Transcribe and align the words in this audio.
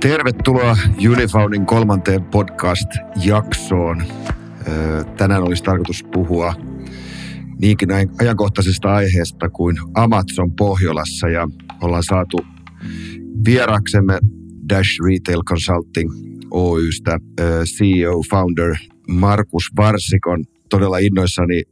Tervetuloa 0.00 0.76
Unifoundin 1.10 1.66
kolmanteen 1.66 2.24
podcast-jaksoon. 2.24 4.02
Tänään 5.16 5.42
olisi 5.42 5.64
tarkoitus 5.64 6.04
puhua 6.12 6.54
niinkin 7.60 7.88
ajankohtaisesta 8.20 8.94
aiheesta 8.94 9.48
kuin 9.48 9.76
Amazon 9.94 10.52
Pohjolassa 10.56 11.28
ja 11.28 11.48
ollaan 11.82 12.02
saatu 12.02 12.36
vieraksemme 13.44 14.18
Dash 14.68 14.90
Retail 15.08 15.42
Consulting 15.42 16.10
Oystä 16.50 17.18
CEO, 17.64 18.22
founder 18.30 18.74
Markus 19.08 19.64
Varsikon. 19.76 20.44
Todella 20.70 20.98
innoissani 20.98 21.62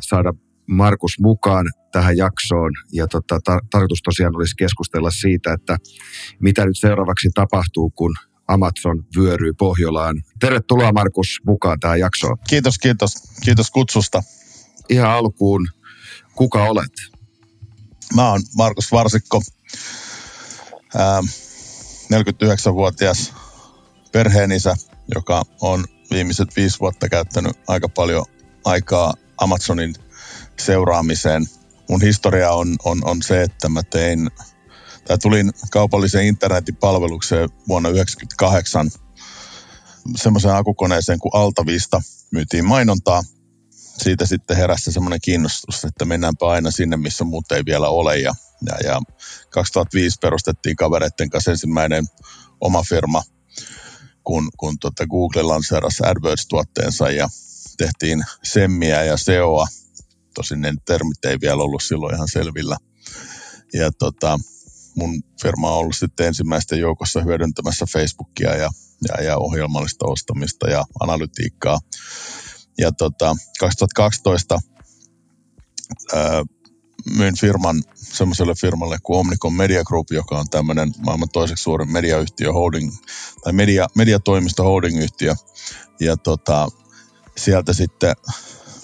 saada 0.00 0.32
Markus 0.68 1.18
mukaan 1.20 1.66
tähän 1.92 2.16
jaksoon. 2.16 2.72
Ja 2.92 3.06
tota, 3.06 3.36
tar- 3.36 3.66
tarkoitus 3.70 4.02
tosiaan 4.04 4.36
olisi 4.36 4.56
keskustella 4.56 5.10
siitä, 5.10 5.52
että 5.52 5.76
mitä 6.40 6.66
nyt 6.66 6.78
seuraavaksi 6.78 7.30
tapahtuu, 7.34 7.90
kun 7.90 8.14
Amazon 8.48 9.04
vyöryy 9.16 9.52
Pohjolaan. 9.52 10.22
Tervetuloa 10.40 10.92
Markus 10.92 11.28
mukaan 11.46 11.80
tähän 11.80 12.00
jaksoon. 12.00 12.36
Kiitos, 12.48 12.78
kiitos. 12.78 13.12
Kiitos 13.44 13.70
kutsusta. 13.70 14.22
Ihan 14.88 15.10
alkuun, 15.10 15.68
kuka 16.34 16.64
olet? 16.64 16.92
Mä 18.14 18.30
oon 18.30 18.40
Markus 18.56 18.92
Varsikko, 18.92 19.42
ää, 20.96 21.20
49-vuotias 22.14 23.32
perheenisä, 24.12 24.74
joka 25.14 25.42
on 25.60 25.84
viimeiset 26.10 26.56
viisi 26.56 26.80
vuotta 26.80 27.08
käyttänyt 27.08 27.52
aika 27.68 27.88
paljon 27.88 28.24
aikaa 28.64 29.14
Amazonin 29.38 29.94
seuraamiseen. 30.60 31.46
Mun 31.88 32.02
historia 32.02 32.50
on, 32.50 32.76
on, 32.84 33.04
on 33.04 33.22
se, 33.22 33.42
että 33.42 33.68
mä 33.68 33.82
tein, 33.82 34.30
tai 35.04 35.18
tulin 35.18 35.52
kaupalliseen 35.70 36.26
internetin 36.26 36.76
palvelukseen 36.76 37.48
vuonna 37.68 37.88
1998 37.88 38.90
semmoiseen 40.16 40.54
akukoneeseen 40.54 41.18
kuin 41.18 41.34
Altavista. 41.34 42.02
Myytiin 42.30 42.64
mainontaa. 42.64 43.22
Siitä 43.72 44.26
sitten 44.26 44.56
heräsi 44.56 44.92
semmoinen 44.92 45.20
kiinnostus, 45.22 45.84
että 45.84 46.04
mennäänpä 46.04 46.46
aina 46.46 46.70
sinne, 46.70 46.96
missä 46.96 47.24
muut 47.24 47.52
ei 47.52 47.62
vielä 47.66 47.88
ole. 47.88 48.18
Ja, 48.18 48.34
ja, 48.66 48.88
ja 48.90 49.00
2005 49.50 50.18
perustettiin 50.20 50.76
kavereiden 50.76 51.30
kanssa 51.30 51.50
ensimmäinen 51.50 52.04
oma 52.60 52.82
firma, 52.82 53.22
kun, 54.24 54.48
kun 54.56 54.78
tuota 54.78 55.06
Google 55.06 55.42
lanseerasi 55.42 56.02
AdWords-tuotteensa 56.06 57.10
ja 57.10 57.28
tehtiin 57.78 58.24
semmiä 58.44 59.04
ja 59.04 59.16
SEOa 59.16 59.66
Tosin 60.38 60.60
ne 60.60 60.72
termit 60.84 61.24
ei 61.24 61.36
vielä 61.40 61.62
ollut 61.62 61.82
silloin 61.82 62.14
ihan 62.14 62.28
selvillä. 62.28 62.76
Ja 63.72 63.90
tota, 63.92 64.38
mun 64.94 65.22
firma 65.42 65.70
on 65.70 65.78
ollut 65.78 65.96
sitten 65.96 66.26
ensimmäisten 66.26 66.78
joukossa 66.78 67.20
hyödyntämässä 67.20 67.86
Facebookia 67.92 68.56
ja, 68.56 68.70
ja, 69.08 69.22
ja 69.24 69.36
ohjelmallista 69.38 70.06
ostamista 70.06 70.70
ja 70.70 70.84
analytiikkaa. 71.00 71.78
Ja 72.78 72.92
tota, 72.92 73.36
2012 73.60 74.58
ää, 76.14 76.44
myin 77.16 77.38
firman 77.38 77.82
semmoiselle 77.94 78.54
firmalle 78.54 78.96
kuin 79.02 79.18
Omnicom 79.18 79.54
Media 79.54 79.84
Group, 79.84 80.06
joka 80.10 80.38
on 80.38 80.50
tämmöinen 80.50 80.92
maailman 80.98 81.28
toiseksi 81.32 81.62
suurin 81.62 81.92
mediayhtiö 81.92 82.52
holding, 82.52 82.92
tai 83.44 83.52
media, 83.52 83.86
mediatoimisto 83.94 84.62
holding-yhtiö. 84.62 85.34
Ja 86.00 86.16
tota, 86.16 86.68
sieltä 87.36 87.72
sitten 87.72 88.14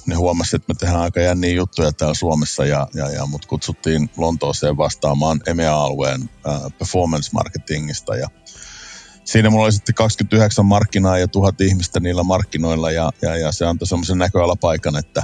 ne 0.06 0.14
huomasivat, 0.14 0.62
että 0.62 0.72
me 0.72 0.78
tehdään 0.78 1.02
aika 1.02 1.20
jänniä 1.20 1.54
juttuja 1.54 1.92
täällä 1.92 2.14
Suomessa 2.14 2.64
ja, 2.64 2.88
ja, 2.94 3.10
ja 3.10 3.26
mut 3.26 3.46
kutsuttiin 3.46 4.10
Lontooseen 4.16 4.76
vastaamaan 4.76 5.40
EMEA-alueen 5.46 6.30
äh, 6.48 6.60
performance 6.78 7.30
marketingista. 7.32 8.16
Ja 8.16 8.28
siinä 9.24 9.50
mulla 9.50 9.64
oli 9.64 9.72
sitten 9.72 9.94
29 9.94 10.66
markkinaa 10.66 11.18
ja 11.18 11.28
tuhat 11.28 11.60
ihmistä 11.60 12.00
niillä 12.00 12.22
markkinoilla 12.22 12.90
ja, 12.90 13.10
ja, 13.22 13.36
ja 13.36 13.52
se 13.52 13.66
antoi 13.66 13.86
semmoisen 13.86 14.18
näköalapaikan, 14.18 14.96
että 14.96 15.22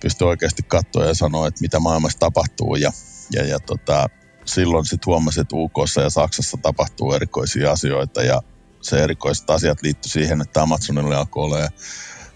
pystyi 0.00 0.26
oikeasti 0.26 0.62
katsoa 0.62 1.06
ja 1.06 1.14
sanoa, 1.14 1.48
että 1.48 1.60
mitä 1.60 1.80
maailmassa 1.80 2.18
tapahtuu. 2.18 2.76
Ja, 2.76 2.92
ja, 3.32 3.46
ja 3.46 3.60
tota, 3.60 4.06
silloin 4.44 4.84
sitten 4.84 5.06
huomasi, 5.06 5.40
että 5.40 5.56
UK 5.56 5.76
ja 6.02 6.10
Saksassa 6.10 6.56
tapahtuu 6.62 7.12
erikoisia 7.12 7.72
asioita 7.72 8.22
ja 8.22 8.42
se 8.82 9.04
erikoiset 9.04 9.50
asiat 9.50 9.82
liittyi 9.82 10.10
siihen, 10.10 10.40
että 10.40 10.62
Amazonilla 10.62 11.18
alkoi 11.18 11.44
olemaan 11.44 11.70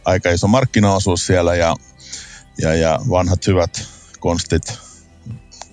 aika 0.06 0.30
iso 0.30 0.48
markkinaosuus 0.48 1.26
siellä 1.26 1.54
ja, 1.54 1.76
ja, 2.58 2.74
ja 2.74 3.00
vanhat 3.10 3.46
hyvät 3.46 3.86
konstit 4.20 4.78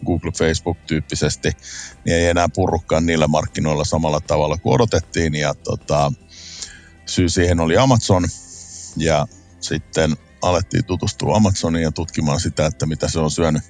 Google, 0.06 0.32
Facebook-tyyppisesti, 0.38 1.52
niin 2.06 2.18
ei 2.18 2.26
enää 2.26 2.50
purrukaan 2.54 3.06
niillä 3.06 3.28
markkinoilla 3.28 3.86
samalla 3.86 4.20
tavalla 4.20 4.58
kuin 4.58 4.74
odotettiin. 4.74 5.36
Ja 5.36 5.54
tota, 5.54 6.12
syy 7.06 7.30
siihen 7.30 7.60
oli 7.60 7.78
Amazon 7.78 8.24
ja 8.98 9.28
sitten 9.60 10.18
alettiin 10.42 10.86
tutustua 10.86 11.36
Amazoniin 11.36 11.84
ja 11.84 11.92
tutkimaan 11.92 12.40
sitä, 12.40 12.66
että 12.66 12.86
mitä 12.86 13.10
se 13.10 13.20
on 13.20 13.32
syönyt, 13.32 13.64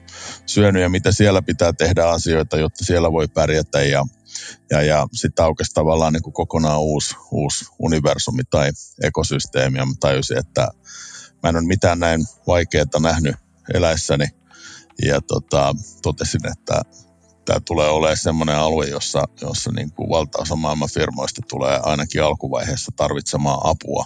syönyt 0.46 0.82
ja 0.82 0.90
mitä 0.90 1.12
siellä 1.12 1.42
pitää 1.42 1.74
tehdä 1.74 2.06
asioita, 2.06 2.58
jotta 2.58 2.86
siellä 2.86 3.12
voi 3.12 3.28
pärjätä 3.28 3.82
ja 3.82 4.06
ja, 4.72 4.82
ja 4.82 5.08
sitten 5.14 5.46
aukesi 5.46 5.74
tavallaan 5.74 6.14
niin 6.14 6.24
kuin 6.24 6.34
kokonaan 6.34 6.82
uusi, 6.82 7.16
uusi 7.32 7.66
universumi 7.80 8.44
tai 8.50 8.72
ekosysteemi. 9.04 9.78
Ja 9.78 9.86
mä 9.86 9.94
tajusin, 10.00 10.38
että 10.38 10.68
mä 11.44 11.50
en 11.50 11.56
ole 11.56 11.66
mitään 11.66 12.00
näin 12.00 12.26
vaikeaa 12.48 13.00
nähnyt 13.00 13.36
eläessäni. 13.74 14.26
Ja 15.06 15.22
tota, 15.22 15.76
totesin, 16.02 16.42
että 16.48 16.82
tämä 17.46 17.60
tulee 17.60 17.90
olemaan 17.90 18.18
sellainen 18.18 18.56
alue, 18.56 18.86
jossa, 18.86 19.24
jossa 19.42 19.72
niin 19.72 19.92
kuin 19.92 20.10
valtaosa 20.10 20.56
maailman 20.56 20.90
firmoista 20.94 21.42
tulee 21.50 21.80
ainakin 21.84 22.24
alkuvaiheessa 22.24 22.92
tarvitsemaan 22.96 23.60
apua. 23.64 24.06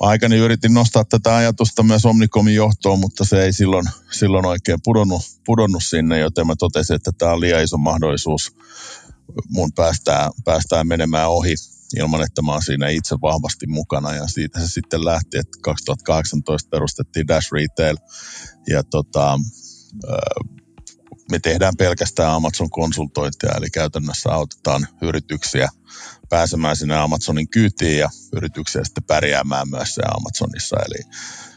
Aikani 0.00 0.36
yritin 0.36 0.74
nostaa 0.74 1.04
tätä 1.04 1.36
ajatusta 1.36 1.82
myös 1.82 2.04
Omnicomin 2.04 2.54
johtoon, 2.54 2.98
mutta 2.98 3.24
se 3.24 3.42
ei 3.42 3.52
silloin, 3.52 3.86
silloin 4.12 4.46
oikein 4.46 4.78
pudonnut, 4.84 5.22
pudonnut 5.46 5.84
sinne, 5.84 6.18
joten 6.18 6.46
mä 6.46 6.54
totesin, 6.58 6.96
että 6.96 7.12
tämä 7.18 7.32
on 7.32 7.40
liian 7.40 7.62
iso 7.62 7.76
mahdollisuus 7.76 8.56
mun 9.48 9.72
päästään, 9.72 10.30
päästään 10.44 10.88
menemään 10.88 11.30
ohi 11.30 11.54
ilman, 11.96 12.22
että 12.22 12.42
mä 12.42 12.52
oon 12.52 12.62
siinä 12.62 12.88
itse 12.88 13.16
vahvasti 13.22 13.66
mukana. 13.66 14.14
Ja 14.14 14.26
siitä 14.26 14.60
se 14.60 14.68
sitten 14.68 15.04
lähti, 15.04 15.38
että 15.38 15.58
2018 15.62 16.68
perustettiin 16.70 17.28
Dash 17.28 17.52
Retail. 17.52 17.96
Ja 18.68 18.84
tota, 18.84 19.38
me 21.30 21.38
tehdään 21.38 21.76
pelkästään 21.78 22.32
Amazon-konsultointia, 22.32 23.50
eli 23.56 23.70
käytännössä 23.70 24.32
autetaan 24.32 24.88
yrityksiä 25.02 25.68
pääsemään 26.28 26.76
sinne 26.76 26.96
Amazonin 26.96 27.48
kyytiin 27.48 27.98
ja 27.98 28.10
yrityksiä 28.36 28.84
sitten 28.84 29.04
pärjäämään 29.04 29.70
myös 29.70 29.98
Amazonissa. 29.98 30.76
Eli 30.86 31.12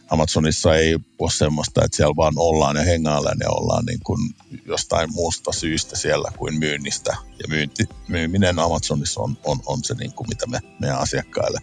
Amazonissa 0.10 0.76
ei 0.76 0.98
ole 1.20 1.32
semmoista, 1.32 1.86
että 1.86 1.98
siellä 1.98 2.16
vaan 2.16 2.34
ollaan 2.38 2.76
ja 2.76 2.84
hengaillaan 2.84 3.38
ja 3.40 3.50
ollaan 3.50 3.86
niin 3.86 4.00
kuin 4.04 4.20
jostain 4.66 5.14
muusta 5.14 5.52
syystä 5.52 5.96
siellä 5.96 6.32
kuin 6.38 6.60
myynnistä. 6.60 7.12
Ja 7.12 7.46
myynti, 7.48 7.86
myyminen 8.08 8.60
Amazonissa 8.60 9.22
on, 9.22 9.38
on, 9.44 9.60
on 9.66 9.84
se, 9.84 9.94
niin 9.94 10.14
kuin 10.14 10.28
mitä 10.30 10.48
me 10.48 10.60
meidän 10.80 11.00
asiakkaille 11.00 11.60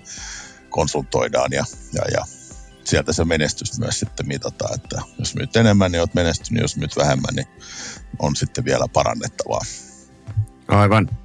konsultoidaan 0.70 1.52
ja, 1.52 1.64
ja, 1.92 2.02
ja 2.12 2.24
sieltä 2.84 3.12
se 3.12 3.24
menestys 3.24 3.78
myös 3.78 4.00
sitten 4.00 4.28
mitataan, 4.28 4.74
että 4.74 5.02
jos 5.18 5.34
myyt 5.34 5.56
enemmän, 5.56 5.92
niin 5.92 6.00
olet 6.00 6.14
menestynyt, 6.14 6.62
jos 6.62 6.76
myyt 6.76 6.96
vähemmän, 6.96 7.34
niin 7.34 7.48
on 8.18 8.36
sitten 8.36 8.64
vielä 8.64 8.88
parannettavaa. 8.92 9.60
Aivan. 10.68 11.23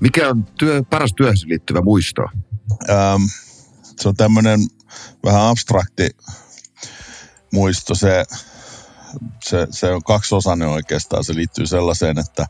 Mikä 0.00 0.28
on 0.28 0.44
työ, 0.58 0.82
paras 0.90 1.10
työhön 1.16 1.36
liittyvä 1.44 1.80
muisto? 1.80 2.22
Ähm, 2.90 3.22
se 4.00 4.08
on 4.08 4.16
tämmöinen 4.16 4.60
vähän 5.24 5.42
abstrakti 5.42 6.08
muisto, 7.52 7.94
se, 7.94 8.24
se, 9.44 9.66
se 9.70 9.92
on 9.92 10.02
kaksiosainen 10.02 10.68
oikeastaan. 10.68 11.24
Se 11.24 11.34
liittyy 11.34 11.66
sellaiseen, 11.66 12.18
että 12.18 12.46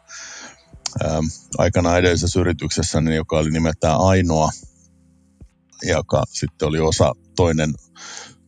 ää, 1.04 1.20
aikana 1.58 1.96
edellisessä 1.96 2.40
yrityksessä, 2.40 3.00
niin 3.00 3.16
joka 3.16 3.38
oli 3.38 3.50
nimeltään 3.50 4.00
Ainoa, 4.00 4.50
joka 5.82 6.22
sitten 6.30 6.68
oli 6.68 6.80
osa 6.80 7.12
toinen, 7.36 7.74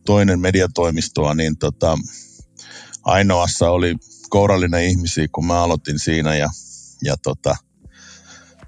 toinen 0.05 0.39
mediatoimistoa, 0.39 1.33
niin 1.33 1.57
tota, 1.57 1.97
Ainoassa 3.03 3.69
oli 3.69 3.95
kourallinen 4.29 4.83
ihmisiä, 4.83 5.27
kun 5.31 5.45
mä 5.45 5.63
aloitin 5.63 5.99
siinä 5.99 6.35
ja, 6.35 6.49
ja 7.03 7.17
tota, 7.17 7.55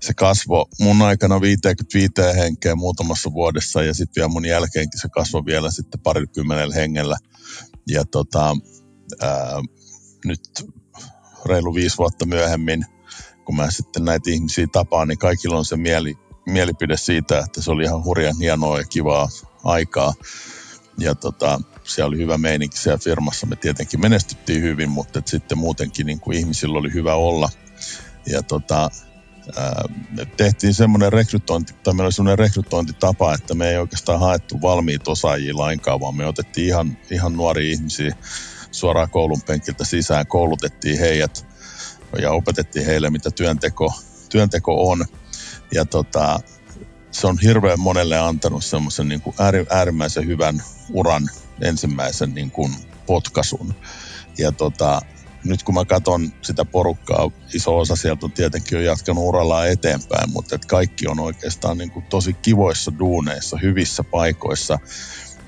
se 0.01 0.13
kasvo 0.13 0.69
mun 0.80 1.01
aikana 1.01 1.42
55 1.42 2.12
henkeä 2.36 2.75
muutamassa 2.75 3.33
vuodessa 3.33 3.83
ja 3.83 3.94
sitten 3.94 4.21
vielä 4.21 4.30
mun 4.30 4.45
jälkeenkin 4.45 5.00
se 5.00 5.09
kasvoi 5.09 5.45
vielä 5.45 5.71
sitten 5.71 6.00
parikymmenellä 6.00 6.75
hengellä. 6.75 7.18
Ja 7.88 8.06
tota, 8.06 8.56
ää, 9.21 9.62
nyt 10.25 10.42
reilu 11.45 11.75
viisi 11.75 11.98
vuotta 11.98 12.25
myöhemmin, 12.25 12.86
kun 13.45 13.56
mä 13.56 13.71
sitten 13.71 14.06
näitä 14.06 14.30
ihmisiä 14.30 14.68
tapaan, 14.71 15.07
niin 15.07 15.18
kaikilla 15.18 15.57
on 15.57 15.65
se 15.65 15.77
mieli, 15.77 16.15
mielipide 16.45 16.98
siitä, 16.98 17.39
että 17.39 17.62
se 17.62 17.71
oli 17.71 17.83
ihan 17.83 18.03
hurjan 18.03 18.38
hienoa 18.39 18.77
ja 18.77 18.83
kivaa 18.83 19.30
aikaa. 19.63 20.13
Ja 20.98 21.15
tota, 21.15 21.62
siellä 21.83 22.07
oli 22.07 22.18
hyvä 22.18 22.38
meininki 22.38 22.77
siellä 22.77 22.98
firmassa. 22.98 23.48
Me 23.48 23.56
tietenkin 23.56 24.01
menestyttiin 24.01 24.62
hyvin, 24.62 24.89
mutta 24.89 25.21
sitten 25.25 25.57
muutenkin 25.57 26.06
niin 26.06 26.19
kuin 26.19 26.38
ihmisillä 26.38 26.80
oli 26.80 26.94
hyvä 26.94 27.15
olla. 27.15 27.50
Ja 28.27 28.44
tota, 28.44 28.89
tehtiin 30.38 30.74
semmoinen 30.74 31.13
rekrytointi, 31.13 31.74
tai 31.83 31.94
meillä 31.94 32.06
oli 32.06 32.12
semmoinen 32.12 32.39
rekrytointitapa, 32.39 33.33
että 33.33 33.53
me 33.53 33.69
ei 33.69 33.77
oikeastaan 33.77 34.19
haettu 34.19 34.62
valmiita 34.62 35.12
osaajia 35.12 35.57
lainkaan, 35.57 36.00
vaan 36.00 36.15
me 36.15 36.25
otettiin 36.25 36.68
ihan, 36.68 36.98
ihan 37.12 37.33
nuoria 37.33 37.71
ihmisiä 37.71 38.15
suoraan 38.71 39.09
koulun 39.09 39.42
penkiltä 39.42 39.86
sisään, 39.86 40.27
koulutettiin 40.27 41.00
heidät 41.00 41.45
ja 42.21 42.31
opetettiin 42.31 42.86
heille, 42.86 43.09
mitä 43.09 43.31
työnteko, 43.31 43.94
työnteko 44.30 44.89
on. 44.89 45.06
Ja 45.74 45.86
tota, 45.86 46.39
se 47.12 47.27
on 47.27 47.38
hirveän 47.44 47.80
monelle 47.80 48.19
antanut 48.19 48.65
semmoisen 48.65 49.07
niin 49.07 49.21
kuin 49.21 49.36
äärimmäisen 49.69 50.27
hyvän 50.27 50.63
uran 50.89 51.30
ensimmäisen 51.62 52.33
niin 52.33 52.51
kuin 52.51 52.75
potkasun. 53.06 53.75
Ja 54.38 54.51
tota, 54.51 55.01
nyt 55.44 55.64
kun 55.64 55.76
mä 55.76 55.86
katson 55.86 56.34
sitä 56.42 56.66
porukkaa, 56.66 57.32
iso 57.54 57.78
osa 57.78 57.96
sieltä 57.96 58.26
on 58.26 58.32
tietenkin 58.32 58.76
jo 58.76 58.82
jatkanut 58.82 59.24
urallaan 59.24 59.70
eteenpäin, 59.70 60.32
mutta 60.32 60.56
et 60.56 60.66
kaikki 60.66 61.08
on 61.08 61.20
oikeastaan 61.20 61.78
niin 61.78 61.92
kuin 61.92 62.06
tosi 62.06 62.34
kivoissa 62.34 62.92
duuneissa, 63.00 63.58
hyvissä 63.62 64.04
paikoissa. 64.04 64.80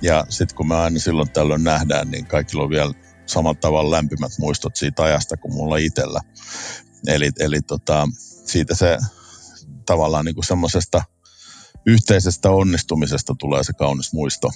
Ja 0.01 0.25
sitten 0.30 0.56
kun 0.56 0.68
me 0.68 0.75
aina 0.75 1.00
silloin 1.00 1.30
tällöin 1.30 1.63
nähdään, 1.63 2.12
niin 2.12 2.25
kaikilla 2.25 2.63
on 2.63 2.69
vielä 2.69 2.94
samalla 3.25 3.60
tavalla 3.62 3.92
lämpimät 3.92 4.31
muistot 4.40 4.75
siitä 4.75 5.04
ajasta 5.04 5.38
kuin 5.38 5.54
mulla 5.54 5.78
itsellä. 5.78 6.22
Eli, 7.07 7.30
eli 7.39 7.62
tota, 7.62 8.07
siitä 8.46 8.75
se 8.75 8.98
tavallaan 9.86 10.25
niin 10.25 10.36
kuin 10.36 10.46
semmoisesta 10.46 11.04
yhteisestä 11.86 12.51
onnistumisesta 12.51 13.36
tulee 13.39 13.63
se 13.63 13.74
kaunis 13.74 14.13
muisto. 14.13 14.51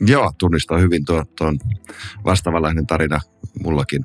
Joo, 0.00 0.32
tunnistaa 0.38 0.78
hyvin 0.78 1.04
tuon, 1.04 1.24
tuon 1.38 1.58
vastaavanlainen 2.24 2.86
tarina 2.86 3.20
mullakin 3.62 4.02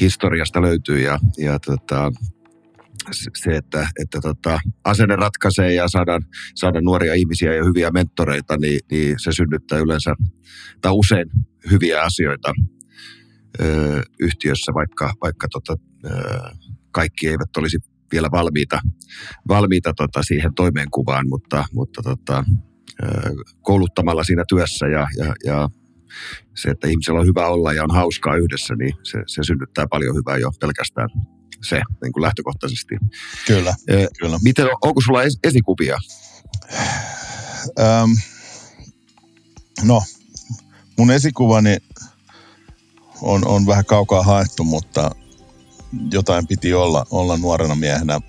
historiasta 0.00 0.62
löytyy 0.62 1.00
ja, 1.00 1.18
ja 1.38 1.58
tota, 1.58 2.12
se, 3.12 3.56
että, 3.56 3.88
että 4.02 4.20
tota, 4.20 4.58
asenne 4.84 5.16
ratkaisee 5.16 5.74
ja 5.74 5.88
saadaan, 5.88 6.22
saadaan 6.54 6.84
nuoria 6.84 7.14
ihmisiä 7.14 7.54
ja 7.54 7.64
hyviä 7.64 7.90
mentoreita, 7.90 8.56
niin, 8.56 8.80
niin 8.90 9.14
se 9.18 9.32
synnyttää 9.32 9.78
yleensä 9.78 10.14
tai 10.80 10.92
usein 10.94 11.30
hyviä 11.70 12.02
asioita 12.02 12.52
ö, 13.60 14.02
yhtiössä, 14.20 14.72
vaikka, 14.74 15.12
vaikka 15.22 15.46
tota, 15.52 15.76
ö, 16.04 16.10
kaikki 16.90 17.28
eivät 17.28 17.56
olisi 17.56 17.78
vielä 18.12 18.28
valmiita, 18.32 18.80
valmiita 19.48 19.92
tota, 19.96 20.22
siihen 20.22 20.54
toimeenkuvaan, 20.54 21.28
mutta, 21.28 21.64
mutta 21.72 22.02
tota, 22.02 22.44
kouluttamalla 23.62 24.24
siinä 24.24 24.44
työssä 24.48 24.86
ja, 24.86 25.06
ja, 25.16 25.34
ja 25.44 25.68
se, 26.54 26.70
että 26.70 26.88
ihmisellä 26.88 27.20
on 27.20 27.26
hyvä 27.26 27.46
olla 27.46 27.72
ja 27.72 27.84
on 27.84 27.94
hauskaa 27.94 28.36
yhdessä, 28.36 28.74
niin 28.74 28.94
se, 29.02 29.22
se 29.26 29.42
synnyttää 29.42 29.86
paljon 29.90 30.16
hyvää 30.16 30.36
jo 30.36 30.50
pelkästään 30.60 31.08
se 31.64 31.80
niin 32.02 32.12
kuin 32.12 32.22
lähtökohtaisesti. 32.22 32.94
Kyllä, 33.46 33.74
e, 33.88 34.06
kyllä. 34.20 34.38
Miten, 34.42 34.66
onko 34.82 35.00
sulla 35.00 35.22
es, 35.22 35.38
esikuvia? 35.44 35.98
Öm, 37.78 38.16
no, 39.84 40.02
mun 40.98 41.10
esikuvani 41.10 41.76
on, 43.22 43.46
on 43.46 43.66
vähän 43.66 43.84
kaukaa 43.84 44.22
haettu, 44.22 44.64
mutta 44.64 45.10
jotain 46.12 46.46
piti 46.46 46.74
olla, 46.74 47.06
olla 47.10 47.36
nuorena 47.36 47.74
miehenä. 47.74 48.20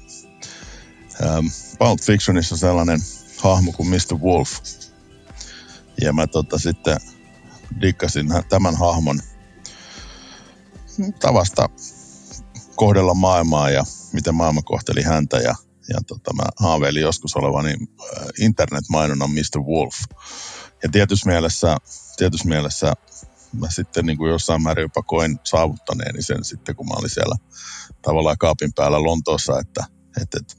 Ähm, 1.21 1.45
Pulp 1.79 1.99
Fictionissa 2.01 2.57
sellainen 2.57 2.99
hahmo 3.37 3.71
kuin 3.71 3.89
Mr. 3.89 4.17
Wolf. 4.23 4.59
Ja 6.01 6.13
mä 6.13 6.27
tota 6.27 6.59
sitten 6.59 6.97
dikkasin 7.81 8.27
tämän 8.49 8.75
hahmon 8.75 9.19
tavasta 11.19 11.69
kohdella 12.75 13.13
maailmaa 13.13 13.69
ja 13.69 13.83
miten 14.13 14.35
maailma 14.35 14.61
kohteli 14.61 15.01
häntä. 15.01 15.37
Ja, 15.37 15.55
ja 15.89 15.99
tota, 16.07 16.33
mä 16.33 16.43
haaveilin 16.59 17.01
joskus 17.01 17.35
olevani 17.35 17.71
äh, 17.71 18.25
internetmainonnan 18.39 19.31
Mr. 19.31 19.61
Wolf. 19.61 19.95
Ja 20.83 20.89
tietyssä 20.89 21.29
mielessä, 21.29 21.77
tietyssä 22.17 22.47
mielessä 22.47 22.93
mä 23.53 23.69
sitten 23.69 24.05
niin 24.05 24.17
kuin 24.17 24.31
jossain 24.31 24.63
määrin 24.63 24.81
jopa 24.81 25.01
koin 25.01 25.39
saavuttaneeni 25.43 26.21
sen 26.21 26.43
sitten, 26.43 26.75
kun 26.75 26.87
mä 26.87 26.95
olin 26.99 27.09
siellä 27.09 27.35
tavallaan 28.01 28.37
kaapin 28.37 28.73
päällä 28.75 29.03
Lontoossa, 29.03 29.59
että, 29.59 29.85
että, 30.21 30.37
että 30.39 30.55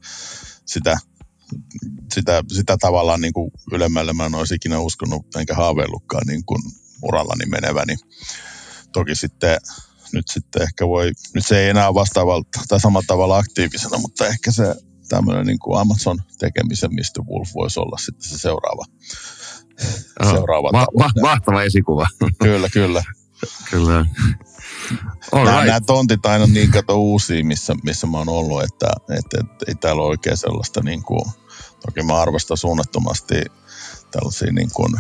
sitä, 0.67 0.99
sitä, 2.15 2.43
sitä 2.49 2.77
tavallaan 2.81 3.21
niin 3.21 3.33
kuin 3.33 3.51
ylemmälle 3.73 4.13
mä 4.13 4.27
en 4.27 4.35
olisi 4.35 4.55
ikinä 4.55 4.79
uskonut 4.79 5.37
enkä 5.37 5.55
haaveillutkaan 5.55 6.27
niin 6.27 6.45
kuin 6.45 6.63
urallani 7.03 7.47
meneväni. 7.47 7.97
Toki 8.93 9.15
sitten 9.15 9.59
nyt 10.13 10.29
sitten 10.29 10.63
ehkä 10.63 10.89
voi, 10.89 11.13
nyt 11.35 11.47
se 11.47 11.59
ei 11.59 11.69
enää 11.69 11.95
vastaavalla 11.95 12.45
tai 12.69 12.81
samalla 12.81 13.05
tavalla 13.07 13.39
aktiivisena, 13.39 13.99
mutta 13.99 14.27
ehkä 14.27 14.53
se 14.53 14.75
tämmöinen 15.09 15.47
niin 15.47 15.59
kuin 15.59 15.81
Amazon 15.81 16.19
tekemisen 16.39 16.91
Mr. 16.95 17.25
Wolf 17.31 17.49
voisi 17.55 17.81
olla 17.81 17.99
sitten 17.99 18.31
se 18.31 18.39
seuraava. 18.39 18.85
Oh, 20.23 20.31
seuraava 20.31 20.71
ma- 20.73 20.87
ma- 20.99 21.21
mahtava 21.23 21.63
esikuva. 21.63 22.07
Kyllä, 22.43 22.69
kyllä. 22.73 23.03
Kyllä. 23.71 24.07
nämä, 25.33 25.51
right. 25.51 25.67
nämä 25.67 25.81
tontit 25.81 26.27
aina 26.27 26.47
niin 26.47 26.71
kato 26.71 26.97
uusia, 26.97 27.45
missä, 27.45 27.75
missä 27.83 28.07
mä 28.07 28.19
oon 28.19 28.29
ollut, 28.29 28.63
että, 28.63 28.87
että, 29.19 29.39
että 29.41 29.65
ei 29.69 29.75
täällä 29.75 30.03
ole 30.03 30.11
oikein 30.11 30.37
sellaista 30.37 30.81
niin 30.83 31.03
kuin, 31.03 31.25
toki 31.87 32.03
mä 32.03 32.21
arvostan 32.21 32.57
suunnattomasti 32.57 33.35
tällaisia 34.11 34.53
niin 34.53 34.71
kuin 34.75 34.95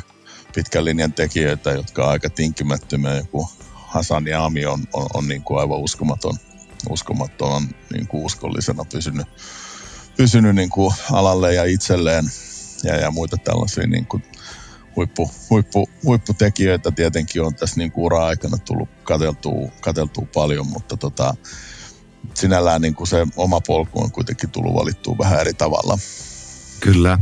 pitkän 0.55 0.85
linjan 0.85 1.13
tekijöitä, 1.13 1.71
jotka 1.71 2.05
on 2.05 2.11
aika 2.11 2.31
tinkimättömiä. 2.31 3.15
Joku 3.15 3.49
Hasan 3.73 4.27
ja 4.27 4.45
Ami 4.45 4.67
on, 4.67 4.85
on, 4.93 5.07
on 5.15 5.29
niin 5.29 5.43
kuin 5.43 5.61
aivan 5.61 5.79
uskomaton, 5.79 6.37
uskomaton 6.91 7.69
niin 7.93 8.09
kuin 8.09 8.25
uskollisena 8.25 8.85
pysynyt, 8.85 9.27
pysynyt 10.17 10.55
niin 10.55 10.71
kuin 10.71 10.95
alalle 11.13 11.55
ja 11.55 11.65
itselleen 11.65 12.25
ja, 12.85 12.97
ja 12.97 13.11
muita 13.11 13.37
tällaisia 13.37 13.87
niin 13.87 14.07
kuin 14.07 14.23
huippu, 14.99 15.31
huippu, 15.51 15.89
huipputekijöitä 16.05 16.91
tietenkin 16.91 17.43
on 17.43 17.55
tässä 17.55 17.81
niin 17.81 17.93
ura-aikana 17.97 18.59
tullut 18.59 18.89
kateltua, 19.05 19.69
kateltua 19.81 20.27
paljon, 20.35 20.67
mutta 20.67 20.97
tota, 20.97 21.35
sinällään 22.35 22.83
niin 22.83 22.95
kuin 22.95 23.07
se 23.07 23.27
oma 23.37 23.61
polku 23.61 24.03
on 24.03 24.13
kuitenkin 24.13 24.51
tullut 24.51 24.75
valittua 24.75 25.19
vähän 25.19 25.41
eri 25.41 25.55
tavalla. 25.55 25.99
Kyllä. 26.81 27.19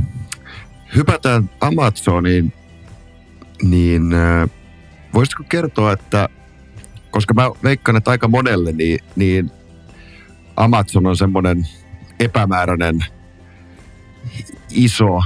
Hypätään 0.94 1.50
Amazoniin, 1.60 2.52
niin 3.62 4.02
voisitko 5.14 5.44
kertoa, 5.48 5.92
että 5.92 6.28
koska 7.10 7.34
mä 7.34 7.50
veikkaan, 7.62 7.96
että 7.96 8.10
aika 8.10 8.28
monelle, 8.28 8.72
niin, 8.72 8.98
niin 9.16 9.50
Amazon 10.56 11.06
on 11.06 11.16
semmoinen 11.16 11.68
epämääräinen 12.20 13.04
iso 14.70 15.20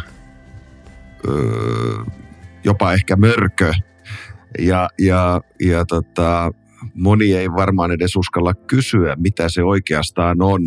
jopa 2.64 2.92
ehkä 2.92 3.16
mörkö. 3.16 3.72
Ja, 4.58 4.88
ja, 4.98 5.40
ja 5.60 5.84
tota, 5.86 6.50
moni 6.94 7.32
ei 7.32 7.50
varmaan 7.50 7.90
edes 7.90 8.16
uskalla 8.16 8.54
kysyä, 8.54 9.16
mitä 9.16 9.48
se 9.48 9.62
oikeastaan 9.62 10.42
on 10.42 10.62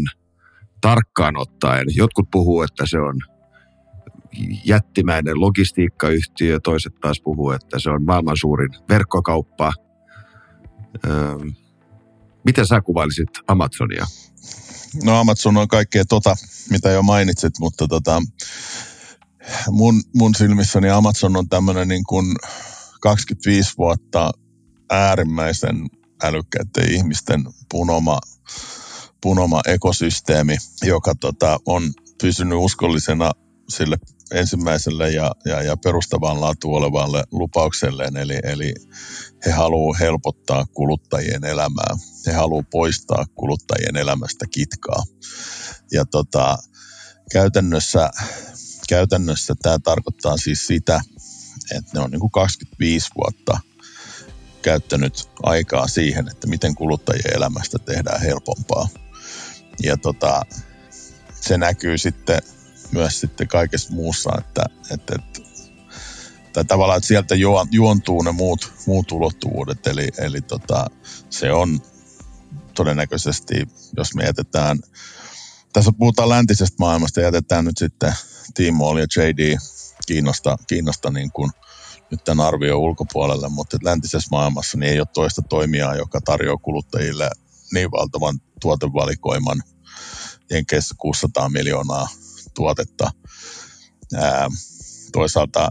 tarkkaan 0.81 1.37
ottaen. 1.37 1.87
Jotkut 1.95 2.27
puhuu, 2.31 2.61
että 2.61 2.85
se 2.85 2.99
on 2.99 3.19
jättimäinen 4.65 5.41
logistiikkayhtiö, 5.41 6.59
toiset 6.59 6.93
taas 7.01 7.21
puhuu, 7.23 7.51
että 7.51 7.79
se 7.79 7.89
on 7.89 8.03
maailman 8.03 8.37
suurin 8.37 8.69
verkkokauppa. 8.89 9.73
Öö, 11.05 11.37
miten 12.45 12.65
sä 12.65 12.81
kuvailisit 12.81 13.29
Amazonia? 13.47 14.05
No 15.03 15.19
Amazon 15.19 15.57
on 15.57 15.67
kaikkea 15.67 16.05
tota, 16.05 16.35
mitä 16.69 16.89
jo 16.89 17.01
mainitsit, 17.01 17.53
mutta 17.59 17.87
tota, 17.87 18.21
mun, 19.71 20.01
mun 20.15 20.35
silmissäni 20.35 20.89
Amazon 20.89 21.37
on 21.37 21.49
tämmöinen 21.49 21.87
niin 21.87 22.03
kuin 22.03 22.35
25 23.01 23.73
vuotta 23.77 24.31
äärimmäisen 24.91 25.75
älykkäiden 26.23 26.91
ihmisten 26.91 27.43
punoma, 27.71 28.19
punoma 29.21 29.61
ekosysteemi, 29.67 30.57
joka 30.83 31.15
tota, 31.15 31.59
on 31.65 31.83
pysynyt 32.21 32.59
uskollisena 32.61 33.31
sille 33.69 33.97
ensimmäiselle 34.33 35.11
ja, 35.11 35.31
ja, 35.45 35.61
ja 35.61 35.77
perustavaan 35.83 36.41
laatu 36.41 36.75
olevalle 36.75 37.23
lupaukselleen, 37.31 38.17
eli, 38.17 38.39
eli 38.43 38.73
he 39.45 39.51
haluavat 39.51 39.99
helpottaa 39.99 40.65
kuluttajien 40.73 41.45
elämää. 41.45 41.97
He 42.27 42.31
haluavat 42.31 42.69
poistaa 42.71 43.25
kuluttajien 43.35 43.95
elämästä 43.95 44.45
kitkaa. 44.51 45.03
Ja 45.91 46.05
tota, 46.05 46.57
käytännössä 47.31 48.09
käytännössä 48.87 49.55
tämä 49.61 49.79
tarkoittaa 49.79 50.37
siis 50.37 50.67
sitä, 50.67 51.01
että 51.77 51.91
ne 51.93 51.99
on 51.99 52.11
niin 52.11 52.19
kuin 52.19 52.31
25 52.31 53.09
vuotta 53.15 53.59
käyttänyt 54.61 55.29
aikaa 55.43 55.87
siihen, 55.87 56.27
että 56.27 56.47
miten 56.47 56.75
kuluttajien 56.75 57.35
elämästä 57.35 57.79
tehdään 57.79 58.21
helpompaa. 58.21 58.87
Ja 59.83 59.97
tota, 59.97 60.41
se 61.41 61.57
näkyy 61.57 61.97
sitten 61.97 62.41
myös 62.91 63.19
sitten 63.19 63.47
kaikessa 63.47 63.93
muussa, 63.93 64.31
että, 64.37 64.65
että, 64.91 65.15
että 65.15 65.43
tai 66.53 66.65
tavallaan, 66.65 66.97
että 66.97 67.07
sieltä 67.07 67.35
juontuu 67.71 68.21
ne 68.21 68.31
muut, 68.31 68.73
muut 68.87 69.11
ulottuvuudet, 69.11 69.87
eli, 69.87 70.07
eli 70.17 70.41
tota, 70.41 70.85
se 71.29 71.51
on 71.51 71.81
todennäköisesti, 72.75 73.67
jos 73.97 74.15
me 74.15 74.23
jätetään 74.23 74.79
tässä 75.73 75.91
puhutaan 75.97 76.29
läntisestä 76.29 76.75
maailmasta, 76.79 77.21
jätetään 77.21 77.65
nyt 77.65 77.77
sitten 77.77 78.13
Timo 78.53 78.99
ja 78.99 79.05
JD 79.17 79.57
Kiinnosta, 80.07 80.57
Kiinnosta 80.67 81.11
niin 81.11 81.31
kuin 81.31 81.51
nyt 82.11 82.23
tämän 82.23 82.45
arvion 82.45 82.79
ulkopuolelle, 82.79 83.49
mutta 83.49 83.77
läntisessä 83.83 84.27
maailmassa 84.31 84.77
niin 84.77 84.91
ei 84.91 84.99
ole 84.99 85.07
toista 85.13 85.41
toimijaa, 85.49 85.95
joka 85.95 86.21
tarjoaa 86.21 86.57
kuluttajille 86.57 87.29
niin 87.73 87.91
valtavan 87.91 88.39
tuotevalikoiman 88.61 89.63
Jenkeissä 90.49 90.95
600 90.97 91.49
miljoonaa 91.49 92.07
tuotetta. 92.55 93.11
Ää, 94.15 94.47
toisaalta 95.11 95.69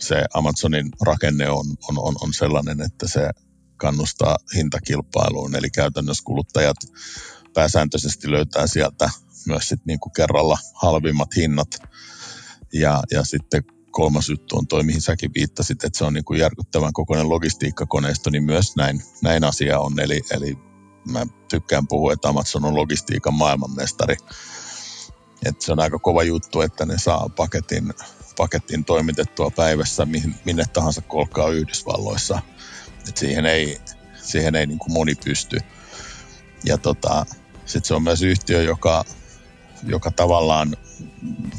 se 0.00 0.24
Amazonin 0.34 0.88
rakenne 1.00 1.50
on, 1.50 1.66
on, 1.88 1.98
on, 1.98 2.14
on 2.20 2.34
sellainen, 2.34 2.80
että 2.80 3.08
se 3.08 3.30
kannustaa 3.76 4.36
hintakilpailuun, 4.54 5.56
eli 5.56 5.70
käytännössä 5.70 6.24
kuluttajat 6.24 6.76
pääsääntöisesti 7.54 8.30
löytää 8.30 8.66
sieltä 8.66 9.10
myös 9.46 9.68
sit 9.68 9.80
niin 9.86 10.00
kuin 10.00 10.12
kerralla 10.12 10.58
halvimmat 10.74 11.36
hinnat. 11.36 11.68
Ja, 12.72 13.02
ja 13.10 13.24
sitten 13.24 13.62
kolmas 13.90 14.28
juttu 14.28 14.56
on 14.56 14.66
toi, 14.66 14.82
mihin 14.82 15.00
säkin 15.00 15.30
viittasit, 15.34 15.84
että 15.84 15.98
se 15.98 16.04
on 16.04 16.14
niin 16.14 16.24
kuin 16.24 16.40
järkyttävän 16.40 16.92
kokoinen 16.92 17.28
logistiikkakoneisto, 17.28 18.30
niin 18.30 18.44
myös 18.44 18.76
näin, 18.76 19.02
näin 19.22 19.44
asia 19.44 19.80
on. 19.80 20.00
Eli, 20.00 20.20
eli 20.30 20.58
mä 21.12 21.26
tykkään 21.48 21.86
puhua, 21.88 22.12
että 22.12 22.28
Amazon 22.28 22.64
on 22.64 22.76
logistiikan 22.76 23.34
maailmanmestari. 23.34 24.16
Et 25.44 25.60
se 25.60 25.72
on 25.72 25.80
aika 25.80 25.98
kova 25.98 26.22
juttu, 26.22 26.60
että 26.60 26.86
ne 26.86 26.98
saa 26.98 27.28
paketin, 27.28 27.94
paketin 28.36 28.84
toimitettua 28.84 29.50
päivässä 29.50 30.06
minne 30.44 30.64
tahansa 30.72 31.00
kolkkaa 31.00 31.48
Yhdysvalloissa. 31.48 32.42
Et 33.08 33.16
siihen 33.16 33.46
ei, 33.46 33.80
siihen 34.22 34.54
ei 34.54 34.66
niin 34.66 34.78
kuin 34.78 34.92
moni 34.92 35.14
pysty. 35.24 35.58
Ja 36.64 36.78
tota, 36.78 37.26
sitten 37.66 37.84
se 37.88 37.94
on 37.94 38.02
myös 38.02 38.22
yhtiö, 38.22 38.62
joka, 38.62 39.04
joka 39.82 40.10
tavallaan 40.10 40.76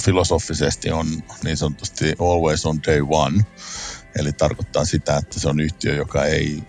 filosofisesti 0.04 0.92
on 0.92 1.08
niin 1.44 1.58
sanotusti 1.58 2.16
always 2.20 2.66
on 2.66 2.80
day 2.88 3.02
one. 3.10 3.46
Eli 4.16 4.34
tarkoittaa 4.34 4.86
sitä, 4.86 5.18
että 5.18 5.40
se 5.40 5.50
on 5.50 5.60
yhtiö, 5.60 5.96
joka 5.96 6.26
ei 6.26 6.64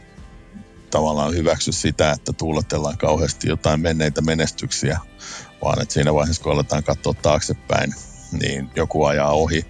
tavallaan 0.90 1.34
hyväksy 1.34 1.72
sitä, 1.72 2.12
että 2.12 2.32
tuuletellaan 2.32 2.98
kauheasti 2.98 3.48
jotain 3.48 3.80
menneitä 3.80 4.20
menestyksiä, 4.20 4.98
vaan 5.62 5.82
että 5.82 5.94
siinä 5.94 6.14
vaiheessa, 6.14 6.42
kun 6.42 6.52
aletaan 6.52 6.84
katsoa 6.84 7.14
taaksepäin, 7.14 7.94
niin 8.32 8.70
joku 8.76 9.04
ajaa 9.04 9.32
ohi. 9.32 9.66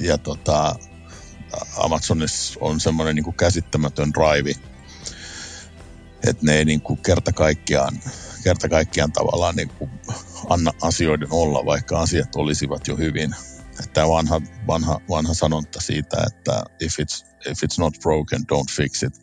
Ja 0.00 0.18
tota, 0.18 0.74
Amazonissa 1.76 2.58
on 2.60 2.80
semmoinen 2.80 3.14
niin 3.14 3.34
käsittämätön 3.34 4.12
drive, 4.12 4.50
että 6.28 6.46
ne 6.46 6.54
ei 6.54 6.64
niin 6.64 6.80
kuin 6.80 7.02
kerta 7.02 7.32
kaikkiaan, 7.32 8.00
kerta 8.44 8.68
kaikkiaan 8.68 9.12
tavallaan 9.12 9.56
niin 9.56 9.68
kuin 9.68 9.90
anna 10.48 10.72
asioiden 10.82 11.28
olla, 11.30 11.64
vaikka 11.66 12.00
asiat 12.00 12.36
olisivat 12.36 12.88
jo 12.88 12.96
hyvin. 12.96 13.34
Tämä 13.92 14.08
vanha, 14.08 14.40
vanha, 14.66 15.00
vanha 15.08 15.34
sanonta 15.34 15.80
siitä, 15.80 16.16
että 16.26 16.64
if 16.80 16.92
it's, 17.00 17.26
if 17.50 17.58
it's 17.64 17.78
not 17.78 17.94
broken, 18.02 18.40
don't 18.42 18.76
fix 18.76 19.02
it. 19.02 19.20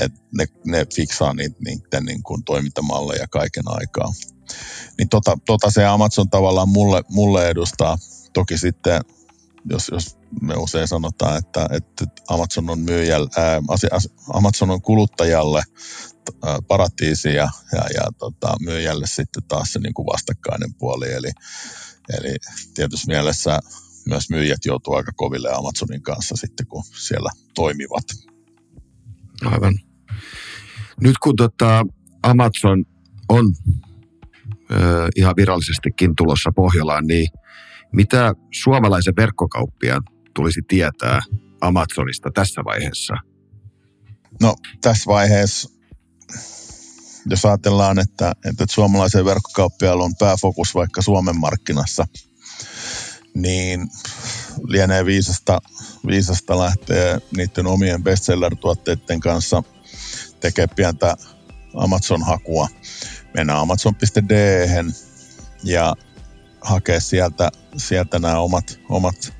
Et 0.00 0.12
ne, 0.38 0.46
ne 0.64 0.86
fiksaa 0.94 1.34
niitä, 1.34 1.56
niiden 1.64 2.04
niin 2.04 2.22
kuin 2.22 2.44
toimintamalleja 2.44 3.28
kaiken 3.28 3.64
aikaa. 3.66 4.12
Niin 4.98 5.08
tota, 5.08 5.38
tota 5.46 5.70
se 5.70 5.84
Amazon 5.84 6.30
tavallaan 6.30 6.68
mulle, 6.68 7.02
mulle 7.08 7.48
edustaa. 7.48 7.98
Toki 8.32 8.58
sitten, 8.58 9.00
jos, 9.64 9.88
jos 9.92 10.16
me 10.40 10.54
usein 10.56 10.88
sanotaan, 10.88 11.38
että, 11.38 11.68
että 11.70 12.22
Amazon 12.28 12.70
on 12.70 12.78
myyjälle, 12.78 13.28
ää, 13.36 13.62
Amazon 14.32 14.70
on 14.70 14.82
kuluttajalle 14.82 15.62
paratiisi 16.68 17.28
ja, 17.28 17.48
ja, 17.72 17.84
ja 17.94 18.02
tota, 18.18 18.54
myyjälle 18.60 19.06
sitten 19.06 19.42
taas 19.48 19.72
se 19.72 19.78
niin 19.78 19.94
kuin 19.94 20.06
vastakkainen 20.06 20.74
puoli. 20.74 21.12
Eli, 21.12 21.30
eli 22.18 22.36
tietysti 22.74 23.06
mielessä 23.06 23.60
myös 24.06 24.30
myyjät 24.30 24.64
joutuu 24.64 24.94
aika 24.94 25.12
koville 25.16 25.50
Amazonin 25.52 26.02
kanssa 26.02 26.36
sitten, 26.36 26.66
kun 26.66 26.82
siellä 26.84 27.30
toimivat. 27.54 28.04
Aivan. 29.44 29.78
Nyt 31.00 31.18
kun 31.18 31.36
tota 31.36 31.86
Amazon 32.22 32.84
on 33.28 33.54
ö, 34.70 35.08
ihan 35.16 35.36
virallisestikin 35.36 36.16
tulossa 36.16 36.50
Pohjolaan, 36.56 37.06
niin 37.06 37.28
mitä 37.92 38.34
suomalaisen 38.50 39.16
verkkokauppiaan 39.16 40.02
tulisi 40.34 40.60
tietää 40.68 41.20
Amazonista 41.60 42.30
tässä 42.34 42.64
vaiheessa? 42.64 43.14
No 44.40 44.54
tässä 44.80 45.08
vaiheessa 45.08 45.81
jos 47.30 47.44
ajatellaan, 47.44 47.98
että, 47.98 48.32
että 48.44 48.64
suomalaisen 48.70 49.24
verkkokauppiaalla 49.24 50.04
on 50.04 50.16
pääfokus 50.16 50.74
vaikka 50.74 51.02
Suomen 51.02 51.40
markkinassa, 51.40 52.06
niin 53.34 53.88
lienee 54.66 55.04
viisasta, 55.04 55.58
viisasta 56.06 56.58
lähteä 56.58 57.20
niiden 57.36 57.66
omien 57.66 58.02
bestseller-tuotteiden 58.04 59.20
kanssa 59.20 59.62
tekemään 60.40 60.76
pientä 60.76 61.16
Amazon-hakua. 61.74 62.68
Mennään 63.34 63.58
amazon.de 63.58 64.68
ja 65.64 65.94
hakea 66.60 67.00
sieltä, 67.00 67.50
sieltä 67.76 68.18
nämä 68.18 68.38
omat, 68.38 68.78
omat 68.88 69.32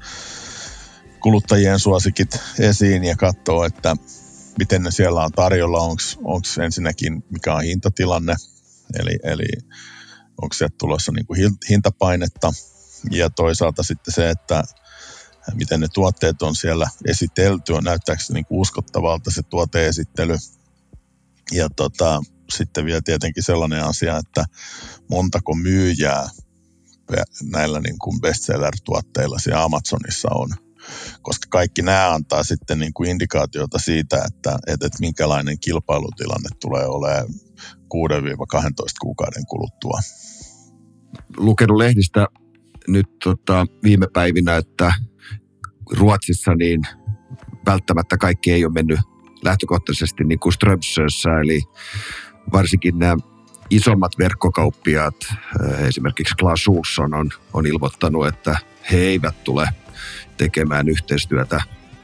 kuluttajien 1.21 1.79
suosikit 1.79 2.41
esiin 2.59 3.05
ja 3.05 3.17
katsoa, 3.17 3.67
että 3.67 3.97
miten 4.59 4.83
ne 4.83 4.91
siellä 4.91 5.25
on 5.25 5.33
tarjolla, 5.33 5.79
onko 5.79 6.63
ensinnäkin 6.65 7.25
mikä 7.31 7.55
on 7.55 7.63
hintatilanne, 7.63 8.35
eli, 8.95 9.19
eli 9.23 9.49
onko 10.43 10.55
sieltä 10.55 10.75
tulossa 10.79 11.13
niin 11.13 11.27
kuin 11.27 11.41
hintapainetta, 11.71 12.53
ja 13.11 13.31
toisaalta 13.31 13.83
sitten 13.83 14.15
se, 14.15 14.31
että 14.31 14.65
miten 15.55 15.81
ne 15.81 15.87
tuotteet 15.95 16.43
on 16.43 16.57
siellä 16.57 16.89
esitelty, 17.05 17.73
on 17.73 17.85
näyttääkö 17.85 18.23
se 18.23 18.33
niin 18.33 18.47
kuin 18.47 18.61
uskottavalta 18.61 19.31
se 19.31 19.43
tuoteesittely. 19.43 20.37
Ja 21.53 21.69
tota, 21.77 22.23
sitten 22.53 22.85
vielä 22.85 23.01
tietenkin 23.05 23.43
sellainen 23.43 23.85
asia, 23.85 24.17
että 24.17 24.45
montako 25.11 25.55
myyjää 25.55 26.29
näillä 27.51 27.81
niin 27.81 27.99
kuin 27.99 28.21
bestseller-tuotteilla 28.21 29.39
siellä 29.39 29.63
Amazonissa 29.63 30.29
on 30.35 30.51
koska 31.23 31.47
kaikki 31.51 31.83
nämä 31.83 32.15
antaa 32.15 32.45
sitten 32.45 32.79
niin 32.79 32.93
kuin 32.93 33.11
indikaatiota 33.11 33.79
siitä, 33.79 34.17
että, 34.17 34.59
että, 34.67 34.87
että 34.87 35.01
minkälainen 35.01 35.59
kilpailutilanne 35.59 36.49
tulee 36.61 36.87
olemaan 36.87 37.27
6-12 37.27 37.29
kuukauden 39.01 39.47
kuluttua. 39.47 39.99
Lukenut 41.37 41.77
lehdistä 41.77 42.27
nyt 42.89 43.07
tota, 43.25 43.67
viime 43.83 44.07
päivinä, 44.13 44.57
että 44.57 44.93
Ruotsissa 45.91 46.55
niin 46.55 46.81
välttämättä 47.67 48.17
kaikki 48.17 48.53
ei 48.53 48.65
ole 48.65 48.73
mennyt 48.73 49.01
lähtökohtaisesti 49.45 50.25
niin 50.25 50.39
kuin 50.39 50.53
Strömsössä, 50.53 51.41
eli 51.41 51.63
varsinkin 52.53 52.99
nämä 52.99 53.17
isommat 53.71 54.13
verkkokauppiaat, 54.19 55.15
esimerkiksi 55.79 56.35
Klaas 56.35 56.69
on, 56.99 57.31
on 57.53 57.67
ilmoittanut, 57.67 58.27
että 58.27 58.57
he 58.91 58.97
eivät 58.97 59.45
tule 59.45 59.69
tekemään 60.37 60.89
yhteistyötä 60.89 61.63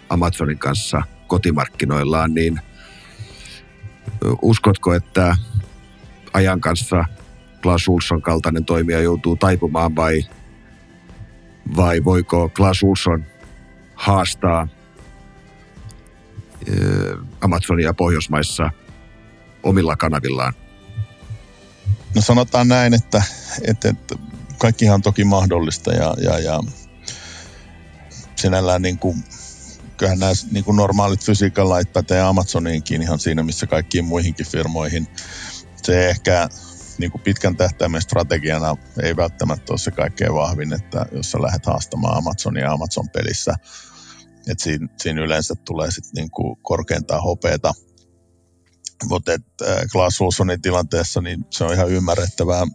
Amazonin 0.08 0.58
kanssa 0.58 1.02
kotimarkkinoillaan, 1.26 2.34
niin 2.34 2.60
uskotko, 4.42 4.94
että 4.94 5.36
ajan 6.32 6.60
kanssa 6.60 7.04
Klaas 7.62 7.88
Ulsson 7.88 8.22
kaltainen 8.22 8.64
toimija 8.64 9.00
joutuu 9.00 9.36
taipumaan 9.36 9.96
vai, 9.96 10.24
vai 11.76 12.04
voiko 12.04 12.48
Klaas 12.48 12.82
Ulsson 12.82 13.24
haastaa 13.94 14.68
Amazonia 17.40 17.94
Pohjoismaissa 17.94 18.70
omilla 19.62 19.96
kanavillaan? 19.96 20.52
No 22.14 22.22
sanotaan 22.22 22.68
näin, 22.68 22.94
että, 22.94 23.22
että, 23.64 23.88
että 23.88 24.14
kaikkihan 24.58 24.94
on 24.94 25.02
toki 25.02 25.24
mahdollista 25.24 25.92
ja, 25.92 26.14
ja, 26.20 26.38
ja 26.38 26.60
sinällään 28.38 28.82
niin 28.82 28.98
kuin, 28.98 29.24
kyllähän 29.96 30.18
nämä 30.18 30.32
niin 30.50 30.64
kuin 30.64 30.76
normaalit 30.76 31.24
fysiikan 31.24 31.68
lait 31.68 31.92
pätee 31.92 32.22
Amazoniinkin 32.22 33.02
ihan 33.02 33.18
siinä, 33.18 33.42
missä 33.42 33.66
kaikkiin 33.66 34.04
muihinkin 34.04 34.46
firmoihin. 34.46 35.06
Se 35.82 36.08
ehkä 36.08 36.48
niin 36.98 37.10
kuin 37.10 37.22
pitkän 37.22 37.56
tähtäimen 37.56 38.02
strategiana 38.02 38.76
ei 39.02 39.16
välttämättä 39.16 39.72
ole 39.72 39.78
se 39.78 39.90
kaikkein 39.90 40.34
vahvin, 40.34 40.72
että 40.72 41.06
jos 41.12 41.30
sä 41.30 41.42
lähdet 41.42 41.66
haastamaan 41.66 42.16
Amazonia 42.16 42.72
Amazon-pelissä, 42.72 43.54
että 44.48 44.64
siinä, 44.64 44.88
siinä 44.96 45.22
yleensä 45.22 45.54
tulee 45.64 45.90
sitten 45.90 46.12
niin 46.16 46.30
kuin 46.30 46.56
korkeintaan 46.62 47.22
hopeeta. 47.22 47.72
Mutta 49.08 49.32
Klaas 49.92 50.20
Olssonin 50.20 50.62
tilanteessa 50.62 51.20
niin 51.20 51.44
se 51.50 51.64
on 51.64 51.74
ihan 51.74 51.90
ymmärrettävää. 51.90 52.66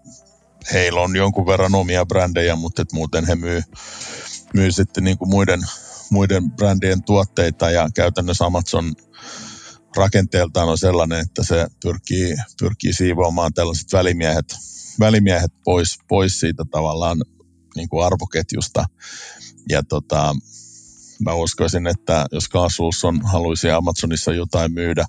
Heillä 0.74 1.02
on 1.02 1.16
jonkun 1.16 1.48
verran 1.48 1.76
omia 1.76 2.06
brändejä, 2.06 2.56
mutta 2.56 2.82
et 2.82 2.92
muuten 2.92 3.28
he 3.28 3.36
myy 3.36 3.62
myy 4.54 4.72
sitten 4.72 5.04
niin 5.04 5.18
kuin 5.18 5.30
muiden, 5.30 5.62
muiden 6.10 6.52
brändien 6.52 7.04
tuotteita 7.04 7.72
ja 7.72 7.90
käytännössä 7.96 8.46
Amazon, 8.46 8.94
rakenteeltaan 9.96 10.70
on 10.70 10.78
sellainen, 10.78 11.20
että 11.20 11.44
se 11.44 11.68
pyrkii, 11.84 12.36
pyrkii 12.60 12.94
siivoamaan 12.94 13.54
tällaiset 13.54 13.94
välimiehet, 13.94 14.56
välimiehet 15.00 15.52
pois, 15.64 15.98
pois 16.08 16.40
siitä 16.40 16.64
tavallaan 16.72 17.18
niin 17.76 17.90
kuin 17.90 18.06
arvoketjusta. 18.06 18.86
Ja 19.70 19.84
tota, 19.84 20.36
mä 21.26 21.34
uskoisin, 21.34 21.88
että 21.88 22.26
jos 22.32 22.50
on 23.04 23.22
haluaisi 23.26 23.70
Amazonissa 23.70 24.34
jotain 24.34 24.74
myydä, 24.74 25.06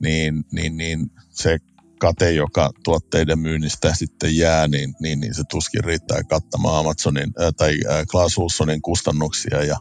niin, 0.00 0.44
niin, 0.52 0.76
niin 0.76 1.10
se 1.30 1.58
kate, 2.02 2.32
joka 2.32 2.70
tuotteiden 2.84 3.38
myynnistä 3.38 3.94
sitten 3.94 4.36
jää, 4.36 4.68
niin, 4.68 4.94
niin, 5.00 5.20
niin 5.20 5.34
se 5.34 5.42
tuskin 5.50 5.84
riittää 5.84 6.22
kattamaan 6.24 6.78
Amazonin 6.78 7.32
ää, 7.38 7.52
tai 7.52 7.78
Klaas 8.10 8.38
Ulssonin 8.38 8.82
kustannuksia 8.82 9.64
ja, 9.64 9.76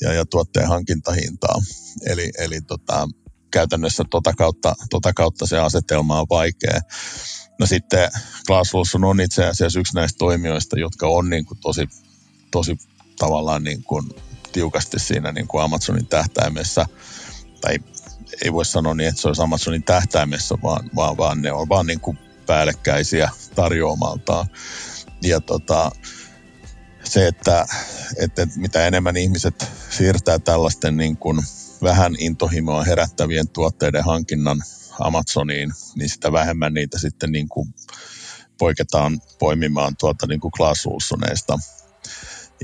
ja, 0.00 0.12
ja 0.12 0.26
tuotteen 0.26 0.68
hankintahintaa. 0.68 1.58
Eli, 2.06 2.30
eli 2.38 2.60
tota, 2.60 3.08
käytännössä 3.50 4.04
tota 4.10 4.32
kautta, 4.32 4.74
tota 4.90 5.12
kautta 5.12 5.46
se 5.46 5.58
asetelma 5.58 6.20
on 6.20 6.26
vaikea. 6.30 6.80
No 7.60 7.66
sitten 7.66 8.10
Klaas 8.46 8.74
Ulsson 8.74 9.04
on 9.04 9.20
itse 9.20 9.44
asiassa 9.44 9.80
yksi 9.80 9.94
näistä 9.94 10.18
toimijoista, 10.18 10.78
jotka 10.78 11.08
on 11.08 11.30
niin 11.30 11.44
kuin 11.44 11.58
tosi, 11.60 11.88
tosi 12.50 12.76
tavallaan 13.18 13.64
niin 13.64 13.82
kuin 13.82 14.08
tiukasti 14.52 14.98
siinä 14.98 15.32
niin 15.32 15.48
kuin 15.48 15.64
Amazonin 15.64 16.06
tähtäimessä, 16.06 16.86
tai 17.60 17.78
ei 18.44 18.52
voi 18.52 18.64
sanoa 18.64 18.94
niin, 18.94 19.08
että 19.08 19.20
se 19.20 19.28
olisi 19.28 19.42
Amazonin 19.42 19.82
tähtäimessä, 19.82 20.54
vaan, 20.62 20.90
vaan, 20.96 21.16
vaan 21.16 21.42
ne 21.42 21.52
on 21.52 21.68
vaan 21.68 21.86
niin 21.86 22.00
kuin 22.00 22.18
päällekkäisiä 22.46 23.30
tarjoamaltaan. 23.54 24.46
Ja 25.22 25.40
tota, 25.40 25.90
se, 27.04 27.26
että, 27.26 27.66
että 28.16 28.46
mitä 28.56 28.86
enemmän 28.86 29.16
ihmiset 29.16 29.66
siirtää 29.90 30.38
tällaisten 30.38 30.96
niin 30.96 31.16
kuin 31.16 31.42
vähän 31.82 32.14
intohimoa 32.18 32.84
herättävien 32.84 33.48
tuotteiden 33.48 34.04
hankinnan 34.04 34.62
Amazoniin, 34.98 35.72
niin 35.94 36.08
sitä 36.08 36.32
vähemmän 36.32 36.74
niitä 36.74 36.98
sitten 36.98 37.32
niin 37.32 37.48
kuin 37.48 37.74
poiketaan 38.58 39.20
poimimaan 39.38 39.96
tuolta 39.96 40.26
niin 40.26 40.40
kuin 40.40 40.52
Klaas 40.56 40.84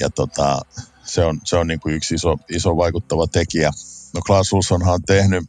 Ja 0.00 0.10
tota, 0.10 0.60
se 1.04 1.24
on, 1.24 1.40
se 1.44 1.56
on 1.56 1.66
niin 1.66 1.80
kuin 1.80 1.94
yksi 1.94 2.14
iso, 2.14 2.36
iso 2.48 2.76
vaikuttava 2.76 3.26
tekijä. 3.26 3.70
No 4.14 4.20
Klaas 4.26 4.52
Ulssonhan 4.52 4.94
on 4.94 5.02
tehnyt 5.02 5.44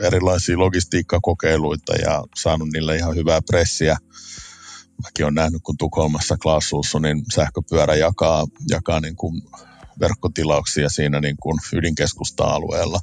erilaisia 0.00 0.58
logistiikkakokeiluita 0.58 1.94
ja 1.94 2.24
saanut 2.36 2.68
niille 2.72 2.96
ihan 2.96 3.16
hyvää 3.16 3.42
pressiä. 3.42 3.96
Mäkin 5.02 5.24
olen 5.24 5.34
nähnyt, 5.34 5.62
kun 5.62 5.76
Tukholmassa 5.78 6.36
Klaas 6.36 6.72
Ulssonin 6.72 7.22
sähköpyörä 7.34 7.94
jakaa, 7.94 8.46
jakaa 8.70 9.00
niin 9.00 9.16
kuin 9.16 9.42
verkkotilauksia 10.00 10.88
siinä 10.88 11.20
niin 11.20 11.36
kuin 11.42 11.58
ydinkeskusta-alueella. 11.72 13.00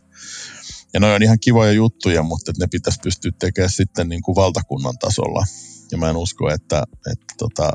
Ja 0.94 1.00
ne 1.00 1.14
on 1.14 1.24
ihan 1.24 1.40
kivoja 1.40 1.72
juttuja, 1.72 2.24
mutta 2.24 2.52
ne 2.60 2.68
pitäisi 2.72 3.00
pystyä 3.04 3.32
tekemään 3.40 3.72
sitten 3.72 4.10
niin 4.10 4.22
kuin 4.22 4.36
valtakunnan 4.36 4.98
tasolla. 4.98 5.46
Ja 5.92 5.98
mä 5.98 6.10
en 6.10 6.18
usko, 6.18 6.50
että, 6.50 6.84
että 7.12 7.34
tota, 7.38 7.74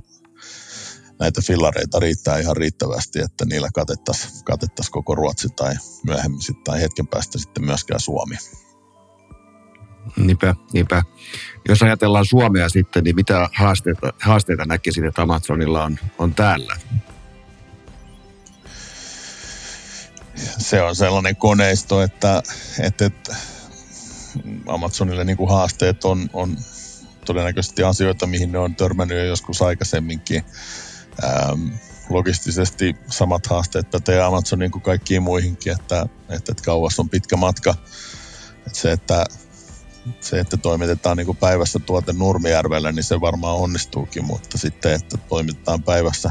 näitä 1.19 1.41
fillareita 1.43 1.99
riittää 2.01 2.39
ihan 2.39 2.57
riittävästi, 2.57 3.21
että 3.21 3.45
niillä 3.45 3.69
katettaisiin 3.75 4.45
katettais 4.45 4.91
koko 4.91 5.15
Ruotsi 5.15 5.49
tai 5.49 5.75
myöhemmin 6.07 6.43
sitten, 6.43 6.65
tai 6.65 6.81
hetken 6.81 7.07
päästä 7.07 7.39
sitten 7.39 7.65
myöskään 7.65 8.01
Suomi. 8.01 8.37
Niinpä, 10.17 10.55
niinpä. 10.73 11.03
Jos 11.69 11.83
ajatellaan 11.83 12.25
Suomea 12.27 12.69
sitten, 12.69 13.05
niin 13.05 13.17
mitä 13.17 13.49
haasteita, 13.55 14.13
haasteita 14.23 14.65
näkisit, 14.65 15.05
että 15.05 15.23
Amazonilla 15.23 15.85
on, 15.85 15.99
on 16.19 16.35
täällä? 16.35 16.77
Se 20.59 20.83
on 20.83 20.97
sellainen 20.97 21.37
koneisto, 21.37 22.03
että, 22.03 22.43
että, 22.81 23.07
että 23.07 23.37
Amazonille 24.67 25.25
niin 25.25 25.37
kuin 25.37 25.51
haasteet 25.51 26.05
on, 26.05 26.31
on 26.33 26.57
todennäköisesti 27.25 27.83
asioita, 27.83 28.27
mihin 28.27 28.53
ne 28.53 28.59
on 28.59 28.75
törmännyt 28.75 29.19
jo 29.19 29.25
joskus 29.25 29.63
aikaisemminkin. 29.63 30.45
Ähm, 31.25 31.69
logistisesti 32.11 32.97
samat 33.11 33.47
haasteet 33.47 33.91
pätee 33.91 34.23
Amazonin 34.23 34.71
kuin 34.71 34.83
kaikkiin 34.83 35.23
muihinkin, 35.23 35.73
että, 35.73 36.07
että, 36.23 36.53
että 36.53 36.65
kauas 36.65 36.99
on 36.99 37.09
pitkä 37.09 37.37
matka. 37.37 37.75
Että 38.67 38.79
se, 38.79 38.93
että 38.93 39.27
se, 40.21 40.41
että 40.41 40.57
toimitetaan 40.57 41.17
niin 41.17 41.27
kuin 41.27 41.37
päivässä 41.37 41.79
tuote 41.79 42.13
Nurmijärvelle, 42.13 42.93
niin 42.93 43.05
se 43.05 43.21
varmaan 43.21 43.57
onnistuukin, 43.57 44.25
mutta 44.25 44.59
sitten, 44.59 44.93
että 44.93 45.17
toimitetaan 45.17 45.83
päivässä, 45.83 46.31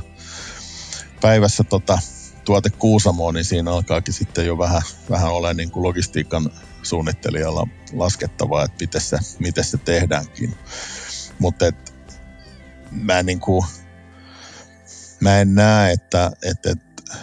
päivässä 1.22 1.64
tota, 1.64 2.00
tuote 2.46 2.70
Kuusamoon, 2.70 3.34
niin 3.34 3.46
siinä 3.46 3.72
alkaakin 3.72 4.14
sitten 4.14 4.46
jo 4.46 4.58
vähän, 4.58 4.82
vähän 5.10 5.32
olla 5.32 5.54
niin 5.54 5.72
kuin 5.72 5.84
logistiikan 5.84 6.52
suunnittelijalla 6.84 7.68
laskettavaa, 7.94 8.64
että 8.64 8.84
miten 8.84 9.02
se, 9.02 9.18
miten 9.40 9.64
se 9.64 9.78
tehdäänkin. 9.78 10.58
Mutta 11.40 11.66
mä, 12.92 13.24
niin 13.24 13.40
kuin, 13.40 13.66
mä 15.20 15.40
en 15.40 15.56
näe, 15.56 15.92
että, 15.92 16.32
että, 16.44 16.72
että 16.72 17.14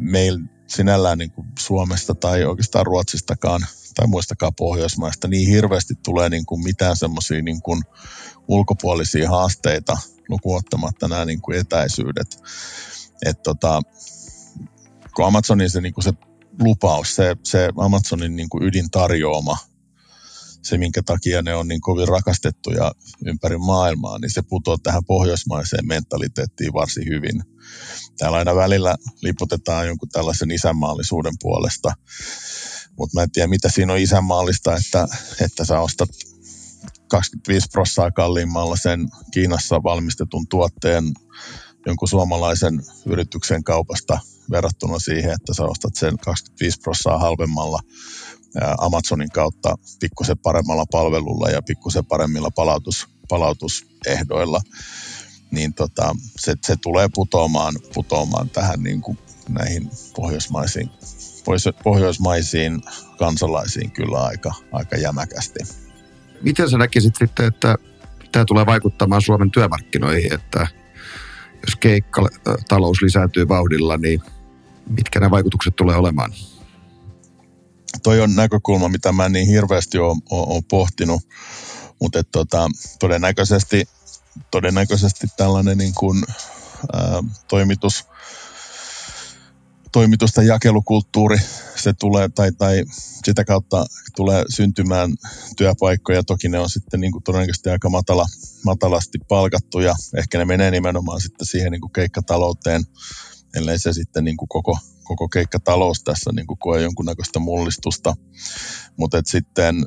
meillä 0.00 0.40
sinällään 0.66 1.18
niin 1.18 1.30
kuin 1.30 1.46
Suomesta 1.58 2.14
tai 2.14 2.44
oikeastaan 2.44 2.86
Ruotsistakaan 2.86 3.66
tai 3.96 4.06
muistakaan 4.06 4.54
Pohjoismaista 4.54 5.28
niin 5.28 5.48
hirveästi 5.48 5.94
tulee 6.04 6.28
niin 6.28 6.46
kuin 6.46 6.62
mitään 6.62 6.96
semmoisia 6.96 7.42
niin 7.42 7.60
ulkopuolisia 8.48 9.30
haasteita 9.30 9.98
lukuottamatta 10.28 11.08
nämä 11.08 11.24
niin 11.24 11.40
kuin 11.40 11.58
etäisyydet. 11.58 12.38
Et 13.26 13.42
tota, 13.42 13.82
kun 15.16 15.26
Amazonin 15.26 15.70
se, 15.70 15.80
niin 15.80 15.94
kuin 15.94 16.04
se 16.04 16.12
lupaus, 16.60 17.16
se, 17.16 17.36
se 17.42 17.70
Amazonin 17.76 18.36
niin 18.36 18.48
kuin 18.48 18.64
ydintarjoama, 18.64 19.56
se 20.62 20.78
minkä 20.78 21.02
takia 21.02 21.42
ne 21.42 21.54
on 21.54 21.68
niin 21.68 21.80
kovin 21.80 22.08
rakastettuja 22.08 22.92
ympäri 23.26 23.58
maailmaa, 23.58 24.18
niin 24.18 24.30
se 24.30 24.42
putoaa 24.42 24.78
tähän 24.82 25.04
pohjoismaiseen 25.04 25.86
mentaliteettiin 25.86 26.72
varsin 26.72 27.08
hyvin. 27.08 27.42
Täällä 28.18 28.38
aina 28.38 28.54
välillä 28.54 28.96
liputetaan 29.22 29.86
jonkun 29.86 30.08
tällaisen 30.08 30.50
isänmaallisuuden 30.50 31.34
puolesta 31.40 31.92
mutta 32.98 33.14
mä 33.14 33.22
en 33.22 33.30
tiedä, 33.30 33.48
mitä 33.48 33.68
siinä 33.70 33.92
on 33.92 33.98
isänmaallista, 33.98 34.76
että, 34.76 35.08
että 35.40 35.64
sä 35.64 35.80
ostat 35.80 36.08
25 37.08 37.68
prossaa 37.72 38.10
kalliimmalla 38.10 38.76
sen 38.76 39.08
Kiinassa 39.30 39.82
valmistetun 39.82 40.48
tuotteen 40.48 41.04
jonkun 41.86 42.08
suomalaisen 42.08 42.82
yrityksen 43.06 43.64
kaupasta 43.64 44.18
verrattuna 44.50 44.98
siihen, 44.98 45.32
että 45.32 45.54
sä 45.54 45.64
ostat 45.64 45.94
sen 45.94 46.18
25 46.18 46.80
prossaa 46.80 47.18
halvemmalla 47.18 47.80
Amazonin 48.78 49.30
kautta 49.30 49.74
pikkusen 50.00 50.38
paremmalla 50.38 50.84
palvelulla 50.92 51.50
ja 51.50 51.62
pikkusen 51.62 52.06
paremmilla 52.06 52.50
palautus, 52.50 53.08
palautusehdoilla, 53.28 54.60
niin 55.50 55.74
tota, 55.74 56.16
se, 56.38 56.54
se 56.62 56.76
tulee 56.76 57.08
putoamaan, 57.14 57.74
putoamaan 57.94 58.50
tähän 58.50 58.82
niin 58.82 59.00
kuin 59.00 59.18
näihin 59.48 59.90
pohjoismaisiin 60.16 60.90
pohjoismaisiin 61.84 62.82
kansalaisiin 63.18 63.90
kyllä 63.90 64.24
aika, 64.24 64.54
aika 64.72 64.96
jämäkästi. 64.96 65.58
Miten 66.42 66.70
sä 66.70 66.78
näkisit 66.78 67.16
sitten, 67.16 67.46
että 67.46 67.76
tämä 68.32 68.44
tulee 68.44 68.66
vaikuttamaan 68.66 69.22
Suomen 69.22 69.50
työmarkkinoihin, 69.50 70.32
että 70.32 70.66
jos 71.66 71.76
keikkatalous 71.80 73.02
lisääntyy 73.02 73.48
vauhdilla, 73.48 73.96
niin 73.96 74.22
mitkä 74.88 75.20
nämä 75.20 75.30
vaikutukset 75.30 75.76
tulee 75.76 75.96
olemaan? 75.96 76.32
Toi 78.02 78.20
on 78.20 78.36
näkökulma, 78.36 78.88
mitä 78.88 79.12
mä 79.12 79.28
niin 79.28 79.46
hirveästi 79.46 79.98
oon, 79.98 80.20
oon 80.30 80.64
pohtinut, 80.64 81.22
mutta 82.00 82.24
tota, 82.24 82.68
todennäköisesti, 82.98 83.84
todennäköisesti 84.50 85.26
tällainen 85.36 85.78
niin 85.78 85.94
kuin, 85.94 86.24
ää, 86.92 87.22
toimitus– 87.48 88.04
toimitusten 89.96 90.46
jakelukulttuuri, 90.46 91.36
se 91.76 91.92
tulee, 91.92 92.28
tai, 92.28 92.52
tai 92.52 92.84
sitä 93.24 93.44
kautta 93.44 93.86
tulee 94.16 94.44
syntymään 94.56 95.14
työpaikkoja. 95.56 96.22
Toki 96.22 96.48
ne 96.48 96.58
on 96.58 96.70
sitten 96.70 97.00
niin 97.00 97.12
kuin 97.12 97.24
todennäköisesti 97.24 97.70
aika 97.70 97.90
matala, 97.90 98.26
matalasti 98.64 99.18
palkattuja. 99.28 99.94
Ehkä 100.16 100.38
ne 100.38 100.44
menee 100.44 100.70
nimenomaan 100.70 101.20
sitten 101.20 101.46
siihen 101.46 101.72
niin 101.72 101.80
kuin 101.80 101.92
keikkatalouteen, 101.92 102.84
ellei 103.54 103.78
se 103.78 103.92
sitten 103.92 104.24
niin 104.24 104.36
kuin 104.36 104.48
koko, 104.48 104.78
koko 105.04 105.28
keikkatalous 105.28 106.02
tässä 106.02 106.30
niin 106.32 106.46
kuin 106.46 106.58
koe 106.58 106.82
jonkunnäköistä 106.82 107.38
mullistusta. 107.38 108.14
Mutta 108.96 109.22
sitten 109.26 109.86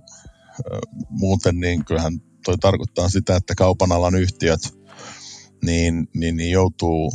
muuten 1.10 1.60
niin 1.60 1.86
kyllähän 1.86 2.20
toi 2.46 2.58
tarkoittaa 2.58 3.10
sitä, 3.10 3.36
että 3.36 3.56
kaupan 3.56 3.92
alan 3.92 4.16
yhtiöt 4.16 4.62
niin, 5.66 6.08
niin, 6.16 6.38
niin 6.38 6.52
joutuu 6.52 7.12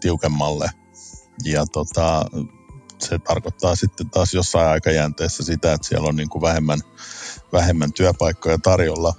tiukemmalle 0.00 0.70
ja 1.44 1.66
tota, 1.66 2.24
se 2.98 3.18
tarkoittaa 3.18 3.76
sitten 3.76 4.10
taas 4.10 4.34
jossain 4.34 4.68
aikajänteessä 4.68 5.42
sitä, 5.42 5.72
että 5.72 5.88
siellä 5.88 6.08
on 6.08 6.16
niin 6.16 6.28
kuin 6.28 6.42
vähemmän, 6.42 6.80
vähemmän 7.52 7.92
työpaikkoja 7.92 8.58
tarjolla. 8.58 9.14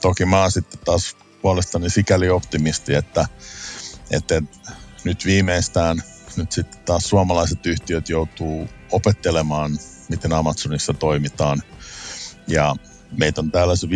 Toki 0.00 0.24
mä 0.24 0.40
oon 0.40 0.52
sitten 0.52 0.80
taas 0.84 1.16
puolestani 1.42 1.90
sikäli 1.90 2.30
optimisti, 2.30 2.94
että, 2.94 3.26
että 4.10 4.42
nyt 5.04 5.24
viimeistään 5.24 6.02
nyt 6.36 6.52
sitten 6.52 6.80
taas 6.84 7.08
suomalaiset 7.08 7.66
yhtiöt 7.66 8.08
joutuu 8.08 8.68
opettelemaan, 8.92 9.78
miten 10.08 10.32
Amazonissa 10.32 10.94
toimitaan. 10.94 11.62
Ja 12.48 12.76
meitä 13.18 13.40
on 13.40 13.50
täällä 13.50 13.76
se 13.76 13.86
5,5 13.86 13.92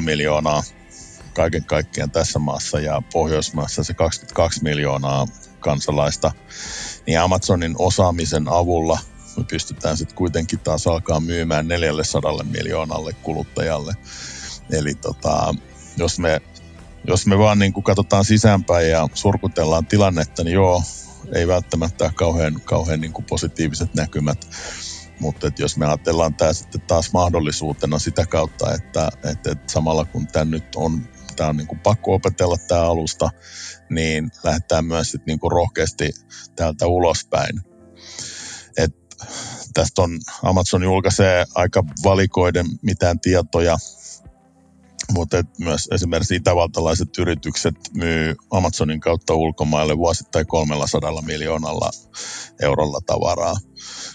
miljoonaa 0.00 0.62
kaiken 1.34 1.64
kaikkiaan 1.64 2.10
tässä 2.10 2.38
maassa 2.38 2.80
ja 2.80 3.02
Pohjoismaassa 3.12 3.84
se 3.84 3.94
22 3.94 4.62
miljoonaa 4.62 5.26
kansalaista, 5.60 6.32
niin 7.06 7.20
Amazonin 7.20 7.74
osaamisen 7.78 8.48
avulla 8.48 8.98
me 9.36 9.44
pystytään 9.44 9.96
sitten 9.96 10.16
kuitenkin 10.16 10.58
taas 10.58 10.86
alkaa 10.86 11.20
myymään 11.20 11.68
400 11.68 12.44
miljoonalle 12.44 13.12
kuluttajalle. 13.12 13.94
Eli 14.70 14.94
tota, 14.94 15.54
jos 15.96 16.18
me, 16.18 16.40
jos 17.04 17.26
me 17.26 17.38
vaan 17.38 17.58
niin 17.58 17.82
katsotaan 17.82 18.24
sisäänpäin 18.24 18.90
ja 18.90 19.08
surkutellaan 19.14 19.86
tilannetta, 19.86 20.44
niin 20.44 20.54
joo, 20.54 20.82
ei 21.34 21.48
välttämättä 21.48 22.12
kauhean, 22.14 22.60
kauhean 22.64 23.00
niin 23.00 23.12
kuin 23.12 23.24
positiiviset 23.24 23.94
näkymät. 23.94 24.48
Mutta 25.20 25.50
jos 25.58 25.76
me 25.76 25.86
ajatellaan 25.86 26.34
tämä 26.34 26.52
sitten 26.52 26.80
taas 26.80 27.12
mahdollisuutena 27.12 27.98
sitä 27.98 28.26
kautta, 28.26 28.74
että, 28.74 29.08
että, 29.30 29.50
että 29.50 29.72
samalla 29.72 30.04
kun 30.04 30.26
tämä 30.26 30.44
nyt 30.44 30.76
on, 30.76 31.08
tämä 31.36 31.48
on 31.48 31.56
niin 31.56 31.66
kuin 31.66 31.80
pakko 31.80 32.14
opetella 32.14 32.56
tämä 32.68 32.82
alusta, 32.82 33.30
niin 33.94 34.30
lähdetään 34.44 34.84
myös 34.84 35.10
sitten 35.10 35.26
niin 35.26 35.40
kuin 35.40 35.52
rohkeasti 35.52 36.10
täältä 36.56 36.86
ulospäin. 36.86 37.60
Et 38.76 38.94
tästä 39.74 40.02
on, 40.02 40.20
Amazon 40.42 40.82
julkaisee 40.82 41.44
aika 41.54 41.84
valikoiden 42.04 42.66
mitään 42.82 43.20
tietoja, 43.20 43.76
mutta 45.12 45.44
myös 45.58 45.88
esimerkiksi 45.92 46.36
itävaltalaiset 46.36 47.08
yritykset 47.18 47.74
myy 47.94 48.34
Amazonin 48.50 49.00
kautta 49.00 49.34
ulkomaille 49.34 49.98
vuosittain 49.98 50.46
300 50.46 51.22
miljoonalla 51.22 51.90
eurolla 52.62 53.00
tavaraa. 53.06 53.56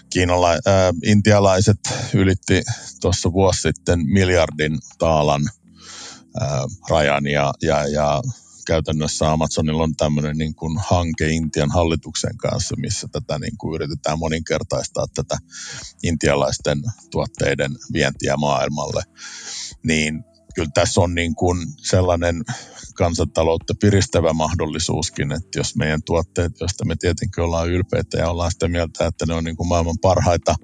Kiinala, 0.10 0.50
ää, 0.50 0.94
intialaiset 1.06 1.80
ylitti 2.14 2.62
tuossa 3.02 3.34
vuosi 3.34 3.62
sitten 3.62 4.00
miljardin 4.06 4.78
taalan 4.98 5.42
ää, 6.40 6.64
rajan 6.90 7.28
ja, 7.28 7.54
ja, 7.62 7.88
ja 7.88 8.22
käytännössä 8.68 9.32
Amazonilla 9.32 9.84
on 9.84 9.96
tämmöinen 9.96 10.38
niin 10.38 10.56
kuin 10.56 10.78
hanke 10.90 11.30
Intian 11.30 11.72
hallituksen 11.72 12.38
kanssa, 12.38 12.76
missä 12.78 13.08
tätä 13.12 13.40
niin 13.40 13.58
kuin 13.58 13.76
yritetään 13.76 14.20
moninkertaistaa 14.20 15.06
tätä 15.14 15.38
intialaisten 16.04 16.82
tuotteiden 17.12 17.72
vientiä 17.94 18.38
maailmalle. 18.38 19.04
Niin 19.84 20.24
kyllä 20.56 20.70
tässä 20.74 21.02
on 21.02 21.16
niin 21.16 21.36
kuin 21.36 21.68
sellainen 21.78 22.44
kansantaloutta 22.96 23.74
piristävä 23.82 24.34
mahdollisuuskin, 24.34 25.32
että 25.32 25.60
jos 25.60 25.76
meidän 25.76 26.04
tuotteet, 26.06 26.60
joista 26.60 26.86
me 26.86 26.96
tietenkin 26.96 27.44
ollaan 27.44 27.70
ylpeitä 27.70 28.18
ja 28.18 28.30
ollaan 28.30 28.52
sitä 28.52 28.68
mieltä, 28.68 29.06
että 29.06 29.26
ne 29.26 29.34
on 29.34 29.44
niin 29.44 29.58
kuin 29.58 29.68
maailman 29.68 29.98
parhaita, 30.02 30.56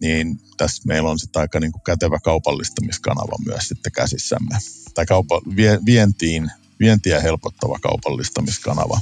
niin 0.00 0.38
tässä 0.56 0.82
meillä 0.86 1.10
on 1.10 1.18
sitten 1.18 1.40
aika 1.40 1.60
niin 1.60 1.72
kuin 1.72 1.82
kätevä 1.82 2.18
kaupallistamiskanava 2.24 3.36
myös 3.46 3.68
sitten 3.68 3.92
käsissämme. 3.92 4.58
Tai 4.94 5.06
kaupa, 5.06 5.40
vie, 5.56 5.78
vientiin, 5.86 6.50
vientiä 6.80 7.20
helpottava 7.20 7.78
kaupallistamiskanava. 7.82 9.00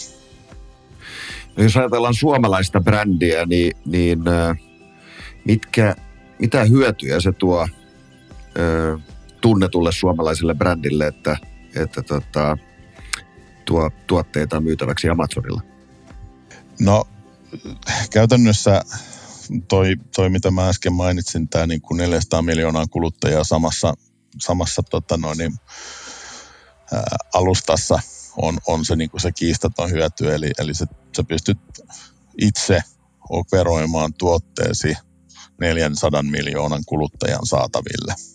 No 1.57 1.63
jos 1.63 1.77
ajatellaan 1.77 2.15
suomalaista 2.15 2.81
brändiä, 2.81 3.47
niin, 3.47 3.73
niin 3.87 4.19
mitkä, 5.45 5.97
mitä 6.39 6.65
hyötyjä 6.65 7.21
se 7.21 7.33
tuo 7.33 7.69
tunnetulle 9.41 9.93
suomalaiselle 9.93 10.55
brändille, 10.55 11.07
että, 11.07 11.37
että 11.77 12.03
tota, 12.03 12.59
tuo 13.65 13.91
tuotteita 14.07 14.61
myytäväksi 14.61 15.09
Amazonilla? 15.09 15.63
No 16.81 17.05
käytännössä 18.11 18.83
toi, 19.69 19.97
toi 20.17 20.29
mitä 20.29 20.51
mä 20.51 20.69
äsken 20.69 20.93
mainitsin, 20.93 21.49
tämä 21.49 21.67
niin 21.67 21.81
kuin 21.81 21.99
400 21.99 22.43
miljoonaa 22.43 22.87
kuluttajaa 22.87 23.45
samassa, 23.45 23.95
samassa 24.41 24.83
tota 24.83 25.17
noin, 25.17 25.39
niin, 25.39 25.53
alustassa 27.35 27.99
on, 28.37 28.59
on 28.67 28.85
se, 28.85 28.97
niin 28.97 29.11
se 29.19 29.33
kiistaton 29.33 29.91
hyöty. 29.91 30.35
Eli, 30.35 30.51
eli 30.59 30.75
se, 30.75 30.87
sä 31.17 31.25
pystyt 31.25 31.59
itse 32.41 32.81
operoimaan 33.31 34.15
tuotteesi 34.15 34.97
400 35.61 36.23
miljoonan 36.23 36.83
kuluttajan 36.87 37.47
saataville– 37.47 38.15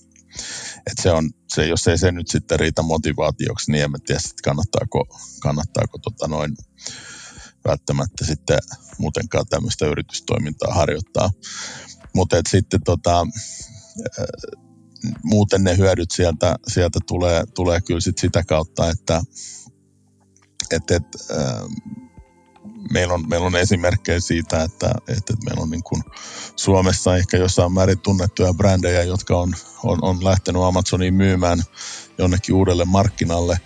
et 0.92 0.98
se 1.02 1.12
on, 1.12 1.30
se, 1.48 1.68
jos 1.68 1.88
ei 1.88 1.98
se 1.98 2.12
nyt 2.12 2.28
sitten 2.28 2.60
riitä 2.60 2.82
motivaatioksi, 2.82 3.72
niin 3.72 3.84
en 3.84 3.92
tiedä, 4.06 4.22
että 4.30 4.44
kannattaako, 4.44 5.08
kannattaako 5.42 5.98
tota 5.98 6.28
noin 6.28 6.56
välttämättä 7.66 8.26
sitten 8.26 8.60
muutenkaan 8.98 9.46
tämmöistä 9.50 9.86
yritystoimintaa 9.86 10.74
harjoittaa. 10.74 11.30
Mutta 12.14 12.36
sitten 12.50 12.84
tota, 12.84 13.28
muuten 15.24 15.64
ne 15.64 15.78
hyödyt 15.78 16.12
sieltä, 16.12 16.56
sieltä 16.68 17.00
tulee, 17.08 17.44
tulee 17.54 17.82
kyllä 17.82 18.02
sit 18.02 18.18
sitä 18.18 18.44
kautta, 18.44 18.90
että 18.90 19.22
et, 20.72 20.92
et, 20.92 21.04
meillä 22.94 23.14
on, 23.14 23.30
meillä 23.30 23.48
on 23.48 23.56
esimerkkejä 23.56 24.20
siitä, 24.20 24.64
että, 24.64 24.92
että 25.08 25.34
meillä 25.46 25.62
on 25.62 25.70
niin 25.70 25.84
kuin 25.84 26.04
Suomessa 26.56 27.18
ehkä 27.18 27.38
jossain 27.38 27.74
määrin 27.74 28.00
tunnettuja 28.00 28.54
brändejä, 28.54 29.04
jotka 29.04 29.38
on, 29.38 29.54
on, 29.84 30.00
on 30.02 30.24
lähtenyt 30.24 30.62
Amazoniin 30.62 31.14
myymään 31.14 31.64
jonnekin 32.18 32.56
uudelle 32.56 32.86
markkinalle. 32.86 33.60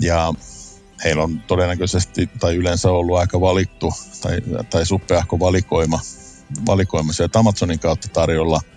Ja 0.00 0.34
heillä 1.04 1.22
on 1.22 1.40
todennäköisesti 1.40 2.30
tai 2.40 2.56
yleensä 2.56 2.90
ollut 2.90 3.16
aika 3.16 3.40
valittu 3.40 3.92
tai, 4.20 4.40
tai 4.70 4.86
suppeahko 4.86 5.38
valikoima, 5.38 6.00
valikoima 6.66 7.12
sieltä 7.12 7.38
Amazonin 7.38 7.78
kautta 7.78 8.08
tarjolla– 8.08 8.60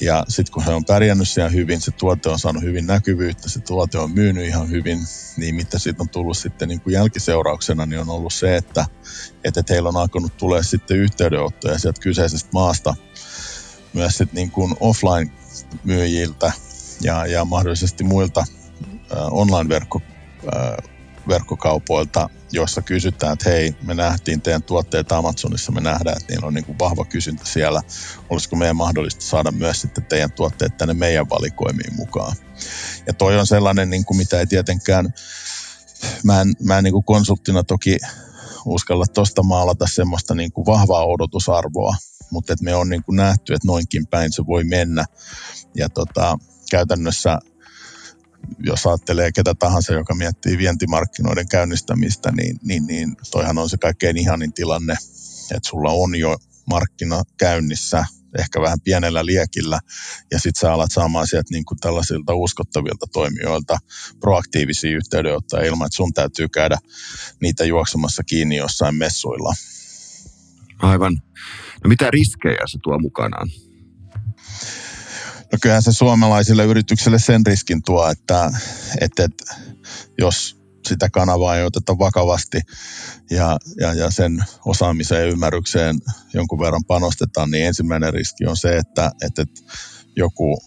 ja 0.00 0.24
sitten 0.28 0.52
kun 0.52 0.64
he 0.64 0.74
on 0.74 0.84
pärjännyt 0.84 1.28
siellä 1.28 1.50
hyvin, 1.50 1.80
se 1.80 1.90
tuote 1.90 2.28
on 2.28 2.38
saanut 2.38 2.62
hyvin 2.62 2.86
näkyvyyttä, 2.86 3.48
se 3.48 3.60
tuote 3.60 3.98
on 3.98 4.10
myynyt 4.10 4.46
ihan 4.46 4.70
hyvin, 4.70 4.98
niin 5.36 5.54
mitä 5.54 5.78
siitä 5.78 6.02
on 6.02 6.08
tullut 6.08 6.38
sitten 6.38 6.68
niin 6.68 6.80
kuin 6.80 6.94
jälkiseurauksena, 6.94 7.86
niin 7.86 8.00
on 8.00 8.10
ollut 8.10 8.32
se, 8.32 8.56
että, 8.56 8.86
että 9.44 9.62
heillä 9.70 9.88
on 9.88 9.96
alkanut 9.96 10.36
tulee 10.36 10.62
sitten 10.62 10.96
yhteydenottoja 10.96 11.78
sieltä 11.78 12.00
kyseisestä 12.00 12.50
maasta 12.52 12.94
myös 13.92 14.18
sitten 14.18 14.36
niin 14.36 14.50
kuin 14.50 14.76
offline-myyjiltä 14.80 16.52
ja, 17.00 17.26
ja 17.26 17.44
mahdollisesti 17.44 18.04
muilta 18.04 18.40
äh, 18.40 19.18
online-verkko 19.30 20.02
joissa 22.54 22.82
kysytään, 22.82 23.32
että 23.32 23.50
hei, 23.50 23.76
me 23.82 23.94
nähtiin 23.94 24.40
teidän 24.40 24.62
tuotteet 24.62 25.12
Amazonissa, 25.12 25.72
me 25.72 25.80
nähdään, 25.80 26.16
että 26.16 26.32
niillä 26.32 26.46
on 26.46 26.54
niin 26.54 26.64
kuin 26.64 26.78
vahva 26.78 27.04
kysyntä 27.04 27.44
siellä. 27.44 27.82
Olisiko 28.30 28.56
meidän 28.56 28.76
mahdollista 28.76 29.24
saada 29.24 29.50
myös 29.50 29.80
sitten 29.80 30.04
teidän 30.04 30.32
tuotteet 30.32 30.76
tänne 30.76 30.94
meidän 30.94 31.30
valikoimiin 31.30 31.94
mukaan? 31.94 32.36
Ja 33.06 33.12
toi 33.14 33.38
on 33.38 33.46
sellainen, 33.46 33.90
niin 33.90 34.04
kuin 34.04 34.16
mitä 34.16 34.40
ei 34.40 34.46
tietenkään, 34.46 35.14
mä 36.24 36.40
en, 36.40 36.52
mä 36.62 36.78
en 36.78 36.84
niin 36.84 36.92
kuin 36.92 37.04
konsulttina 37.04 37.64
toki 37.64 37.98
uskalla 38.64 39.04
tuosta 39.14 39.42
maalata 39.42 39.86
semmoista 39.86 40.34
niin 40.34 40.52
kuin 40.52 40.66
vahvaa 40.66 41.06
odotusarvoa, 41.06 41.96
mutta 42.30 42.54
me 42.60 42.74
on 42.74 42.88
niin 42.88 43.04
kuin 43.04 43.16
nähty, 43.16 43.54
että 43.54 43.66
noinkin 43.66 44.06
päin 44.06 44.32
se 44.32 44.46
voi 44.46 44.64
mennä. 44.64 45.04
Ja 45.74 45.88
tota, 45.88 46.38
käytännössä 46.70 47.38
jos 48.58 48.86
ajattelee 48.86 49.32
ketä 49.32 49.54
tahansa, 49.54 49.92
joka 49.92 50.14
miettii 50.14 50.58
vientimarkkinoiden 50.58 51.48
käynnistämistä, 51.48 52.32
niin, 52.32 52.58
niin, 52.62 52.86
niin 52.86 53.16
toihan 53.30 53.58
on 53.58 53.68
se 53.68 53.76
kaikkein 53.76 54.16
ihanin 54.16 54.52
tilanne, 54.52 54.92
että 55.50 55.68
sulla 55.68 55.90
on 55.90 56.14
jo 56.14 56.36
markkina 56.66 57.22
käynnissä, 57.36 58.04
ehkä 58.38 58.60
vähän 58.60 58.80
pienellä 58.84 59.26
liekillä, 59.26 59.78
ja 60.30 60.38
sitten 60.38 60.60
sä 60.60 60.72
alat 60.72 60.92
saamaan 60.92 61.26
sieltä 61.26 61.48
niin 61.50 61.64
kuin 61.64 61.78
tällaisilta 61.78 62.34
uskottavilta 62.34 63.06
toimijoilta 63.12 63.78
proaktiivisia 64.20 64.96
yhteydenottoja 64.96 65.66
ilman, 65.66 65.86
että 65.86 65.96
sun 65.96 66.12
täytyy 66.12 66.48
käydä 66.48 66.78
niitä 67.40 67.64
juoksemassa 67.64 68.22
kiinni 68.24 68.56
jossain 68.56 68.94
messuilla. 68.94 69.54
Aivan. 70.78 71.22
No 71.84 71.88
mitä 71.88 72.10
riskejä 72.10 72.66
se 72.66 72.78
tuo 72.82 72.98
mukanaan? 72.98 73.48
No 75.54 75.58
kyllähän 75.62 75.82
se 75.82 75.92
suomalaisille 75.92 76.64
yrityksille 76.64 77.18
sen 77.18 77.46
riskin 77.46 77.82
tuo, 77.82 78.10
että, 78.10 78.50
että, 79.00 79.24
että 79.24 79.54
jos 80.18 80.56
sitä 80.86 81.10
kanavaa 81.10 81.56
ei 81.56 81.64
oteta 81.64 81.98
vakavasti 81.98 82.60
ja, 83.30 83.58
ja, 83.80 83.94
ja 83.94 84.10
sen 84.10 84.44
osaamiseen 84.64 85.20
ja 85.20 85.32
ymmärrykseen 85.32 85.98
jonkun 86.32 86.58
verran 86.58 86.84
panostetaan, 86.84 87.50
niin 87.50 87.66
ensimmäinen 87.66 88.14
riski 88.14 88.46
on 88.46 88.56
se, 88.56 88.76
että, 88.76 89.12
että 89.22 89.44
joku 90.16 90.62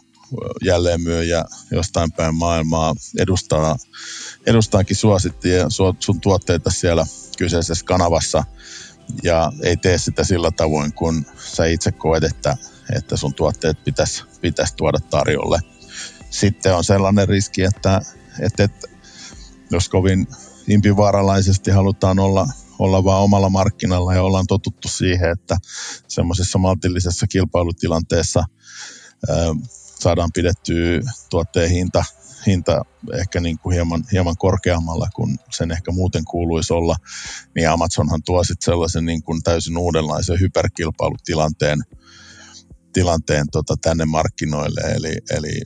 jälleenmyyjä 0.66 1.46
jostain 1.72 2.12
päin 2.12 2.36
maailmaa 2.36 2.96
edustaa, 3.20 3.78
edustaakin 4.46 4.96
suosittiin 4.96 5.62
sun 6.00 6.22
tuotteita 6.22 6.70
siellä 6.70 7.06
kyseisessä 7.38 7.86
kanavassa 7.86 8.44
ja 9.24 9.52
ei 9.64 9.78
tee 9.78 9.98
sitä 9.98 10.24
sillä 10.24 10.52
tavoin, 10.52 10.94
kun 10.94 11.26
sä 11.38 11.66
itse 11.66 11.92
koet, 11.92 12.24
että 12.24 12.58
että 12.96 13.18
sun 13.18 13.34
tuotteet 13.34 13.84
pitäisi, 13.84 14.24
pitäisi 14.42 14.76
tuoda 14.76 15.00
tarjolle. 15.10 15.60
Sitten 16.30 16.76
on 16.76 16.84
sellainen 16.84 17.28
riski, 17.28 17.64
että, 17.64 18.02
että, 18.40 18.64
että 18.64 18.88
jos 19.72 19.90
kovin 19.90 20.28
impivaaralaisesti 20.68 21.72
halutaan 21.72 22.20
olla, 22.20 22.48
olla 22.80 23.04
vaan 23.04 23.24
omalla 23.24 23.50
markkinalla 23.50 24.14
ja 24.14 24.24
ollaan 24.24 24.48
totuttu 24.48 24.88
siihen, 24.88 25.32
että 25.32 25.58
semmoisessa 26.08 26.58
maltillisessa 26.58 27.28
kilpailutilanteessa 27.28 28.44
ää, 29.30 29.38
saadaan 30.00 30.30
pidettyä 30.34 31.02
tuotteen 31.30 31.70
hinta, 31.70 32.06
hinta 32.48 32.82
ehkä 33.14 33.40
niin 33.40 33.60
kuin 33.60 33.74
hieman, 33.74 34.04
hieman 34.12 34.38
korkeammalla 34.38 35.08
kuin 35.16 35.38
sen 35.52 35.72
ehkä 35.72 35.92
muuten 35.92 36.26
kuuluisi 36.26 36.74
olla, 36.74 36.96
niin 37.56 37.70
Amazonhan 37.70 38.24
tuo 38.26 38.44
sitten 38.44 38.66
sellaisen 38.66 39.06
niin 39.06 39.24
kuin 39.24 39.44
täysin 39.44 39.78
uudenlaisen 39.78 40.40
hyperkilpailutilanteen 40.40 41.80
tilanteen 42.94 43.46
tota, 43.52 43.76
tänne 43.82 44.06
markkinoille. 44.06 44.82
Eli, 44.82 45.18
eli 45.30 45.62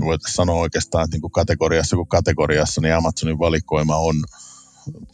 voitaisiin 0.00 0.36
sanoa 0.36 0.60
oikeastaan, 0.60 1.04
että 1.04 1.14
niin 1.14 1.20
kuin 1.20 1.32
kategoriassa 1.32 1.96
kuin 1.96 2.08
kategoriassa, 2.08 2.80
niin 2.80 2.94
Amazonin 2.94 3.38
valikoima 3.38 3.96
on, 3.96 4.16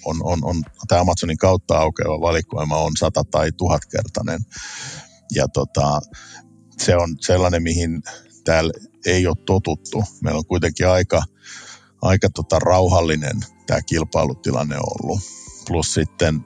on, 0.05 0.17
on, 0.23 0.39
on 0.43 0.63
tämä 0.89 1.01
Amazonin 1.01 1.37
kautta 1.37 1.79
aukeava 1.79 2.21
valikoima 2.21 2.77
on 2.77 2.93
sata 2.99 3.25
tai 3.31 3.53
tuhatkertainen. 3.53 4.41
Ja 5.35 5.49
tota, 5.49 6.01
se 6.79 6.97
on 6.97 7.17
sellainen, 7.21 7.63
mihin 7.63 8.03
täällä 8.45 8.73
ei 9.07 9.27
ole 9.27 9.37
totuttu. 9.47 10.05
Meillä 10.23 10.39
on 10.39 10.47
kuitenkin 10.47 10.89
aika, 10.89 11.23
aika 12.03 12.31
tota 12.31 12.59
rauhallinen 12.59 13.41
tämä 13.67 13.83
kilpailutilanne 13.83 14.77
ollut. 14.79 15.21
Plus 15.67 15.95
sitten 15.95 16.45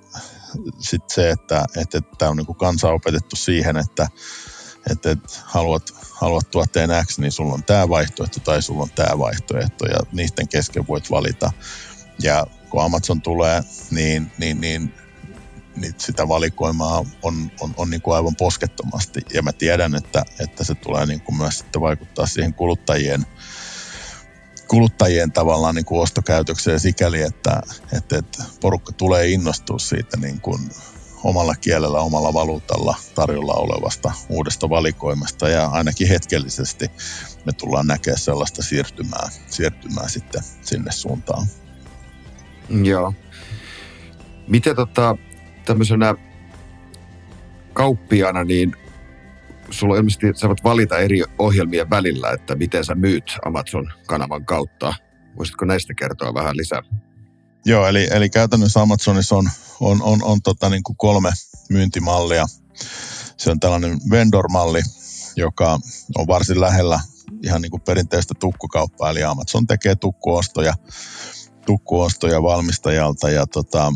sit 0.79 1.03
se, 1.11 1.31
että, 1.31 1.65
että, 1.77 1.99
että 1.99 2.11
tämä 2.19 2.31
on 2.31 2.37
niin 2.37 2.57
kansa 2.57 2.93
opetettu 2.93 3.37
siihen, 3.37 3.77
että, 3.77 4.09
että, 4.91 5.11
että 5.11 5.29
haluat, 5.45 5.95
haluat 6.11 6.51
tuotteen 6.51 6.91
X, 7.07 7.19
niin 7.19 7.33
sulla 7.33 7.55
on 7.55 7.65
tämä 7.65 7.89
vaihtoehto 7.89 8.41
tai 8.41 8.63
sulla 8.63 8.83
on 8.83 8.91
tämä 8.95 9.19
vaihtoehto 9.19 9.87
ja 9.87 9.99
niiden 10.13 10.49
kesken 10.49 10.89
voit 10.89 11.11
valita. 11.11 11.53
Ja 12.23 12.47
kun 12.71 12.83
Amazon 12.83 13.23
tulee, 13.23 13.63
niin, 13.91 14.33
niin, 14.39 14.61
niin 14.61 14.95
niin 15.77 15.95
sitä 15.99 16.29
valikoimaa 16.29 17.05
on, 17.23 17.51
on, 17.61 17.75
on 17.77 17.91
niin 17.91 18.03
kuin 18.03 18.15
aivan 18.15 18.37
poskettomasti. 18.37 19.21
Ja 19.35 19.43
mä 19.43 19.53
tiedän, 19.53 19.95
että, 19.95 20.23
että 20.41 20.65
se 20.65 20.75
tulee 20.75 21.07
niin 21.07 21.21
kuin 21.21 21.37
myös 21.37 21.59
sitten 21.59 21.83
vaikuttaa 21.83 22.27
siihen 22.27 22.55
kuluttajien, 22.55 23.27
kuluttajien 24.69 25.33
tavallaan 25.33 25.75
niin 25.75 25.85
kuin 25.85 26.03
ostokäytökseen 26.03 26.81
sikäli, 26.81 27.23
että, 27.23 27.61
että, 27.97 28.19
että 28.19 28.45
porukka 28.61 28.93
tulee 28.93 29.29
innostua 29.29 29.79
siitä 29.79 30.17
niin 30.17 30.41
kuin 30.41 30.61
omalla 31.25 31.55
kielellä, 31.55 32.01
omalla 32.01 32.35
valuutalla 32.35 32.97
tarjolla 33.15 33.55
olevasta 33.55 34.13
uudesta 34.29 34.71
valikoimasta 34.71 35.49
ja 35.49 35.67
ainakin 35.67 36.09
hetkellisesti 36.09 36.91
me 37.45 37.53
tullaan 37.53 37.87
näkemään 37.87 38.19
sellaista 38.19 38.63
siirtymää, 38.63 39.29
siirtymää 39.47 40.09
sitten 40.09 40.43
sinne 40.63 40.93
suuntaan. 40.93 41.47
Joo. 42.83 43.15
Miten 44.49 44.77
tota, 44.77 45.17
tämmöisenä 45.65 46.15
kauppiana, 47.73 48.45
niin 48.45 48.77
sulla 49.71 49.97
ilmeisesti, 49.97 50.27
voit 50.49 50.65
valita 50.65 50.99
eri 50.99 51.23
ohjelmien 51.39 51.91
välillä, 51.91 52.31
että 52.31 52.55
miten 52.55 52.85
sä 52.85 52.95
myyt 52.95 53.39
Amazon-kanavan 53.45 54.45
kautta. 54.45 54.95
Voisitko 55.39 55.65
näistä 55.65 55.95
kertoa 55.95 56.35
vähän 56.35 56.57
lisää? 56.57 56.83
Joo, 57.65 57.87
eli, 57.87 58.09
eli 58.11 58.31
käytännössä 58.31 58.81
Amazonissa 58.81 59.37
on, 59.37 59.51
on, 59.81 60.03
on, 60.03 60.23
on 60.23 60.43
tota 60.43 60.69
niin 60.69 60.83
kuin 60.83 60.97
kolme 60.97 61.31
myyntimallia. 61.71 62.47
Se 63.37 63.51
on 63.51 63.61
tällainen 63.61 63.99
vendor-malli, 64.11 64.83
joka 65.37 65.79
on 66.19 66.27
varsin 66.27 66.61
lähellä 66.61 67.01
ihan 67.43 67.63
niin 67.63 67.71
kuin 67.71 67.81
perinteistä 67.81 68.35
tukkukauppaa, 68.41 69.11
eli 69.11 69.25
Amazon 69.25 69.67
tekee 69.67 69.95
tukkuostoja, 69.95 70.75
tukkuostoja 71.67 72.43
valmistajalta 72.43 73.31
ja 73.31 73.47
tota, 73.47 73.93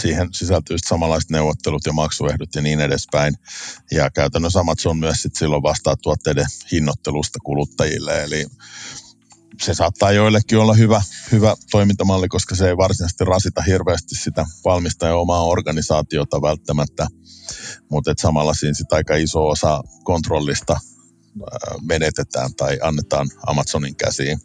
siihen 0.00 0.28
sisältyy 0.32 0.76
samanlaiset 0.86 1.30
neuvottelut 1.30 1.86
ja 1.86 1.92
maksuehdot 1.92 2.54
ja 2.54 2.62
niin 2.62 2.80
edespäin. 2.80 3.34
Ja 3.92 4.10
käytännössä 4.10 4.60
Amazon 4.60 4.98
myös 4.98 5.22
sit 5.22 5.36
silloin 5.36 5.62
vastaa 5.62 5.96
tuotteiden 5.96 6.46
hinnoittelusta 6.72 7.38
kuluttajille, 7.44 8.24
eli 8.24 8.46
se 9.62 9.74
saattaa 9.74 10.12
joillekin 10.12 10.58
olla 10.58 10.74
hyvä, 10.74 11.02
hyvä 11.32 11.54
toimintamalli, 11.70 12.28
koska 12.28 12.54
se 12.54 12.68
ei 12.68 12.76
varsinaisesti 12.76 13.24
rasita 13.24 13.62
hirveästi 13.62 14.14
sitä 14.14 14.46
valmistajan 14.64 15.16
omaa 15.16 15.44
organisaatiota 15.44 16.42
välttämättä, 16.42 17.06
mutta 17.90 18.14
samalla 18.18 18.54
siinä 18.54 18.74
sit 18.74 18.92
aika 18.92 19.16
iso 19.16 19.48
osa 19.48 19.82
kontrollista 20.04 20.80
menetetään 21.82 22.54
tai 22.54 22.78
annetaan 22.82 23.28
Amazonin 23.46 23.96
käsiin. 23.96 24.38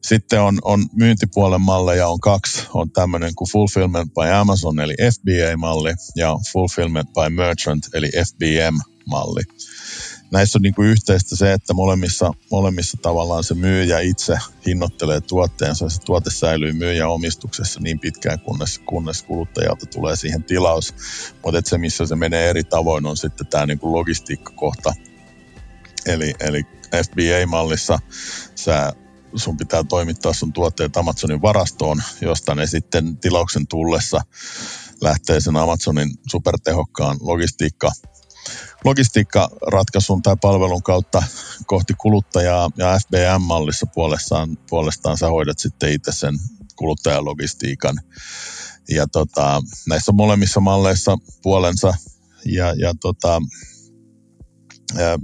Sitten 0.00 0.40
on, 0.40 0.58
on 0.62 0.84
myyntipuolen 0.92 1.60
malleja 1.60 2.08
on 2.08 2.20
kaksi. 2.20 2.66
On 2.74 2.90
tämmöinen 2.90 3.34
kuin 3.34 3.50
Fulfillment 3.52 4.14
by 4.14 4.30
Amazon 4.34 4.80
eli 4.80 4.94
FBA-malli 4.94 5.94
ja 6.16 6.36
Fulfillment 6.52 7.08
by 7.12 7.34
Merchant 7.34 7.88
eli 7.94 8.08
FBM-malli. 8.08 9.42
Näissä 10.30 10.58
on 10.58 10.62
niin 10.62 10.74
kuin 10.74 10.88
yhteistä 10.88 11.36
se, 11.36 11.52
että 11.52 11.74
molemmissa, 11.74 12.32
molemmissa 12.50 12.98
tavallaan 13.02 13.44
se 13.44 13.54
myyjä 13.54 14.00
itse 14.00 14.36
hinnoittelee 14.66 15.20
tuotteensa 15.20 15.84
ja 15.84 15.88
se 15.88 16.00
tuote 16.00 16.30
säilyy 16.30 16.72
myyjän 16.72 17.10
omistuksessa 17.10 17.80
niin 17.80 18.00
pitkään, 18.00 18.40
kunnes, 18.40 18.78
kunnes 18.78 19.22
kuluttajalta 19.22 19.86
tulee 19.86 20.16
siihen 20.16 20.44
tilaus. 20.44 20.94
Mutta 21.44 21.60
se, 21.64 21.78
missä 21.78 22.06
se 22.06 22.16
menee 22.16 22.50
eri 22.50 22.64
tavoin, 22.64 23.06
on 23.06 23.16
sitten 23.16 23.46
tämä 23.46 23.66
niin 23.66 23.78
kuin 23.78 23.92
logistiikkakohta. 23.92 24.92
Eli, 26.06 26.34
eli 26.40 26.62
FBA-mallissa 26.94 27.98
sä 28.54 28.92
sun 29.36 29.56
pitää 29.56 29.84
toimittaa 29.84 30.32
sun 30.32 30.52
tuotteet 30.52 30.96
Amazonin 30.96 31.42
varastoon, 31.42 32.02
josta 32.20 32.54
ne 32.54 32.66
sitten 32.66 33.16
tilauksen 33.16 33.66
tullessa 33.66 34.20
lähtee 35.00 35.40
sen 35.40 35.56
Amazonin 35.56 36.10
supertehokkaan 36.28 37.16
logistiikka 37.20 37.90
logistiikkaratkaisun 38.84 40.22
tai 40.22 40.36
palvelun 40.42 40.82
kautta 40.82 41.22
kohti 41.66 41.94
kuluttajaa 41.98 42.70
ja 42.76 42.98
FBM-mallissa 42.98 43.86
puolestaan, 43.86 44.58
puolestaan 44.70 45.16
sä 45.16 45.28
hoidat 45.28 45.58
sitten 45.58 45.92
itse 45.92 46.12
sen 46.12 46.34
kuluttajalogistiikan. 46.76 48.00
Ja 48.90 49.06
tota, 49.06 49.62
näissä 49.88 50.12
molemmissa 50.12 50.60
malleissa 50.60 51.18
puolensa 51.42 51.94
ja, 52.44 52.74
ja 52.74 52.94
tota, 53.00 53.42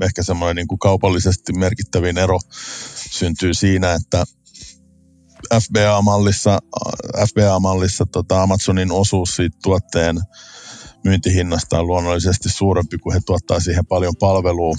ehkä 0.02 0.22
semmoinen 0.22 0.56
niin 0.56 0.68
kuin 0.68 0.78
kaupallisesti 0.78 1.52
merkittävin 1.52 2.18
ero 2.18 2.38
syntyy 3.10 3.54
siinä, 3.54 3.92
että 3.92 4.24
FBA-mallissa, 5.54 6.58
FBA-mallissa 7.28 8.06
tota 8.06 8.42
Amazonin 8.42 8.92
osuus 8.92 9.36
siitä 9.36 9.58
tuotteen 9.62 10.20
myyntihinnasta 11.04 11.78
on 11.78 11.86
luonnollisesti 11.86 12.48
suurempi, 12.48 12.98
kun 12.98 13.12
he 13.12 13.20
tuottaa 13.26 13.60
siihen 13.60 13.86
paljon 13.86 14.16
palvelua, 14.20 14.74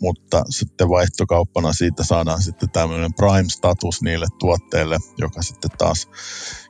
mutta 0.00 0.42
sitten 0.50 0.88
vaihtokauppana 0.88 1.72
siitä 1.72 2.04
saadaan 2.04 2.42
sitten 2.42 2.70
tämmöinen 2.70 3.14
prime-status 3.14 4.02
niille 4.02 4.26
tuotteille, 4.38 4.98
joka 5.18 5.42
sitten 5.42 5.70
taas 5.78 6.08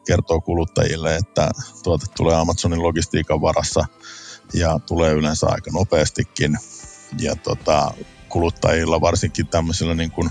kertoo 0.07 0.41
kuluttajille, 0.41 1.17
että 1.17 1.51
tuote 1.83 2.07
tulee 2.17 2.37
Amazonin 2.37 2.83
logistiikan 2.83 3.41
varassa 3.41 3.85
ja 4.55 4.79
tulee 4.79 5.13
yleensä 5.13 5.47
aika 5.47 5.71
nopeastikin. 5.71 6.59
Ja 7.19 7.37
tota, 7.37 7.95
kuluttajilla, 8.29 9.01
varsinkin 9.01 9.47
tämmöisillä 9.47 9.95
niin 9.95 10.11
kuin 10.11 10.31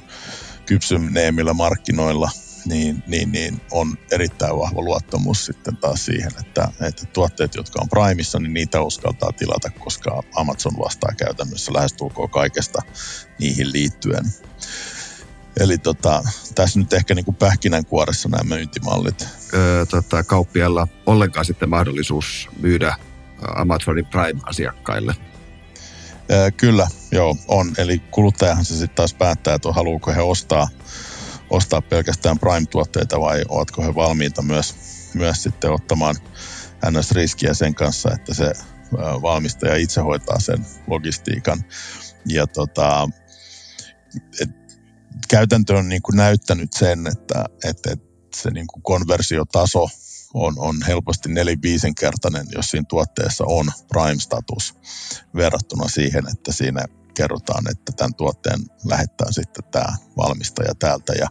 kypsyneemmillä 0.65 1.53
markkinoilla, 1.53 2.29
niin, 2.65 3.03
niin, 3.07 3.31
niin 3.31 3.61
on 3.71 3.97
erittäin 4.11 4.57
vahva 4.57 4.81
luottamus 4.81 5.45
sitten 5.45 5.77
taas 5.77 6.05
siihen, 6.05 6.31
että, 6.39 6.67
että 6.81 7.05
tuotteet, 7.05 7.55
jotka 7.55 7.79
on 7.81 7.89
Primeissa, 7.89 8.39
niin 8.39 8.53
niitä 8.53 8.81
uskaltaa 8.81 9.31
tilata, 9.31 9.69
koska 9.69 10.23
Amazon 10.35 10.73
vastaa 10.79 11.11
käytännössä 11.17 11.73
lähestulkoon 11.73 12.29
kaikesta 12.29 12.81
niihin 13.39 13.71
liittyen. 13.71 14.25
Eli 15.59 15.77
tota, 15.77 16.23
tässä 16.55 16.79
nyt 16.79 16.93
ehkä 16.93 17.15
niin 17.15 17.25
kuin 17.25 17.35
pähkinänkuoressa 17.35 18.29
nämä 18.29 18.55
myyntimallit. 18.55 19.27
Öö, 19.53 19.85
tota, 19.85 20.23
kauppialla 20.23 20.87
ollenkaan 21.05 21.45
sitten 21.45 21.69
mahdollisuus 21.69 22.49
myydä 22.61 22.95
Amazonin 23.55 24.05
Prime-asiakkaille? 24.05 25.15
Öö, 26.31 26.51
kyllä, 26.51 26.87
joo, 27.11 27.37
on. 27.47 27.73
Eli 27.77 27.99
kuluttajahan 27.99 28.65
se 28.65 28.73
sitten 28.73 28.95
taas 28.95 29.13
päättää, 29.13 29.55
että 29.55 29.73
haluuko 29.73 30.11
he 30.11 30.21
ostaa 30.21 30.67
ostaa 31.51 31.81
pelkästään 31.81 32.39
Prime-tuotteita 32.39 33.19
vai 33.19 33.43
ovatko 33.49 33.83
he 33.83 33.95
valmiita 33.95 34.41
myös, 34.41 34.75
myös 35.13 35.43
sitten 35.43 35.71
ottamaan 35.71 36.15
NS-riskiä 36.91 37.53
sen 37.53 37.75
kanssa, 37.75 38.11
että 38.13 38.33
se 38.33 38.53
valmistaja 39.21 39.75
itse 39.75 40.01
hoitaa 40.01 40.39
sen 40.39 40.65
logistiikan. 40.87 41.65
Ja 42.25 42.47
tota, 42.47 43.09
et, 44.41 44.49
käytäntö 45.29 45.77
on 45.77 45.89
niin 45.89 46.01
kuin 46.01 46.17
näyttänyt 46.17 46.73
sen, 46.73 47.07
että, 47.07 47.45
että, 47.63 47.91
että 47.91 48.07
se 48.35 48.51
niin 48.51 48.67
kuin 48.67 48.83
konversiotaso 48.83 49.89
on, 50.33 50.53
on 50.57 50.75
helposti 50.87 51.29
neliviisinkertainen, 51.29 52.47
jos 52.55 52.71
siinä 52.71 52.85
tuotteessa 52.89 53.43
on 53.47 53.71
Prime-status 53.87 54.75
verrattuna 55.35 55.87
siihen, 55.87 56.23
että 56.31 56.51
siinä 56.53 56.85
kerrotaan, 57.13 57.63
että 57.71 57.91
tämän 57.91 58.15
tuotteen 58.15 58.59
lähettää 58.85 59.27
sitten 59.31 59.63
tämä 59.71 59.95
valmistaja 60.17 60.75
täältä. 60.75 61.13
Ja 61.13 61.27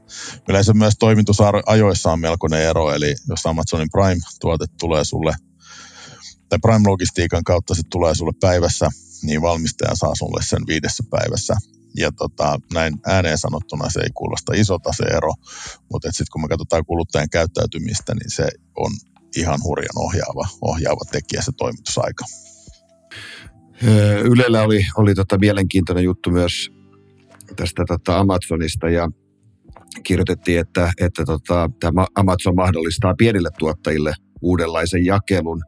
yleensä 0.49 0.73
myös 0.73 0.95
toimitusajoissa 0.99 2.13
on 2.13 2.21
melkoinen 2.21 2.63
ero, 2.63 2.95
eli 2.95 3.15
jos 3.29 3.47
Amazonin 3.47 3.91
Prime-tuote 3.91 4.65
tulee 4.81 5.05
sulle, 5.05 5.35
tai 6.49 6.59
Prime-logistiikan 6.59 7.45
kautta 7.45 7.75
se 7.75 7.83
tulee 7.91 8.15
sulle 8.15 8.33
päivässä, 8.41 8.89
niin 9.23 9.43
valmistaja 9.43 9.95
saa 9.95 10.15
sulle 10.15 10.41
sen 10.45 10.67
viidessä 10.67 11.05
päivässä 11.11 11.57
ja 11.97 12.13
tota, 12.13 12.59
näin 12.75 12.95
ääneen 13.07 13.39
sanottuna 13.39 13.91
se 13.91 14.01
ei 14.01 14.11
kuulosta 14.15 14.53
isolta 14.55 14.91
se 14.97 15.05
ero, 15.05 15.33
mutta 15.93 16.09
sitten 16.11 16.27
kun 16.33 16.43
me 16.43 16.49
katsotaan 16.49 16.85
kuluttajan 16.87 17.31
käyttäytymistä, 17.31 18.15
niin 18.15 18.31
se 18.31 18.49
on 18.77 18.91
ihan 19.37 19.59
hurjan 19.65 19.97
ohjaava, 19.97 20.49
ohjaava 20.61 21.05
tekijä 21.13 21.43
se 21.43 21.53
toimitusaika. 21.57 22.25
Ylellä 24.25 24.63
oli, 24.63 24.87
oli 24.97 25.15
tota 25.15 25.39
mielenkiintoinen 25.39 26.05
juttu 26.05 26.31
myös 26.31 26.71
tästä 27.57 27.85
tota 27.89 28.19
Amazonista 28.19 28.89
ja 28.89 29.09
kirjoitettiin, 30.03 30.61
että, 30.61 30.93
että 31.01 31.25
tota, 31.25 31.71
tämä 31.81 32.07
Amazon 32.15 32.55
mahdollistaa 32.55 33.15
pienille 33.15 33.49
tuottajille 33.59 34.15
uudenlaisen 34.43 35.05
jakelun. 35.05 35.63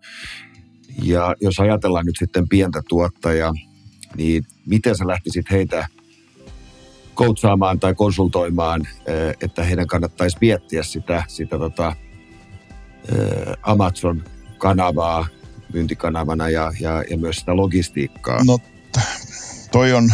Ja 1.02 1.34
jos 1.40 1.60
ajatellaan 1.60 2.06
nyt 2.06 2.16
sitten 2.18 2.48
pientä 2.48 2.82
tuottajaa, 2.88 3.52
niin 4.16 4.44
miten 4.66 4.96
sä 4.96 5.06
lähtisit 5.06 5.50
heitä 5.50 5.86
koutsaamaan 7.14 7.80
tai 7.80 7.94
konsultoimaan, 7.94 8.88
että 9.40 9.64
heidän 9.64 9.86
kannattaisi 9.86 10.38
miettiä 10.40 10.82
sitä, 10.82 11.24
sitä 11.28 11.58
tota 11.58 11.96
Amazon-kanavaa 13.62 15.26
myyntikanavana 15.72 16.48
ja, 16.48 16.72
ja, 16.80 17.04
ja 17.10 17.18
myös 17.18 17.36
sitä 17.36 17.56
logistiikkaa? 17.56 18.44
No 18.44 18.58
toi 19.72 19.92
on, 19.92 20.10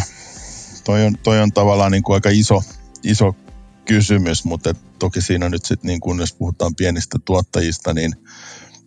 toi 0.83 1.05
on, 1.05 1.15
toi 1.23 1.39
on 1.39 1.51
tavallaan 1.51 1.91
niin 1.91 2.03
kuin 2.03 2.13
aika 2.13 2.29
iso, 2.29 2.63
iso 3.03 3.35
kysymys, 3.85 4.45
mutta 4.45 4.73
toki 4.99 5.21
siinä 5.21 5.49
nyt 5.49 5.65
sitten 5.65 5.87
niin 5.87 5.99
kun 5.99 6.19
jos 6.19 6.33
puhutaan 6.33 6.75
pienistä 6.75 7.17
tuottajista, 7.25 7.93
niin, 7.93 8.11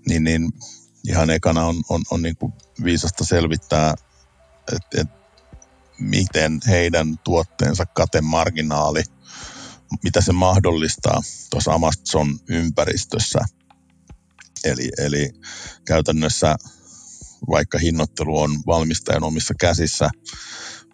niin, 0.09 0.25
niin 0.25 0.53
ihan 1.09 1.31
ekana 1.31 1.65
on, 1.65 1.83
on, 1.89 2.03
on 2.11 2.23
niin 2.23 2.37
kuin 2.37 2.53
viisasta 2.85 3.25
selvittää, 3.25 3.95
että 4.73 5.01
et 5.01 5.22
miten 6.03 6.61
heidän 6.69 7.19
tuotteensa 7.25 7.87
katemarginaali, 7.87 9.03
mitä 10.03 10.21
se 10.21 10.33
mahdollistaa 10.33 11.23
tuossa 11.51 11.73
Amazon-ympäristössä. 11.73 13.39
Eli, 14.65 14.91
eli 14.99 15.31
käytännössä 15.85 16.57
vaikka 17.51 17.79
hinnoittelu 17.79 18.39
on 18.39 18.51
valmistajan 18.67 19.25
omissa 19.25 19.55
käsissä, 19.61 20.11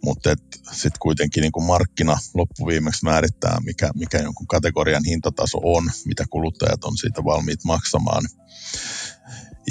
mutta 0.05 0.35
sitten 0.73 0.99
kuitenkin 1.01 1.41
niin 1.41 1.67
markkina 1.67 2.19
loppuviimeksi 2.35 3.05
määrittää, 3.05 3.59
mikä, 3.65 3.91
mikä 3.95 4.19
jonkun 4.19 4.47
kategorian 4.47 5.05
hintataso 5.05 5.59
on, 5.63 5.91
mitä 6.05 6.25
kuluttajat 6.31 6.85
on 6.85 6.97
siitä 6.97 7.25
valmiit 7.25 7.65
maksamaan. 7.65 8.25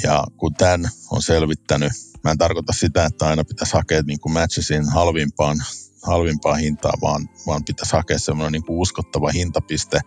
Ja 0.04 0.24
kun 0.38 0.54
tämän 0.54 0.90
on 1.12 1.22
selvittänyt, 1.22 1.94
mä 2.24 2.32
en 2.32 2.38
tarkoita 2.38 2.74
sitä, 2.74 3.06
että 3.06 3.28
aina 3.28 3.44
pitäisi 3.44 3.74
hakea 3.74 4.02
niin 4.02 4.20
kuin 4.20 4.34
Matchesin 4.34 4.90
halvimpaan, 4.90 5.58
halvimpaa 6.04 6.56
hintaa, 6.56 6.94
vaan, 7.02 7.30
vaan 7.48 7.66
pitäisi 7.66 7.94
hakea 7.94 8.20
semmoinen 8.20 8.52
niin 8.52 8.66
kuin 8.66 8.80
uskottava 8.80 9.30
hintapiste, 9.30 10.00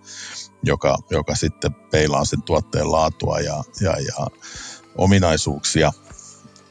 joka, 0.62 0.98
joka 1.10 1.34
sitten 1.34 1.74
peilaa 1.74 2.24
sen 2.24 2.42
tuotteen 2.42 2.92
laatua 2.92 3.40
ja, 3.40 3.64
ja, 3.80 3.90
ja 3.90 4.26
ominaisuuksia– 4.98 5.92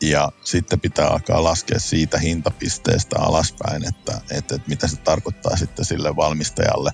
ja 0.02 0.32
sitten 0.44 0.80
pitää 0.80 1.08
alkaa 1.08 1.44
laskea 1.44 1.80
siitä 1.80 2.18
hintapisteestä 2.18 3.20
alaspäin, 3.20 3.88
että, 3.88 4.22
että, 4.32 4.56
että 4.56 4.70
mitä 4.70 4.88
se 4.88 4.98
tarkoittaa 4.98 5.58
sitten 5.58 5.86
sille 5.86 6.16
valmistajalle, 6.16 6.92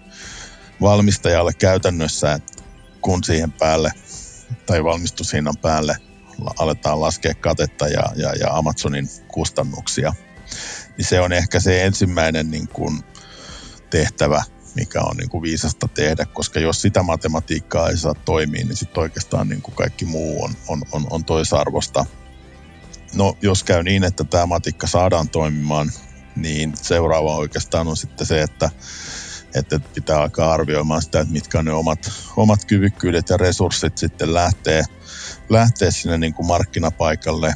valmistajalle 0.82 1.54
käytännössä, 1.54 2.34
että 2.34 2.64
kun 3.02 3.24
siihen 3.24 3.52
päälle 3.52 3.92
tai 4.66 4.84
valmistushinnan 4.84 5.58
päälle 5.62 5.98
aletaan 6.60 7.02
laskea 7.02 7.34
katetta 7.34 7.88
ja, 7.88 8.04
ja, 8.16 8.34
ja 8.40 8.48
Amazonin 8.58 9.10
kustannuksia, 9.28 10.14
niin 10.98 11.06
se 11.06 11.20
on 11.20 11.34
ehkä 11.34 11.60
se 11.60 11.86
ensimmäinen 11.86 12.52
niin 12.52 12.68
kuin 12.68 13.04
tehtävä, 13.90 14.44
mikä 14.76 15.02
on 15.02 15.18
niin 15.18 15.30
kuin 15.30 15.42
viisasta 15.42 15.88
tehdä, 15.88 16.26
koska 16.26 16.60
jos 16.60 16.82
sitä 16.82 17.04
matematiikkaa 17.04 17.90
ei 17.90 17.98
saa 17.98 18.14
toimia, 18.14 18.66
niin 18.66 18.76
sitten 18.76 19.02
oikeastaan 19.02 19.50
niin 19.50 19.62
kuin 19.62 19.76
kaikki 19.76 20.06
muu 20.06 20.44
on, 20.44 20.54
on, 20.68 20.82
on, 20.92 21.08
on 21.10 21.26
toisarvosta. 21.26 22.06
No, 23.14 23.38
jos 23.42 23.64
käy 23.64 23.84
niin, 23.84 24.04
että 24.04 24.24
tämä 24.24 24.46
matikka 24.46 24.88
saadaan 24.88 25.30
toimimaan, 25.30 25.92
niin 26.36 26.74
seuraava 26.76 27.36
oikeastaan 27.36 27.88
on 27.88 27.98
sitten 27.98 28.28
se, 28.28 28.42
että, 28.42 28.70
että 29.56 29.80
pitää 29.94 30.22
alkaa 30.22 30.54
arvioimaan 30.54 31.02
sitä, 31.02 31.20
että 31.20 31.34
mitkä 31.34 31.60
on 31.60 31.66
ne 31.66 31.74
omat, 31.74 32.12
omat 32.38 32.66
kyvykkyydet 32.66 33.30
ja 33.30 33.38
resurssit 33.38 33.98
sitten 33.98 34.34
lähtee, 34.34 34.84
lähtee 35.50 35.92
sinne 35.92 36.18
niin 36.18 36.34
kuin 36.34 36.48
markkinapaikalle. 36.48 37.54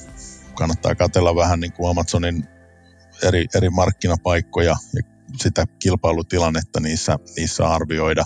Kannattaa 0.54 0.95
katella 0.95 1.36
vähän 1.36 1.60
niin 1.60 1.73
kuin 1.73 1.89
Amazonin 1.89 2.47
eri, 3.23 3.45
eri 3.56 3.69
markkinapaikkoja 3.69 4.75
ja 4.93 5.02
sitä 5.41 5.65
kilpailutilannetta 5.80 6.80
niissä, 6.80 7.19
niissä 7.38 7.67
arvioida 7.67 8.23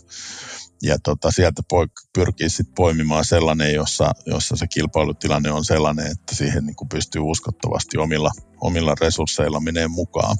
ja 0.84 0.98
tota, 1.04 1.32
sieltä 1.32 1.62
poik- 1.74 2.10
pyrkii 2.14 2.50
sitten 2.50 2.76
poimimaan 2.76 3.26
sellainen, 3.26 3.74
jossa, 3.74 4.12
jossa 4.26 4.56
se 4.56 4.68
kilpailutilanne 4.68 5.52
on 5.52 5.66
sellainen, 5.66 6.08
että 6.08 6.36
siihen 6.36 6.66
niin 6.66 6.90
pystyy 6.90 7.22
uskottavasti 7.22 7.98
omilla, 7.98 8.32
omilla 8.62 8.96
resursseilla 9.02 9.60
menee 9.60 9.88
mukaan. 9.88 10.38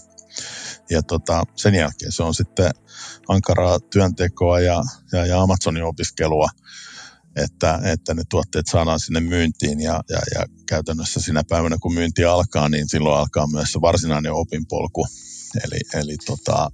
Ja 0.90 1.04
tota, 1.04 1.44
sen 1.56 1.76
jälkeen 1.76 2.12
se 2.12 2.24
on 2.24 2.34
sitten 2.34 2.72
ankaraa 3.28 3.80
työntekoa 3.80 4.60
ja, 4.60 4.84
ja, 5.12 5.26
ja 5.26 5.42
Amazonin 5.42 5.84
opiskelua, 5.84 6.50
että, 7.36 7.80
että 7.84 8.14
ne 8.14 8.24
tuotteet 8.30 8.68
saadaan 8.68 9.00
sinne 9.00 9.20
myyntiin 9.20 9.80
ja, 9.80 10.04
ja, 10.10 10.20
ja 10.36 10.46
käytännössä 10.68 11.22
sinä 11.22 11.44
päivänä, 11.50 11.78
kun 11.82 11.94
myynti 11.94 12.26
alkaa, 12.26 12.70
niin 12.70 12.90
silloin 12.90 13.20
alkaa 13.20 13.48
myös 13.48 13.72
se 13.72 13.82
varsinainen 13.82 14.34
opinpolku. 14.34 15.08
Eli, 15.64 15.80
eli 15.94 16.18
tota, 16.26 16.70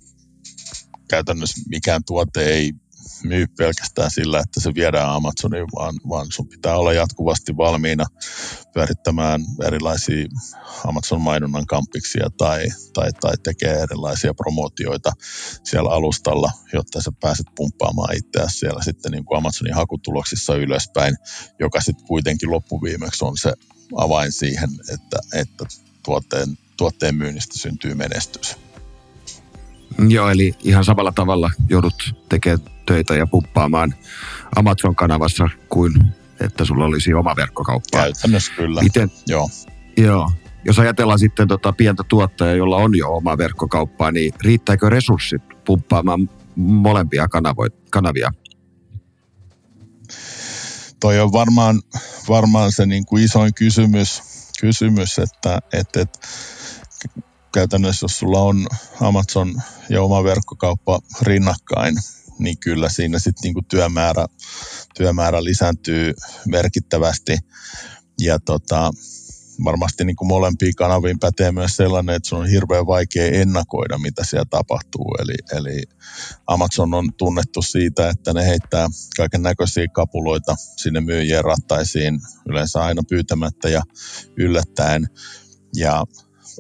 käytännössä 1.10 1.62
mikään 1.70 2.02
tuote 2.06 2.46
ei 2.46 2.74
myy 3.24 3.48
pelkästään 3.58 4.12
sillä, 4.12 4.40
että 4.40 4.60
se 4.60 4.76
viedään 4.76 5.10
Amazoniin, 5.10 5.68
vaan, 5.76 5.96
vaan 6.10 6.28
sun 6.30 6.48
pitää 6.48 6.78
olla 6.78 6.94
jatkuvasti 6.94 7.58
valmiina 7.58 8.06
pyörittämään 8.74 9.42
erilaisia 9.64 10.26
Amazon-mainonnan 10.86 11.66
kampiksia 11.66 12.30
tai, 12.38 12.68
tai, 12.94 13.10
tai 13.22 13.34
tekee 13.44 13.74
erilaisia 13.74 14.34
promootioita 14.34 15.12
siellä 15.64 15.90
alustalla, 15.90 16.52
jotta 16.74 17.02
sä 17.02 17.12
pääset 17.20 17.48
pumppaamaan 17.56 18.18
itseäsi 18.18 18.58
siellä 18.58 18.84
sitten 18.84 19.12
niin 19.12 19.26
kuin 19.26 19.38
Amazonin 19.38 19.76
hakutuloksissa 19.76 20.56
ylöspäin, 20.56 21.16
joka 21.60 21.82
sitten 21.82 22.08
kuitenkin 22.08 22.52
loppuviimeksi 22.52 23.26
on 23.26 23.38
se 23.38 23.54
avain 23.96 24.32
siihen, 24.32 24.70
että, 24.94 25.18
että 25.34 25.66
tuotteen, 26.04 26.58
tuotteen 26.78 27.16
myynnistä 27.16 27.60
syntyy 27.60 27.94
menestys. 27.94 28.58
Joo, 30.10 30.30
eli 30.30 30.56
ihan 30.64 30.86
samalla 30.86 31.12
tavalla 31.12 31.52
joudut 31.70 32.16
tekemään 32.30 32.79
töitä 32.90 33.16
ja 33.16 33.28
puppaamaan 33.28 33.94
Amazon-kanavassa 34.56 35.50
kuin 35.70 35.94
että 36.40 36.66
sulla 36.66 36.86
olisi 36.86 37.14
oma 37.14 37.36
verkkokauppa. 37.36 37.98
Käytännössä 37.98 38.52
kyllä, 38.56 38.82
Miten, 38.82 39.12
joo. 39.28 39.50
Joo. 39.98 40.32
Jos 40.66 40.80
ajatellaan 40.80 41.20
sitten 41.20 41.48
tota 41.48 41.74
pientä 41.74 42.04
tuottajaa, 42.08 42.56
jolla 42.56 42.78
on 42.78 42.98
jo 42.98 43.12
oma 43.12 43.38
verkkokauppaa, 43.38 44.12
niin 44.12 44.34
riittääkö 44.44 44.90
resurssit 44.90 45.42
pumppaamaan 45.66 46.30
molempia 46.56 47.28
kanavia? 47.90 48.32
Toi 51.00 51.20
on 51.20 51.32
varmaan, 51.32 51.82
varmaan 52.30 52.72
se 52.72 52.86
niin 52.86 53.06
kuin 53.06 53.24
isoin 53.24 53.54
kysymys, 53.54 54.22
kysymys 54.62 55.20
että, 55.20 55.60
että, 55.74 56.02
että 56.02 56.20
käytännössä 57.54 58.04
jos 58.04 58.20
sulla 58.20 58.40
on 58.40 58.68
Amazon 59.02 59.62
ja 59.90 60.02
oma 60.02 60.24
verkkokauppa 60.24 61.00
rinnakkain, 61.22 61.96
niin 62.40 62.58
kyllä 62.60 62.90
siinä 62.90 63.20
sitten 63.20 63.42
niinku 63.44 63.62
työmäärä, 63.62 64.26
työmäärä 64.98 65.44
lisääntyy 65.44 66.14
merkittävästi. 66.48 67.38
Ja 68.22 68.40
tota, 68.40 68.92
varmasti 69.64 70.06
niin 70.06 70.16
kuin 70.16 70.28
molempiin 70.28 70.76
kanaviin 70.76 71.20
pätee 71.20 71.52
myös 71.52 71.76
sellainen, 71.76 72.16
että 72.16 72.30
sun 72.30 72.40
on 72.40 72.50
hirveän 72.50 72.88
vaikea 72.88 73.32
ennakoida, 73.42 73.98
mitä 73.98 74.26
siellä 74.26 74.46
tapahtuu. 74.50 75.16
Eli, 75.20 75.34
eli 75.58 75.84
Amazon 76.48 76.94
on 76.94 77.10
tunnettu 77.18 77.62
siitä, 77.62 78.10
että 78.10 78.34
ne 78.34 78.48
heittää 78.48 78.88
kaiken 79.18 79.42
näköisiä 79.42 79.88
kapuloita 79.88 80.56
sinne 80.76 81.02
myyjien 81.02 81.44
rattaisiin, 81.44 82.20
yleensä 82.50 82.84
aina 82.84 83.02
pyytämättä 83.10 83.70
ja 83.70 83.82
yllättäen. 84.38 85.08
Ja 85.76 86.06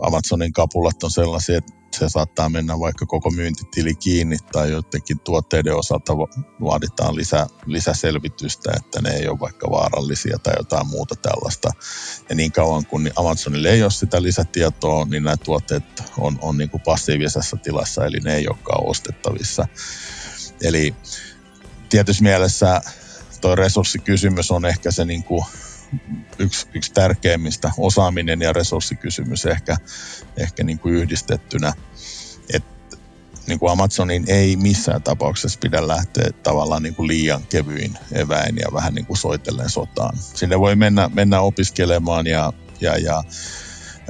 Amazonin 0.01 0.53
kapulat 0.53 1.03
on 1.03 1.11
sellaisia, 1.11 1.57
että 1.57 1.78
se 1.97 2.09
saattaa 2.09 2.49
mennä 2.49 2.79
vaikka 2.79 3.05
koko 3.05 3.31
myyntitili 3.31 3.95
kiinni 3.95 4.37
tai 4.51 4.71
joidenkin 4.71 5.19
tuotteiden 5.19 5.75
osalta 5.75 6.17
vaaditaan 6.63 7.15
lisä, 7.15 7.47
lisäselvitystä, 7.65 8.71
että 8.77 9.01
ne 9.01 9.09
ei 9.09 9.27
ole 9.27 9.39
vaikka 9.39 9.71
vaarallisia 9.71 10.37
tai 10.39 10.53
jotain 10.57 10.87
muuta 10.87 11.15
tällaista. 11.15 11.69
Ja 12.29 12.35
niin 12.35 12.51
kauan 12.51 12.85
kun 12.85 13.11
Amazonille 13.15 13.69
ei 13.69 13.83
ole 13.83 13.91
sitä 13.91 14.23
lisätietoa, 14.23 15.05
niin 15.05 15.23
nämä 15.23 15.37
tuotteet 15.37 15.83
on, 16.17 16.39
on 16.41 16.57
niin 16.57 16.69
kuin 16.69 16.81
passiivisessa 16.81 17.57
tilassa, 17.57 18.05
eli 18.05 18.17
ne 18.19 18.35
ei 18.35 18.47
olekaan 18.47 18.85
ostettavissa. 18.85 19.67
Eli 20.61 20.95
tietyssä 21.89 22.23
mielessä 22.23 22.81
tuo 23.41 23.55
resurssikysymys 23.55 24.51
on 24.51 24.65
ehkä 24.65 24.91
se 24.91 25.05
niin 25.05 25.23
kuin 25.23 25.45
yksi, 26.39 26.67
yksi 26.73 26.93
tärkeimmistä, 26.93 27.71
osaaminen 27.77 28.41
ja 28.41 28.53
resurssikysymys 28.53 29.45
ehkä, 29.45 29.77
ehkä 30.37 30.63
niin 30.63 30.79
kuin 30.79 30.95
yhdistettynä. 30.95 31.73
Et 32.53 32.63
niin 33.47 33.59
kuin 33.59 33.71
Amazonin 33.71 34.23
ei 34.27 34.55
missään 34.55 35.03
tapauksessa 35.03 35.59
pidä 35.61 35.87
lähteä 35.87 36.29
tavallaan 36.43 36.83
niin 36.83 36.95
kuin 36.95 37.07
liian 37.07 37.43
kevyin 37.49 37.97
eväin 38.11 38.57
ja 38.57 38.67
vähän 38.73 38.93
niin 38.93 39.05
kuin 39.05 39.17
soitellen 39.17 39.69
sotaan. 39.69 40.17
Sinne 40.17 40.59
voi 40.59 40.75
mennä, 40.75 41.09
mennä 41.13 41.41
opiskelemaan 41.41 42.27
ja, 42.27 42.53
ja, 42.81 42.97
ja 42.97 43.23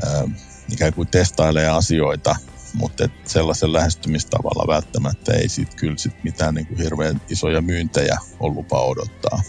äh, 0.08 0.32
ikään 0.72 0.94
kuin 0.94 1.08
testailee 1.08 1.68
asioita, 1.68 2.36
mutta 2.74 3.04
et 3.04 3.12
sellaisen 3.26 3.74
lähestymistavalla 3.74 4.68
välttämättä 4.68 5.34
ei 5.34 5.50
sit 5.50 5.76
kyllä 5.76 5.98
sit 5.98 6.24
mitään 6.24 6.56
niin 6.56 6.68
kuin 6.68 6.78
hirveän 6.78 7.22
isoja 7.30 7.62
myyntejä 7.62 8.18
ole 8.40 8.54
lupa 8.54 8.82
odottaa. 8.82 9.42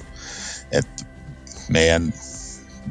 Et 0.72 1.06
meidän 1.70 2.12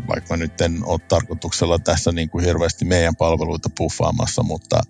vaikka 0.08 0.38
nyt 0.38 0.62
en 0.62 0.80
ole 0.86 1.00
tarkoituksella 1.00 1.80
tässä 1.80 2.12
niin 2.12 2.30
kuin 2.30 2.46
hirveästi 2.46 2.86
meidän 2.86 3.16
palveluita 3.16 3.70
puffaamassa, 3.78 4.44
mutta, 4.44 4.82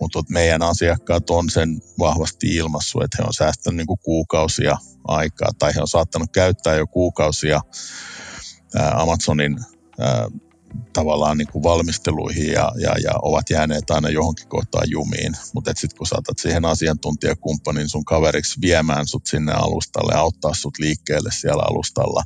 mutta 0.00 0.22
meidän 0.28 0.62
asiakkaat 0.62 1.30
on 1.30 1.50
sen 1.50 1.80
vahvasti 1.98 2.56
ilmassu, 2.56 3.00
että 3.00 3.16
he 3.20 3.26
on 3.26 3.34
säästänyt 3.34 3.76
niin 3.76 3.86
kuin 3.86 4.00
kuukausia 4.02 4.76
aikaa 5.08 5.50
tai 5.58 5.74
he 5.74 5.80
on 5.80 5.88
saattanut 5.88 6.32
käyttää 6.32 6.74
jo 6.74 6.86
kuukausia 6.86 7.60
Amazonin 8.94 9.56
tavallaan 10.92 11.38
niin 11.38 11.48
kuin 11.52 11.62
valmisteluihin 11.62 12.52
ja, 12.52 12.72
ja, 12.78 12.94
ja 13.02 13.10
ovat 13.22 13.50
jääneet 13.50 13.90
aina 13.90 14.08
johonkin 14.08 14.48
kohtaan 14.48 14.90
jumiin. 14.90 15.36
Mutta 15.54 15.72
sitten 15.76 15.98
kun 15.98 16.06
saatat 16.06 16.38
siihen 16.38 16.64
asiantuntijakumppanin 16.64 17.88
sun 17.88 18.04
kaveriksi 18.04 18.60
viemään 18.60 19.06
sut 19.06 19.26
sinne 19.26 19.52
alustalle 19.52 20.12
ja 20.14 20.20
auttaa 20.20 20.54
sut 20.54 20.78
liikkeelle 20.78 21.30
siellä 21.32 21.62
alustalla, 21.62 22.22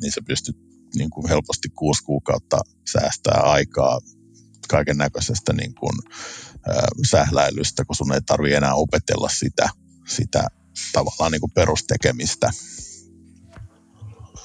niin 0.00 0.12
sä 0.12 0.20
pystyt 0.26 0.56
niin 0.94 1.10
kuin 1.10 1.28
helposti 1.28 1.68
kuusi 1.68 2.04
kuukautta 2.04 2.60
säästää 2.92 3.40
aikaa 3.42 4.00
kaiken 4.68 4.98
näköisestä 4.98 5.52
niin 5.52 5.74
kuin, 5.74 5.98
äh, 6.70 6.76
sähläilystä, 7.10 7.84
kun 7.84 7.96
sun 7.96 8.12
ei 8.12 8.20
tarvitse 8.20 8.56
enää 8.56 8.74
opetella 8.74 9.28
sitä, 9.28 9.68
sitä 10.08 10.46
tavallaan 10.92 11.32
niin 11.32 11.40
kuin 11.40 11.52
perustekemistä. 11.52 12.50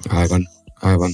Aivan, 0.09 0.47
aivan. 0.81 1.13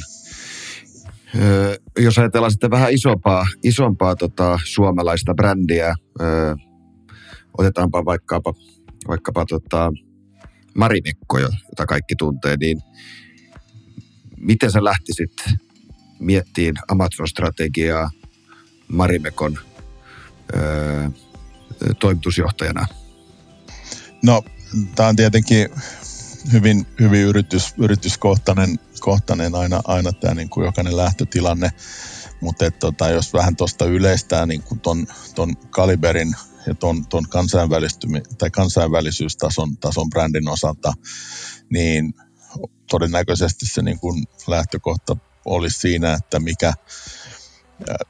Jos 2.00 2.18
ajatellaan 2.18 2.52
sitten 2.52 2.72
vähän 2.72 2.94
isompaa, 2.94 3.46
isompaa 3.64 4.16
tota, 4.16 4.60
suomalaista 4.66 5.34
brändiä, 5.34 5.96
öö, 6.22 6.56
otetaanpa 7.58 8.06
vaikkapa, 8.06 8.54
vaikkapa 9.08 9.46
tota, 9.46 9.92
Marimekko, 10.76 11.40
jota 11.40 11.86
kaikki 11.88 12.16
tuntee, 12.16 12.58
niin 12.58 12.82
miten 14.38 14.72
sä 14.72 14.84
lähtisit 14.84 15.32
miettiin 16.20 16.76
Amazon-strategiaa 16.88 18.10
Marimekon 18.88 19.58
öö, 20.56 21.10
toimitusjohtajana? 22.00 22.86
No, 24.24 24.44
tämä 24.96 25.10
on 25.10 25.16
tietenkin 25.16 25.70
hyvin, 26.52 26.88
hyvin 27.00 27.22
yritys, 27.22 27.74
yrityskohtainen 27.78 28.80
kohtainen 29.00 29.56
aina, 29.56 29.82
aina 29.84 30.14
tämä 30.14 30.34
niin 30.34 30.50
kuin 30.50 30.66
jokainen 30.66 30.98
lähtötilanne, 30.98 31.70
mutta 32.42 32.72
tota, 32.72 33.10
jos 33.10 33.34
vähän 33.34 33.56
tuosta 33.56 33.86
yleistää 33.86 34.46
niin 34.46 34.64
kuin 34.64 34.80
ton, 34.80 35.08
ton 35.36 35.58
kaliberin 35.70 36.36
ja 36.68 36.76
ton, 36.76 37.06
ton 37.06 37.24
tai 38.38 38.50
kansainvälisyystason 38.52 39.78
tason 39.78 40.10
brändin 40.10 40.50
osalta, 40.50 40.94
niin 41.70 42.14
todennäköisesti 42.90 43.66
se 43.66 43.82
niin 43.82 44.00
kuin 44.00 44.28
lähtökohta 44.48 45.18
olisi 45.46 45.80
siinä, 45.80 46.14
että 46.14 46.40
mikä, 46.40 46.74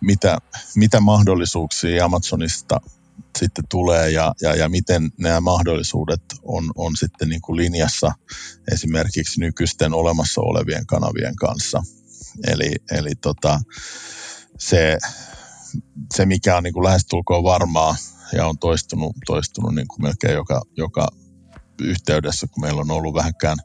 mitä, 0.02 0.38
mitä 0.76 1.00
mahdollisuuksia 1.00 2.06
Amazonista 2.06 2.82
sitten 3.40 3.64
tulee 3.70 4.12
ja, 4.12 4.34
ja, 4.42 4.56
ja 4.56 4.70
miten 4.70 5.10
nämä 5.20 5.42
mahdollisuudet 5.42 6.22
on, 6.44 6.72
on 6.76 6.92
sitten 7.00 7.30
niin 7.30 7.42
kuin 7.42 7.58
linjassa 7.58 8.12
esimerkiksi 8.72 9.40
nykyisten 9.40 9.94
olemassa 9.94 10.42
olevien 10.42 10.86
kanavien 10.86 11.36
kanssa. 11.36 11.84
Eli, 12.48 12.72
eli 12.92 13.16
tota, 13.16 13.60
se, 14.58 14.98
se, 16.14 16.26
mikä 16.26 16.58
on 16.58 16.64
niin 16.64 16.74
kuin 16.74 16.84
lähestulkoon 16.84 17.44
varmaa 17.44 17.96
ja 18.34 18.48
on 18.48 18.58
toistunut, 18.58 19.16
toistunut 19.26 19.76
niin 19.76 19.88
kuin 19.88 20.02
melkein 20.04 20.34
joka, 20.34 20.62
joka 20.78 21.08
yhteydessä, 21.82 22.48
kun 22.48 22.64
meillä 22.64 22.82
on 22.82 22.92
ollut 22.92 23.14
vähänkään, 23.14 23.58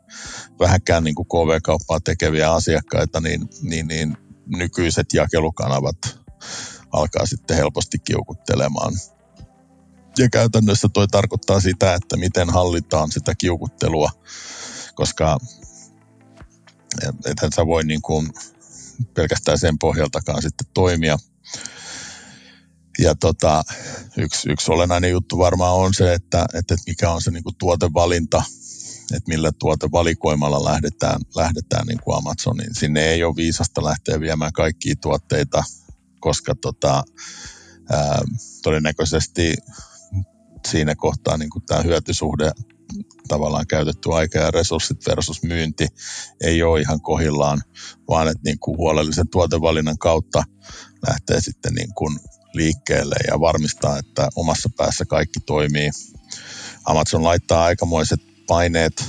vähänkään 0.60 1.04
niin 1.04 1.14
kuin 1.14 1.28
KV-kauppaa 1.28 2.00
tekeviä 2.00 2.52
asiakkaita, 2.52 3.20
niin, 3.20 3.48
niin, 3.62 3.88
niin 3.88 4.16
nykyiset 4.46 5.06
jakelukanavat 5.12 5.96
alkaa 6.92 7.26
sitten 7.26 7.56
helposti 7.56 7.98
kiukuttelemaan. 7.98 8.92
Ja 10.18 10.28
käytännössä 10.28 10.88
toi 10.88 11.08
tarkoittaa 11.08 11.60
sitä, 11.60 11.94
että 11.94 12.16
miten 12.16 12.50
hallitaan 12.50 13.12
sitä 13.12 13.34
kiukuttelua, 13.34 14.10
koska 14.94 15.38
ethän 17.24 17.52
sä 17.52 17.66
voi 17.66 17.84
niin 17.84 18.02
kuin 18.02 18.30
pelkästään 19.14 19.58
sen 19.58 19.78
pohjaltakaan 19.78 20.42
sitten 20.42 20.66
toimia– 20.74 21.18
ja 22.98 23.14
tota, 23.14 23.62
yksi, 24.16 24.50
yksi 24.50 24.72
olennainen 24.72 25.10
juttu 25.10 25.38
varmaan 25.38 25.74
on 25.74 25.94
se, 25.94 26.14
että, 26.14 26.46
että 26.54 26.76
mikä 26.86 27.10
on 27.10 27.22
se 27.22 27.30
niin 27.30 27.42
kuin 27.42 27.56
tuotevalinta, 27.58 28.42
että 29.14 29.28
millä 29.28 29.50
tuotevalikoimalla 29.58 30.64
lähdetään, 30.64 31.20
lähdetään 31.36 31.86
niin 31.86 32.00
kuin 32.04 32.16
Amazoniin. 32.18 32.74
Sinne 32.74 33.04
ei 33.04 33.24
ole 33.24 33.36
viisasta 33.36 33.84
lähteä 33.84 34.20
viemään 34.20 34.52
kaikkia 34.52 34.94
tuotteita, 35.00 35.64
koska 36.20 36.54
tota, 36.54 37.04
ää, 37.90 38.20
todennäköisesti 38.62 39.54
siinä 40.66 40.94
kohtaa 40.94 41.36
niin 41.36 41.50
tämä 41.66 41.82
hyötysuhde 41.82 42.50
tavallaan 43.28 43.66
käytetty 43.66 44.12
aika 44.12 44.38
ja 44.38 44.50
resurssit 44.50 45.06
versus 45.06 45.42
myynti 45.42 45.86
ei 46.40 46.62
ole 46.62 46.80
ihan 46.80 47.00
kohillaan, 47.00 47.62
vaan 48.08 48.28
että 48.28 48.40
niin 48.44 48.58
kuin 48.58 48.78
huolellisen 48.78 49.28
tuotevalinnan 49.28 49.98
kautta 49.98 50.44
lähtee 51.08 51.40
sitten 51.40 51.74
niin 51.74 51.94
kuin 51.94 52.18
liikkeelle 52.54 53.16
ja 53.28 53.40
varmistaa, 53.40 53.98
että 53.98 54.28
omassa 54.36 54.70
päässä 54.76 55.04
kaikki 55.04 55.40
toimii. 55.40 55.90
Amazon 56.84 57.24
laittaa 57.24 57.64
aikamoiset 57.64 58.20
paineet 58.46 59.04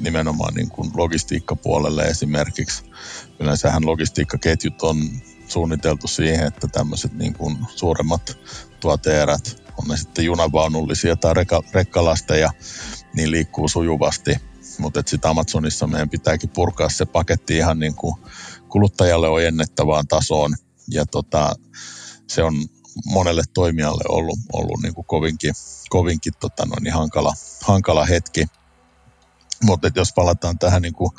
nimenomaan 0.00 0.54
niin 0.54 0.70
kuin 0.70 0.90
logistiikkapuolelle 0.94 2.02
esimerkiksi. 2.02 2.84
Yleensähän 3.40 3.86
logistiikkaketjut 3.86 4.82
on 4.82 4.96
suunniteltu 5.48 6.06
siihen, 6.06 6.46
että 6.46 6.68
tämmöiset 6.68 7.12
niin 7.12 7.34
kuin 7.34 7.56
suuremmat 7.76 8.38
tuoteerät, 8.80 9.65
on 9.78 9.88
ne 9.88 9.96
sitten 9.96 10.24
junavaunullisia 10.24 11.16
tai 11.16 11.34
rekkalasteja, 11.72 12.50
niin 13.14 13.30
liikkuu 13.30 13.68
sujuvasti. 13.68 14.36
Mutta 14.78 15.02
sitten 15.06 15.30
Amazonissa 15.30 15.86
meidän 15.86 16.10
pitääkin 16.10 16.50
purkaa 16.50 16.88
se 16.88 17.06
paketti 17.06 17.56
ihan 17.56 17.78
niin 17.78 17.94
kuin 17.94 18.14
kuluttajalle 18.68 19.28
ojennettavaan 19.28 20.08
tasoon. 20.08 20.54
Ja 20.90 21.06
tota, 21.06 21.54
se 22.26 22.42
on 22.42 22.54
monelle 23.04 23.42
toimijalle 23.54 24.04
ollut, 24.08 24.38
ollut 24.52 24.82
niin 24.82 24.94
kuin 24.94 25.04
kovinkin, 25.04 25.54
kovinkin 25.90 26.32
tota 26.40 26.66
noin, 26.66 26.92
hankala, 26.92 27.34
hankala 27.62 28.04
hetki. 28.04 28.46
Mutta 29.62 29.90
jos 29.94 30.12
palataan 30.12 30.58
tähän 30.58 30.82
niin 30.82 30.94
kuin 30.94 31.10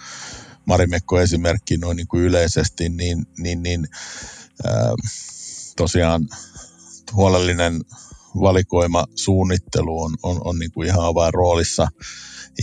Marimekko-esimerkkiin 0.65 1.79
noin 1.79 1.97
niin 1.97 2.07
kuin 2.07 2.23
yleisesti, 2.23 2.89
niin, 2.89 3.27
niin, 3.37 3.63
niin 3.63 3.87
ää, 4.65 4.93
tosiaan 5.77 6.29
huolellinen 7.13 7.81
valikoima 8.41 9.05
suunnittelu 9.15 10.03
on, 10.03 10.15
on, 10.23 10.41
on 10.43 10.59
niin 10.59 10.71
kuin 10.71 10.87
ihan 10.87 11.05
avainroolissa. 11.05 11.87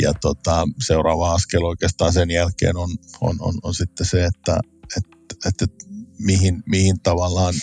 Ja 0.03 0.15
tota, 0.15 0.69
seuraava 0.87 1.33
askel 1.35 1.65
oikeastaan 1.65 2.13
sen 2.13 2.31
jälkeen 2.31 2.77
on, 2.77 2.91
on, 3.21 3.37
on, 3.41 3.55
on 3.63 3.75
sitten 3.75 4.07
se, 4.07 4.25
että 4.25 4.59
et, 4.97 5.05
et, 5.47 5.63
et 5.63 5.87
mihin, 6.19 6.63
mihin 6.67 7.01
tavallaan 7.01 7.55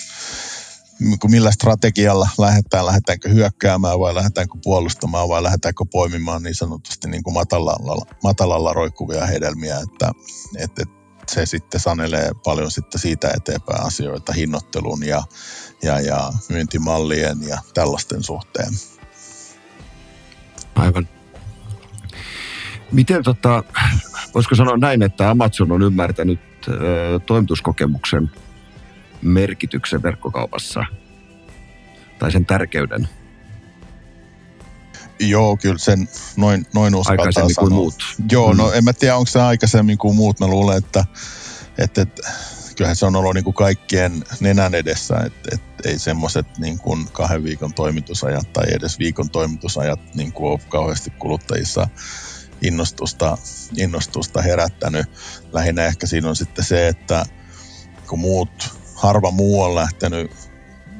Niinku 1.01 1.27
millä 1.27 1.51
strategialla 1.51 2.29
lähdetään, 2.37 2.85
lähdetäänkö 2.85 3.29
hyökkäämään 3.29 3.99
vai 3.99 4.15
lähdetäänkö 4.15 4.57
puolustamaan 4.63 5.29
vai 5.29 5.43
lähdetäänkö 5.43 5.85
poimimaan 5.91 6.43
niin 6.43 6.55
sanotusti 6.55 7.09
niin 7.09 7.23
kuin 7.23 7.33
matalalla, 7.33 8.05
matalalla 8.23 8.73
roikkuvia 8.73 9.25
hedelmiä, 9.25 9.79
että, 9.79 10.11
että, 10.57 10.83
se 11.29 11.45
sitten 11.45 11.79
sanelee 11.79 12.31
paljon 12.43 12.71
sitten 12.71 13.01
siitä 13.01 13.31
eteenpäin 13.37 13.85
asioita 13.85 14.33
hinnoittelun 14.33 15.03
ja, 15.03 15.23
ja, 15.83 15.99
ja 15.99 16.31
myyntimallien 16.49 17.37
ja 17.47 17.57
tällaisten 17.73 18.23
suhteen. 18.23 18.73
Aivan. 20.75 21.07
Miten 22.91 23.23
tota, 23.23 23.63
voisiko 24.33 24.55
sanoa 24.55 24.77
näin, 24.77 25.01
että 25.01 25.29
Amazon 25.29 25.71
on 25.71 25.81
ymmärtänyt 25.81 26.39
ö, 26.67 27.19
toimituskokemuksen 27.25 28.31
merkityksen 29.21 30.03
verkkokaupassa 30.03 30.85
tai 32.19 32.31
sen 32.31 32.45
tärkeyden? 32.45 33.09
Joo, 35.19 35.57
kyllä 35.57 35.77
sen 35.77 36.09
noin, 36.37 36.65
noin 36.73 36.95
uskaltaa 36.95 37.23
Aikaisemmin 37.23 37.53
sanoa. 37.53 37.67
kuin 37.67 37.73
muut. 37.73 38.03
Joo, 38.31 38.53
mm. 38.53 38.57
no 38.57 38.71
en 38.71 38.83
mä 38.83 38.93
tiedä, 38.93 39.15
onko 39.15 39.29
se 39.29 39.41
aikaisemmin 39.41 39.97
kuin 39.97 40.15
muut. 40.15 40.39
Mä 40.39 40.47
luulen, 40.47 40.77
että, 40.77 41.05
että, 41.77 42.01
että 42.01 42.31
kyllähän 42.75 42.95
se 42.95 43.05
on 43.05 43.15
ollut 43.15 43.33
niin 43.33 43.43
kuin 43.43 43.53
kaikkien 43.53 44.23
nenän 44.39 44.75
edessä, 44.75 45.15
että 45.25 45.49
et 45.55 45.61
ei 45.85 45.99
semmoiset 45.99 46.57
niin 46.57 46.77
kuin 46.77 47.07
kahden 47.11 47.43
viikon 47.43 47.73
toimitusajat 47.73 48.53
tai 48.53 48.63
edes 48.73 48.99
viikon 48.99 49.29
toimitusajat 49.29 49.99
niin 50.15 50.33
kuin 50.33 50.51
ole 50.51 50.59
kauheasti 50.69 51.09
kuluttajissa 51.09 51.87
innostusta, 52.61 53.37
innostusta 53.77 54.41
herättänyt. 54.41 55.05
Lähinnä 55.53 55.85
ehkä 55.85 56.07
siinä 56.07 56.29
on 56.29 56.35
sitten 56.35 56.65
se, 56.65 56.87
että 56.87 57.25
kun 58.07 58.19
muut, 58.19 58.77
harva 58.95 59.31
muu 59.31 59.61
on 59.61 59.75
lähtenyt 59.75 60.31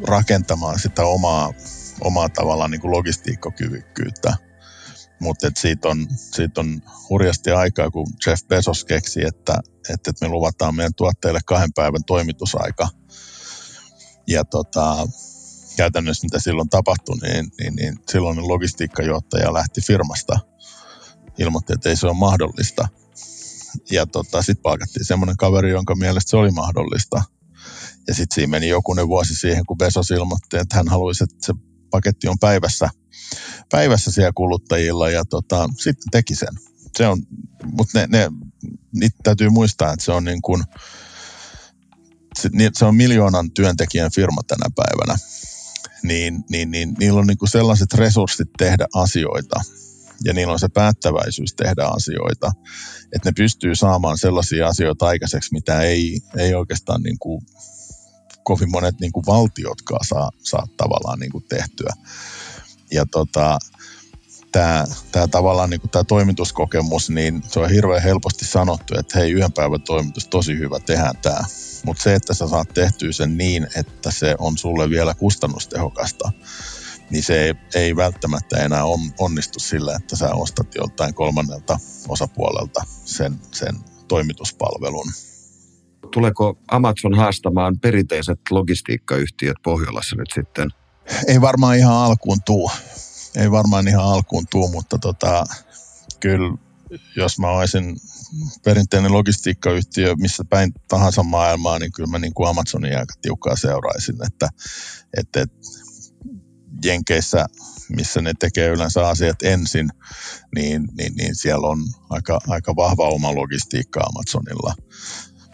rakentamaan 0.08 0.80
sitä 0.80 1.06
omaa, 1.06 1.54
omaa 2.02 2.30
tavallaan 2.30 2.72
niin 2.72 2.82
kuin 2.82 2.92
logistiikkakyvykkyyttä. 2.92 4.34
Mutta 5.22 5.52
siitä 5.58 5.90
on, 5.90 6.08
siitä 6.12 6.62
on 6.62 6.82
hurjasti 7.10 7.52
aikaa, 7.52 7.92
kun 7.92 8.08
Jeff 8.28 8.48
Bezos 8.48 8.86
keksi, 8.86 9.26
että, 9.26 9.60
että 9.90 10.12
me 10.22 10.28
luvataan 10.28 10.76
meidän 10.76 10.96
tuotteille 10.96 11.40
kahden 11.46 11.74
päivän 11.74 12.04
toimitusaika. 12.04 12.88
Ja 14.28 14.46
tota, 14.46 15.08
käytännössä 15.78 16.26
mitä 16.26 16.40
silloin 16.40 16.70
tapahtui, 16.70 17.18
niin, 17.18 17.52
niin, 17.60 17.76
niin 17.76 18.00
silloin 18.12 18.48
logistiikkajohtaja 18.48 19.54
lähti 19.54 19.82
firmasta. 19.82 20.40
Ilmoitti, 21.38 21.74
että 21.74 21.90
ei 21.90 21.96
se 21.96 22.08
ole 22.08 22.14
mahdollista. 22.14 22.88
Ja 23.92 24.06
tota, 24.06 24.42
sitten 24.42 24.62
palkattiin 24.62 25.06
semmoinen 25.06 25.38
kaveri, 25.38 25.72
jonka 25.72 25.96
mielestä 25.96 26.30
se 26.30 26.38
oli 26.38 26.52
mahdollista. 26.52 27.24
Ja 28.08 28.14
sitten 28.14 28.36
siinä 28.36 28.52
meni 28.52 28.68
jokunen 28.68 29.08
vuosi 29.08 29.36
siihen, 29.36 29.66
kun 29.66 29.78
Bezos 29.78 30.12
ilmoitti, 30.12 30.58
että 30.58 30.76
hän 30.76 30.88
haluaisi, 30.88 31.24
että 31.24 31.36
se 31.46 31.54
paketti 31.92 32.28
on 32.28 32.40
päivässä, 32.40 32.90
päivässä 33.72 34.12
siellä 34.12 34.32
kuluttajilla 34.36 35.10
ja 35.10 35.26
tota, 35.26 35.70
sitten 35.78 36.12
teki 36.12 36.36
sen. 36.36 36.60
Se 36.98 37.08
on, 37.08 37.22
mutta 37.64 38.00
ne, 38.00 38.08
ne, 38.08 38.32
niitä 38.94 39.18
täytyy 39.24 39.50
muistaa, 39.50 39.94
että 39.94 40.06
se 40.06 40.12
on 40.12 40.24
niin 40.24 40.42
kuin, 40.42 40.64
se, 42.40 42.50
se 42.74 42.86
on 42.86 42.96
miljoonan 42.96 43.52
työntekijän 43.52 44.12
firma 44.12 44.42
tänä 44.48 44.66
päivänä. 44.76 45.20
Niin, 46.04 46.44
niin, 46.50 46.72
niin 46.72 46.96
niillä 47.00 47.20
on 47.20 47.28
niin 47.28 47.38
kuin 47.38 47.50
sellaiset 47.50 47.94
resurssit 47.94 48.50
tehdä 48.58 48.88
asioita, 48.94 49.62
ja 50.24 50.34
niillä 50.34 50.54
on 50.54 50.60
se 50.60 50.68
päättäväisyys 50.68 51.54
tehdä 51.54 51.86
asioita, 51.86 52.52
että 53.16 53.30
ne 53.30 53.34
pystyy 53.36 53.76
saamaan 53.76 54.18
sellaisia 54.18 54.68
asioita 54.68 55.06
aikaiseksi, 55.06 55.54
mitä 55.54 55.82
ei, 55.82 56.20
ei 56.38 56.54
oikeastaan 56.56 57.02
niin 57.02 57.20
kuin 57.20 57.42
kovin 58.44 58.72
monet 58.72 59.00
niin 59.00 59.12
kuin 59.12 59.26
valtiotkaan 59.26 60.06
saa, 60.06 60.30
saa 60.44 60.68
tavallaan 60.78 61.20
niin 61.20 61.32
kuin 61.32 61.44
tehtyä. 61.50 61.94
Ja 62.92 63.06
tota, 63.06 63.60
tämä, 64.52 64.86
tämä 65.12 65.28
tavallaan 65.28 65.70
niin 65.70 65.82
kuin 65.82 65.92
tämä 65.92 66.04
toimituskokemus, 66.04 67.10
niin 67.10 67.44
se 67.48 67.60
on 67.60 67.70
hirveän 67.70 68.04
helposti 68.04 68.46
sanottu, 68.46 68.94
että 69.00 69.20
hei, 69.20 69.32
yhden 69.32 69.54
päivän 69.54 69.82
toimitus, 69.82 70.28
tosi 70.28 70.58
hyvä, 70.58 70.80
tehdään 70.80 71.18
tämä. 71.22 71.44
Mutta 71.86 72.04
se, 72.04 72.16
että 72.16 72.34
sä 72.34 72.48
saat 72.48 72.70
tehtyä 72.74 73.12
sen 73.12 73.38
niin, 73.38 73.68
että 73.76 74.12
se 74.12 74.36
on 74.40 74.58
sulle 74.58 74.90
vielä 74.90 75.14
kustannustehokasta, 75.14 76.32
niin 77.10 77.24
se 77.24 77.44
ei, 77.44 77.54
ei 77.76 77.96
välttämättä 77.96 78.58
enää 78.58 78.86
on, 78.86 79.00
onnistu 79.20 79.60
sillä, 79.60 79.96
että 79.96 80.16
sä 80.16 80.34
ostat 80.34 80.76
joltain 80.76 81.14
kolmannelta 81.14 81.80
osapuolelta 82.08 82.84
sen, 83.06 83.40
sen 83.52 83.76
toimituspalvelun. 84.08 85.12
Tuleeko 86.12 86.58
Amazon 86.72 87.18
haastamaan 87.18 87.80
perinteiset 87.80 88.40
logistiikkayhtiöt 88.50 89.58
Pohjolassa 89.64 90.16
nyt 90.16 90.30
sitten? 90.34 90.70
Ei 91.28 91.42
varmaan 91.42 91.78
ihan 91.78 91.94
alkuun 91.94 92.38
tuu. 92.46 92.72
Ei 93.36 93.52
varmaan 93.52 93.88
ihan 93.88 94.06
alkuun 94.06 94.46
tuu, 94.50 94.68
mutta 94.68 94.98
tota, 94.98 95.46
kyllä 96.20 96.58
jos 97.16 97.40
mä 97.40 97.48
olisin 97.48 97.98
perinteinen 98.64 99.14
logistiikkayhtiö 99.14 100.16
missä 100.16 100.44
päin 100.50 100.72
tahansa 100.88 101.24
maailmaa, 101.24 101.80
niin 101.80 101.92
kyllä 101.92 102.10
mä 102.10 102.20
niin 102.20 102.34
kuin 102.34 102.50
Amazonin 102.50 102.98
aika 102.98 103.14
tiukkaa 103.22 103.56
seuraisin, 103.56 104.16
että, 104.26 104.50
että, 105.18 105.42
että 105.42 105.58
Jenkeissä, 106.86 107.46
missä 107.90 108.22
ne 108.22 108.34
tekee 108.40 108.70
yleensä 108.70 109.08
asiat 109.08 109.44
ensin, 109.44 109.90
niin, 110.56 110.88
niin, 110.98 111.14
niin 111.16 111.36
siellä 111.36 111.68
on 111.68 111.80
aika, 112.10 112.40
aika 112.48 112.76
vahva 112.76 113.08
oma 113.08 113.36
logistiikka 113.36 114.00
Amazonilla. 114.00 114.74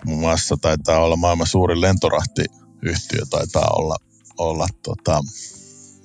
Muun 0.06 0.20
muassa 0.20 0.58
taitaa 0.62 1.00
olla 1.00 1.16
maailman 1.16 1.48
suurin 1.48 1.82
lentorahtiyhtiö, 1.82 3.22
taitaa 3.30 3.68
olla, 3.76 3.96
olla 4.38 4.68
tota, 4.84 5.22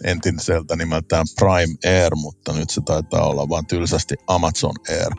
entiseltä 0.05 0.76
nimeltään 0.76 1.26
Prime 1.38 1.76
Air, 1.84 2.14
mutta 2.16 2.53
nyt 2.53 2.70
se 2.70 2.80
taitaa 2.80 3.26
olla 3.26 3.49
vain 3.49 3.66
tylsästi 3.66 4.14
Amazon 4.26 4.74
Air. 4.88 5.12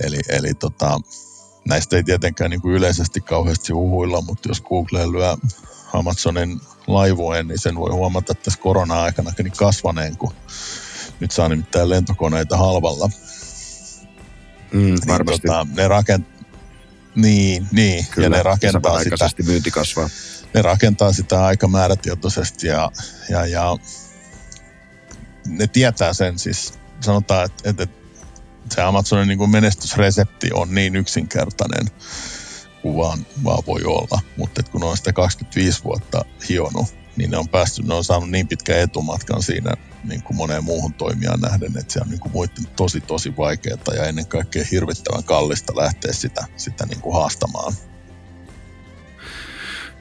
Eli, 0.00 0.18
eli 0.28 0.54
tota, 0.54 1.00
näistä 1.68 1.96
ei 1.96 2.04
tietenkään 2.04 2.50
niin 2.50 2.60
kuin 2.60 2.74
yleisesti 2.74 3.20
kauheasti 3.20 3.72
huhuilla, 3.72 4.20
mutta 4.20 4.48
jos 4.48 4.60
Google 4.60 5.12
lyö 5.12 5.36
Amazonin 5.92 6.60
laivojen, 6.86 7.48
niin 7.48 7.58
sen 7.58 7.76
voi 7.76 7.90
huomata 7.90 8.34
tässä 8.34 8.60
korona-aikanakin 8.60 9.52
kasvaneen, 9.56 10.16
kun 10.16 10.32
nyt 11.20 11.30
saa 11.30 11.48
nimittäin 11.48 11.88
lentokoneita 11.88 12.56
halvalla. 12.56 13.10
Mm, 14.72 14.80
niin. 14.80 15.26
Tota, 15.26 15.66
ne 15.76 15.88
rakent... 15.88 16.35
Niin, 17.16 17.68
niin. 17.72 18.06
Kyllä, 18.10 18.26
ja 18.26 18.30
ne 18.30 18.42
rakentaa 18.42 19.02
sitä. 19.02 19.42
myynti 19.46 19.70
kasvaa. 19.70 20.08
Ne 20.54 20.62
rakentaa 20.62 21.12
sitä 21.12 21.44
aika 21.44 21.68
määrätietoisesti 21.68 22.66
ja, 22.66 22.90
ja, 23.28 23.46
ja 23.46 23.76
ne 25.46 25.66
tietää 25.66 26.12
sen 26.12 26.38
siis. 26.38 26.72
Sanotaan, 27.00 27.44
että, 27.44 27.70
että 27.70 27.86
se 28.74 28.82
Amazonin 28.82 29.28
niin 29.28 29.38
kuin 29.38 29.50
menestysresepti 29.50 30.50
on 30.54 30.74
niin 30.74 30.96
yksinkertainen, 30.96 31.86
kuin 32.82 32.96
vaan, 32.96 33.26
vaan 33.44 33.62
voi 33.66 33.82
olla. 33.84 34.20
Mutta 34.36 34.62
kun 34.62 34.84
on 34.84 34.96
sitä 34.96 35.12
25 35.12 35.84
vuotta 35.84 36.24
hionut, 36.48 36.94
niin 37.16 37.30
ne 37.30 37.36
on 37.36 37.48
päästy, 37.48 37.82
ne 37.82 37.94
on 37.94 38.04
saanut 38.04 38.30
niin 38.30 38.48
pitkän 38.48 38.78
etumatkan 38.78 39.42
siinä 39.42 39.72
niin 40.04 40.22
kuin 40.22 40.36
moneen 40.36 40.64
muuhun 40.64 40.94
toimijaan 40.94 41.40
nähden, 41.40 41.78
että 41.78 41.92
se 41.92 42.00
on 42.00 42.10
niin 42.10 42.20
kuin 42.20 42.32
muiden 42.32 42.66
tosi 42.76 43.00
tosi 43.00 43.36
vaikeaa 43.36 43.94
ja 43.96 44.04
ennen 44.04 44.26
kaikkea 44.26 44.64
hirvittävän 44.70 45.24
kallista 45.24 45.76
lähteä 45.76 46.12
sitä, 46.12 46.44
sitä 46.56 46.86
niin 46.86 47.00
kuin 47.00 47.14
haastamaan. 47.14 47.72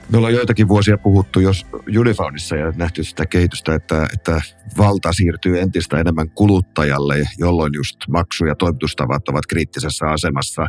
Me 0.09 0.18
ollaan 0.18 0.34
joitakin 0.34 0.68
vuosia 0.68 0.97
puhuttu 0.97 1.39
jos 1.39 1.66
Unifoundissa 1.99 2.55
ja 2.55 2.74
nähty 2.76 3.03
sitä 3.03 3.26
kehitystä, 3.26 3.76
että, 3.76 4.07
että 4.13 4.41
valta 4.78 5.13
siirtyy 5.13 5.59
entistä 5.59 5.99
enemmän 5.99 6.30
kuluttajalle, 6.30 7.24
jolloin 7.38 7.74
just 7.76 7.97
maksu- 8.09 8.45
ja 8.45 8.55
toimitustavat 8.55 9.30
ovat 9.30 9.45
kriittisessä 9.45 10.05
asemassa 10.05 10.68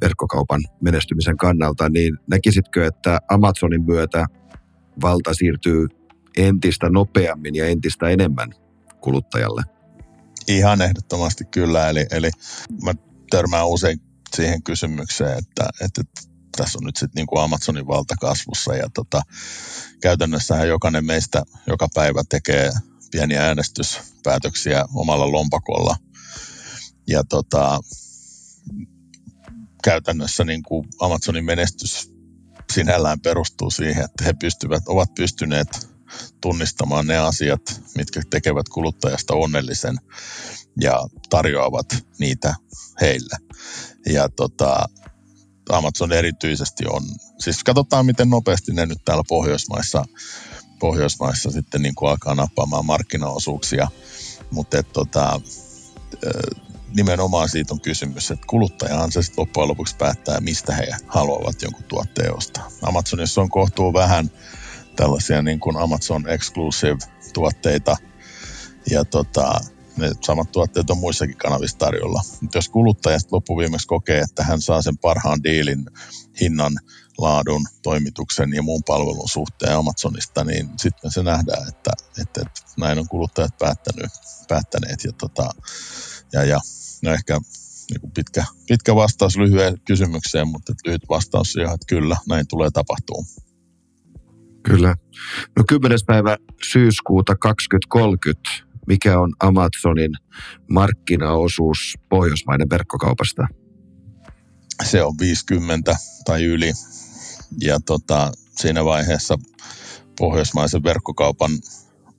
verkkokaupan 0.00 0.60
menestymisen 0.80 1.36
kannalta. 1.36 1.88
Niin 1.88 2.18
näkisitkö, 2.30 2.86
että 2.86 3.18
Amazonin 3.28 3.84
myötä 3.84 4.26
valta 5.00 5.34
siirtyy 5.34 5.86
entistä 6.36 6.90
nopeammin 6.90 7.54
ja 7.54 7.66
entistä 7.66 8.08
enemmän 8.08 8.54
kuluttajalle? 9.00 9.62
Ihan 10.48 10.82
ehdottomasti 10.82 11.44
kyllä. 11.44 11.88
Eli, 11.88 12.06
eli 12.10 12.30
mä 12.82 12.94
törmään 13.30 13.68
usein 13.68 14.00
siihen 14.36 14.62
kysymykseen, 14.62 15.38
että, 15.38 15.68
että 15.80 16.02
tässä 16.56 16.78
on 16.78 16.86
nyt 16.86 16.96
sitten 16.96 17.26
niin 17.26 17.42
Amazonin 17.44 17.86
valta 17.86 18.14
kasvussa 18.20 18.74
ja 18.74 18.88
tota, 18.94 19.22
käytännössähän 20.00 20.68
jokainen 20.68 21.04
meistä 21.04 21.42
joka 21.66 21.88
päivä 21.94 22.22
tekee 22.28 22.70
pieniä 23.10 23.46
äänestyspäätöksiä 23.46 24.84
omalla 24.94 25.32
lompakolla. 25.32 25.96
Ja 27.06 27.24
tota, 27.24 27.80
käytännössä 29.84 30.44
niin 30.44 30.62
kuin 30.62 30.88
Amazonin 31.00 31.44
menestys 31.44 32.17
sinällään 32.72 33.20
perustuu 33.20 33.70
siihen, 33.70 34.04
että 34.04 34.24
he 34.24 34.32
pystyvät, 34.32 34.82
ovat 34.88 35.14
pystyneet 35.14 35.88
tunnistamaan 36.40 37.06
ne 37.06 37.18
asiat, 37.18 37.82
mitkä 37.96 38.22
tekevät 38.30 38.68
kuluttajasta 38.68 39.34
onnellisen 39.34 39.96
ja 40.80 40.98
tarjoavat 41.30 41.86
niitä 42.18 42.54
heille. 43.00 43.36
Ja 44.06 44.28
tota, 44.28 44.88
Amazon 45.70 46.12
erityisesti 46.12 46.84
on, 46.90 47.02
siis 47.38 47.64
katsotaan 47.64 48.06
miten 48.06 48.30
nopeasti 48.30 48.72
ne 48.72 48.86
nyt 48.86 48.98
täällä 49.04 49.22
Pohjoismaissa, 49.28 50.04
Pohjoismaissa 50.78 51.50
sitten 51.50 51.82
niin 51.82 51.94
kuin 51.94 52.10
alkaa 52.10 52.34
nappaamaan 52.34 52.86
markkinaosuuksia, 52.86 53.88
mutta 54.50 54.82
tota, 54.82 55.40
nimenomaan 56.94 57.48
siitä 57.48 57.74
on 57.74 57.80
kysymys, 57.80 58.30
että 58.30 58.46
kuluttajahan 58.46 59.12
se 59.12 59.22
sitten 59.22 59.42
loppujen 59.42 59.68
lopuksi 59.68 59.96
päättää, 59.96 60.40
mistä 60.40 60.74
he 60.74 60.86
haluavat 61.06 61.62
jonkun 61.62 61.84
tuotteen 61.84 62.36
ostaa. 62.36 62.70
Amazonissa 62.82 63.40
on 63.40 63.50
kohtuu 63.50 63.92
vähän 63.92 64.30
tällaisia 64.96 65.42
niin 65.42 65.60
kuin 65.60 65.76
Amazon 65.76 66.28
Exclusive 66.28 66.98
tuotteita, 67.32 67.96
ja 68.90 69.04
tota, 69.04 69.60
ne 69.96 70.10
samat 70.24 70.52
tuotteet 70.52 70.90
on 70.90 70.98
muissakin 70.98 71.36
kanavissa 71.36 71.78
tarjolla. 71.78 72.22
Mutta 72.40 72.58
jos 72.58 72.68
kuluttaja 72.68 73.18
loppuviimeksi 73.30 73.86
kokee, 73.86 74.20
että 74.20 74.44
hän 74.44 74.60
saa 74.60 74.82
sen 74.82 74.98
parhaan 74.98 75.42
diilin, 75.44 75.86
hinnan, 76.40 76.72
laadun, 77.18 77.66
toimituksen 77.82 78.52
ja 78.54 78.62
muun 78.62 78.82
palvelun 78.86 79.28
suhteen 79.28 79.76
Amazonista, 79.76 80.44
niin 80.44 80.70
sitten 80.76 81.10
se 81.10 81.22
nähdään, 81.22 81.68
että, 81.68 81.90
että, 82.22 82.40
että 82.40 82.60
näin 82.76 82.98
on 82.98 83.08
kuluttajat 83.08 83.58
päättänyt, 83.58 84.10
päättäneet. 84.48 85.04
Ja, 85.04 85.12
tota, 85.12 85.50
ja, 86.32 86.44
ja 86.44 86.60
no 87.02 87.12
ehkä 87.12 87.40
niin 87.90 88.00
kuin 88.00 88.12
pitkä, 88.12 88.44
pitkä 88.68 88.94
vastaus 88.94 89.36
lyhyen 89.36 89.74
kysymykseen, 89.86 90.48
mutta 90.48 90.72
lyhyt 90.86 91.02
vastaus 91.08 91.52
siihen, 91.52 91.74
että 91.74 91.86
kyllä, 91.88 92.16
näin 92.28 92.48
tulee 92.48 92.70
tapahtuu. 92.70 93.24
Kyllä. 94.62 94.94
No 95.56 95.64
10. 95.68 95.98
päivä 96.06 96.36
syyskuuta 96.72 97.36
2030, 97.36 98.50
mikä 98.86 99.20
on 99.20 99.32
Amazonin 99.40 100.12
markkinaosuus 100.70 101.94
Pohjoismaiden 102.08 102.70
verkkokaupasta? 102.70 103.46
Se 104.84 105.02
on 105.02 105.14
50 105.20 105.96
tai 106.24 106.44
yli. 106.44 106.72
Ja 107.60 107.80
tota, 107.86 108.32
siinä 108.60 108.84
vaiheessa 108.84 109.38
pohjoismaisen 110.18 110.82
verkkokaupan 110.82 111.50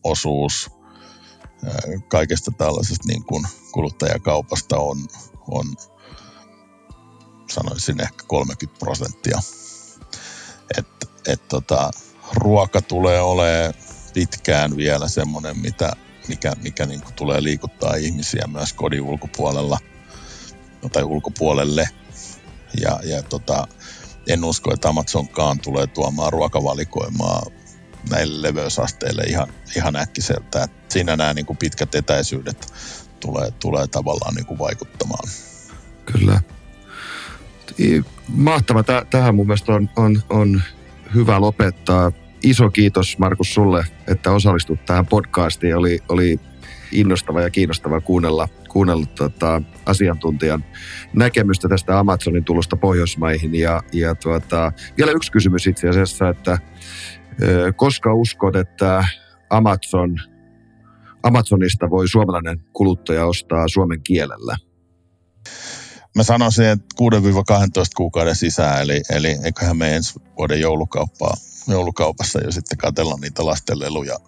osuus 0.04 0.70
kaikesta 2.08 2.52
tällaisesta 2.52 3.08
niin 3.08 3.24
kuin 3.24 3.46
kuluttajakaupasta 3.72 4.78
on, 4.78 4.98
on 5.48 5.66
sanoisin 7.50 8.02
ehkä 8.02 8.24
30 8.28 8.80
prosenttia. 8.80 9.40
Et, 10.78 10.88
et 11.28 11.48
tota, 11.48 11.92
ruoka 12.34 12.82
tulee 12.82 13.22
olemaan 13.22 13.74
pitkään 14.14 14.78
vielä 14.78 15.08
semmoinen, 15.08 15.60
mitä, 15.60 15.94
mikä, 16.28 16.54
mikä 16.64 16.86
niin 16.86 17.02
kuin 17.02 17.14
tulee 17.14 17.44
liikuttaa 17.44 17.96
ihmisiä 17.96 18.48
myös 18.48 18.74
kodin 18.74 19.02
ulkopuolella 19.02 19.80
tai 20.92 21.04
ulkopuolelle. 21.04 21.90
Ja, 22.82 23.00
ja 23.04 23.24
tota, 23.24 23.68
en 24.28 24.44
usko, 24.44 24.74
että 24.74 24.90
Amazonkaan 24.90 25.60
tulee 25.60 25.88
tuomaan 25.88 26.34
ruokavalikoimaa 26.34 27.46
näille 28.10 28.42
leveysasteille 28.42 29.24
ihan, 29.24 29.48
ihan 29.76 29.96
äkkiseltä. 29.96 30.64
Et 30.64 30.72
siinä 30.90 31.16
nämä 31.16 31.34
niin 31.34 31.46
kuin 31.46 31.58
pitkät 31.58 31.96
etäisyydet 31.96 32.74
tulee, 33.20 33.52
tulee 33.52 33.88
tavallaan 33.88 34.36
niin 34.36 34.46
kuin 34.46 34.60
vaikuttamaan. 34.60 35.30
Kyllä. 36.06 36.42
Mahtava. 38.28 38.84
Tähän 39.10 39.36
mun 39.36 39.48
mielestä 39.48 39.74
on, 39.74 39.90
on, 39.96 40.22
on 40.30 40.62
hyvä 41.14 41.42
lopettaa. 41.42 42.12
Iso 42.44 42.70
kiitos 42.70 43.18
Markus 43.18 43.54
sulle, 43.54 43.86
että 44.08 44.32
osallistut 44.32 44.86
tähän 44.86 45.06
podcastiin. 45.06 45.76
Oli, 45.76 46.00
oli 46.10 46.40
innostava 46.92 47.42
ja 47.42 47.50
kiinnostava 47.50 48.02
kuunnella, 48.02 48.48
kuunnella 48.70 49.06
tota, 49.06 49.62
asiantuntijan 49.86 50.66
näkemystä 51.14 51.70
tästä 51.70 52.00
Amazonin 52.00 52.44
tulosta 52.44 52.76
Pohjoismaihin. 52.76 53.56
Ja, 53.56 53.84
ja 53.94 54.16
tuota, 54.16 54.72
vielä 54.98 55.12
yksi 55.12 55.32
kysymys 55.32 55.68
itse 55.68 55.90
asiassa, 55.90 56.30
että 56.30 56.58
koska 57.76 58.14
uskot, 58.14 58.56
että 58.56 59.04
Amazon, 59.50 60.16
Amazonista 61.24 61.90
voi 61.90 62.08
suomalainen 62.08 62.66
kuluttaja 62.74 63.26
ostaa 63.26 63.68
suomen 63.68 64.02
kielellä? 64.04 64.58
Mä 66.16 66.24
sanoisin, 66.24 66.66
että 66.66 66.86
6-12 67.02 67.06
kuukauden 67.98 68.36
sisään, 68.36 68.82
eli, 68.82 69.02
eli 69.10 69.38
eiköhän 69.44 69.78
me 69.78 69.96
ensi 69.96 70.20
vuoden 70.38 70.62
joulukauppaa, 70.62 71.34
joulukaupassa 71.68 72.40
jo 72.44 72.52
sitten 72.52 72.78
katella 72.78 73.16
niitä 73.22 73.46
lastenleluja, 73.46 74.20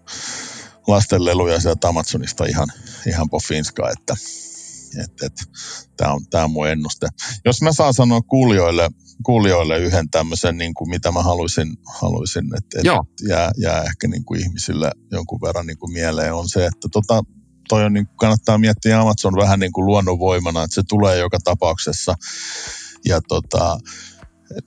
lastenleluja 0.87 1.59
sieltä 1.59 1.87
Amazonista 1.87 2.45
ihan, 2.45 2.67
ihan 3.07 3.29
pofinskaa, 3.29 3.89
että 3.89 4.13
et, 4.13 4.19
et, 4.19 4.40
tämä 5.97 6.13
on, 6.13 6.25
tää 6.29 6.43
on 6.43 6.51
mun 6.51 6.67
ennuste. 6.67 7.07
Jos 7.45 7.61
mä 7.61 7.73
saan 7.73 7.93
sanoa 7.93 8.21
kuulijoille, 8.21 8.89
kuulijoille 9.23 9.79
yhden 9.79 10.09
tämmöisen, 10.09 10.57
niin 10.57 10.73
kuin 10.73 10.89
mitä 10.89 11.11
mä 11.11 11.23
haluaisin, 11.23 11.77
haluaisin 12.01 12.45
että 12.57 12.79
et 12.79 12.85
jää, 13.27 13.51
jää 13.57 13.83
ehkä 13.83 14.07
niin 14.07 14.25
kuin 14.25 14.41
ihmisille 14.41 14.91
jonkun 15.11 15.41
verran 15.41 15.67
niin 15.67 15.77
kuin 15.77 15.93
mieleen, 15.93 16.33
on 16.33 16.49
se, 16.49 16.65
että 16.65 16.87
tota, 16.91 17.23
toi 17.69 17.85
on, 17.85 17.93
niin 17.93 18.07
kuin 18.07 18.17
kannattaa 18.17 18.57
miettiä 18.57 19.01
Amazon 19.01 19.35
vähän 19.35 19.59
niin 19.59 19.71
kuin 19.71 19.85
luonnonvoimana, 19.85 20.63
että 20.63 20.75
se 20.75 20.81
tulee 20.89 21.17
joka 21.17 21.37
tapauksessa. 21.43 22.15
Ja 23.05 23.21
tota, 23.21 23.77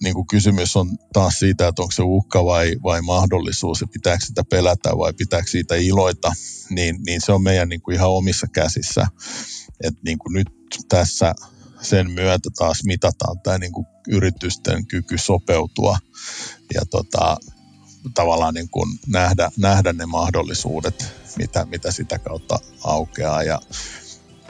niin 0.03 0.15
kuin 0.15 0.27
kysymys 0.27 0.77
on 0.77 0.97
taas 1.13 1.39
siitä, 1.39 1.69
että 1.69 1.83
onko 1.83 1.93
se 1.93 2.03
uhka 2.03 2.45
vai, 2.45 2.77
vai 2.83 3.03
mahdollisuus 3.03 3.81
ja 3.81 3.87
pitääkö 3.93 4.27
sitä 4.27 4.43
pelätä 4.51 4.91
vai 4.99 5.13
pitääkö 5.13 5.51
siitä 5.51 5.75
iloita, 5.75 6.33
niin, 6.71 6.97
niin 7.07 7.21
se 7.21 7.33
on 7.33 7.43
meidän 7.43 7.69
niin 7.69 7.83
kuin 7.83 7.95
ihan 7.95 8.11
omissa 8.11 8.47
käsissä. 8.53 9.07
Et 9.81 9.95
niin 10.03 10.19
kuin 10.19 10.33
nyt 10.33 10.49
tässä 10.89 11.35
sen 11.81 12.11
myötä 12.11 12.51
taas 12.59 12.85
mitataan 12.85 13.41
tämä 13.41 13.59
niin 13.59 13.73
kuin 13.73 13.87
yritysten 14.09 14.87
kyky 14.87 15.19
sopeutua 15.19 15.99
ja 16.75 16.81
tota, 16.91 17.37
tavallaan 18.15 18.55
niin 18.55 18.69
kuin 18.69 18.99
nähdä, 19.07 19.51
nähdä 19.59 19.93
ne 19.93 20.07
mahdollisuudet, 20.07 21.05
mitä, 21.39 21.67
mitä 21.71 21.91
sitä 21.91 22.19
kautta 22.19 22.59
aukeaa. 22.85 23.43
Ja 23.43 23.61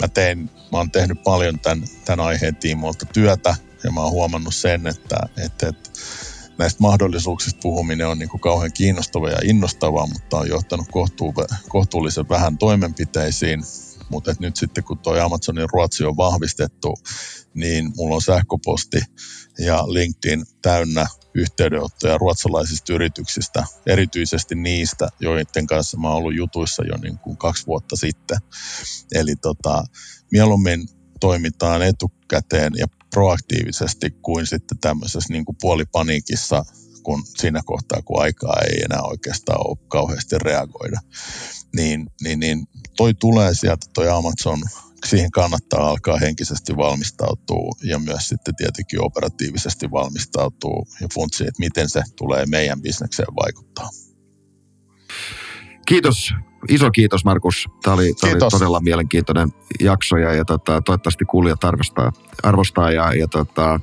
mä, 0.01 0.09
tein, 0.09 0.51
mä 0.73 0.79
oon 0.79 0.91
tehnyt 0.91 1.23
paljon 1.23 1.61
tämän, 1.61 1.89
tämän 2.05 2.27
aiheen 2.27 2.57
tiimoilta 2.57 3.07
työtä 3.07 3.57
ja 3.85 3.91
mä 3.91 4.01
oon 4.01 4.13
huomannut 4.13 4.55
sen, 4.55 4.87
että, 4.87 5.17
että, 5.45 5.69
että 5.69 5.91
näistä 6.59 6.83
mahdollisuuksista 6.83 7.61
puhuminen 7.63 8.09
on 8.09 8.19
niin 8.19 8.29
kuin 8.29 8.41
kauhean 8.41 8.73
kiinnostavaa 8.73 9.31
ja 9.31 9.39
innostavaa, 9.45 10.07
mutta 10.07 10.39
on 10.39 10.49
johtanut 10.49 10.87
kohtuu, 10.91 11.35
kohtuullisen 11.69 12.29
vähän 12.29 12.59
toimenpiteisiin. 12.59 13.65
Mutta 14.09 14.35
nyt 14.39 14.57
sitten 14.57 14.85
kun 14.85 14.99
tuo 14.99 15.21
Amazonin 15.21 15.69
Ruotsi 15.73 16.05
on 16.05 16.17
vahvistettu, 16.17 16.95
niin 17.55 17.93
mulla 17.97 18.15
on 18.15 18.23
sähköposti 18.23 19.01
ja 19.59 19.85
LinkedIn 19.87 20.45
täynnä 20.63 21.07
yhteydenottoja 21.35 22.19
ruotsalaisista 22.19 22.93
yrityksistä, 22.93 23.65
erityisesti 23.87 24.55
niistä, 24.55 25.09
joiden 25.21 25.67
kanssa 25.67 25.97
mä 25.97 26.09
oon 26.09 26.17
ollut 26.17 26.37
jutuissa 26.37 26.83
jo 26.87 26.97
niin 26.97 27.19
kuin 27.19 27.37
kaksi 27.37 27.67
vuotta 27.67 27.97
sitten. 27.97 28.39
Eli 29.15 29.37
tota, 29.37 29.85
mieluummin 30.33 30.89
toimitaan 31.21 31.83
etukäteen 31.83 32.73
ja 32.77 32.87
proaktiivisesti 33.11 34.11
kuin 34.11 34.47
sitten 34.47 34.79
tämmöisessä 34.79 35.33
niin 35.33 35.45
kuin 35.45 35.57
puolipaniikissa, 35.61 36.65
kun 37.03 37.23
siinä 37.39 37.61
kohtaa, 37.65 38.03
kun 38.03 38.23
aikaa 38.23 38.57
ei 38.69 38.83
enää 38.85 39.03
oikeastaan 39.03 39.69
ole 39.69 39.77
kauheasti 39.89 40.39
reagoida. 40.39 41.01
Niin, 41.75 42.07
niin, 42.23 42.41
niin 42.41 42.67
toi 42.97 43.15
tulee 43.15 43.55
sieltä, 43.55 43.87
toi 43.95 44.09
Amazon, 44.09 44.59
siihen 45.07 45.31
kannattaa 45.31 45.89
alkaa 45.89 46.19
henkisesti 46.19 46.77
valmistautua 46.77 47.73
ja 47.83 47.99
myös 47.99 48.29
sitten 48.29 48.57
tietenkin 48.57 49.05
operatiivisesti 49.05 49.91
valmistautua 49.91 50.87
ja 51.01 51.09
funtsia, 51.15 51.49
että 51.49 51.61
miten 51.61 51.91
se 51.91 52.03
tulee 52.17 52.47
meidän 52.47 52.83
bisnekseen 52.83 53.35
vaikuttaa. 53.37 53.89
Kiitos, 55.87 56.35
iso 56.69 56.91
kiitos 56.91 57.25
Markus. 57.25 57.69
Tämä 57.83 57.95
oli, 57.95 58.15
tämä 58.21 58.33
oli 58.33 58.51
todella 58.51 58.81
mielenkiintoinen 58.81 59.49
jakso 59.81 60.17
ja, 60.17 60.35
ja 60.35 60.45
tota, 60.45 60.81
toivottavasti 60.81 61.25
kuulijat 61.25 61.65
arvostaa, 61.65 62.13
arvostaa 62.43 62.91
ja, 62.91 63.15
ja, 63.15 63.29
tota, 63.29 63.81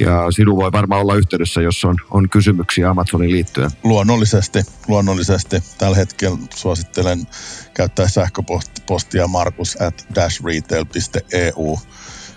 ja 0.00 0.30
sinun 0.30 0.56
voi 0.56 0.72
varmaan 0.72 1.00
olla 1.00 1.14
yhteydessä, 1.14 1.60
jos 1.60 1.84
on, 1.84 1.96
on 2.10 2.28
kysymyksiä 2.28 2.90
Amazonin 2.90 3.32
liittyen. 3.32 3.70
Luonnollisesti, 3.84 4.62
luonnollisesti. 4.88 5.62
Tällä 5.78 5.96
hetkellä 5.96 6.38
suosittelen 6.54 7.26
käyttää 7.74 8.08
sähköpostia 8.08 9.26
markus 9.26 9.80
at 9.80 10.06
dashretail.eu, 10.14 11.78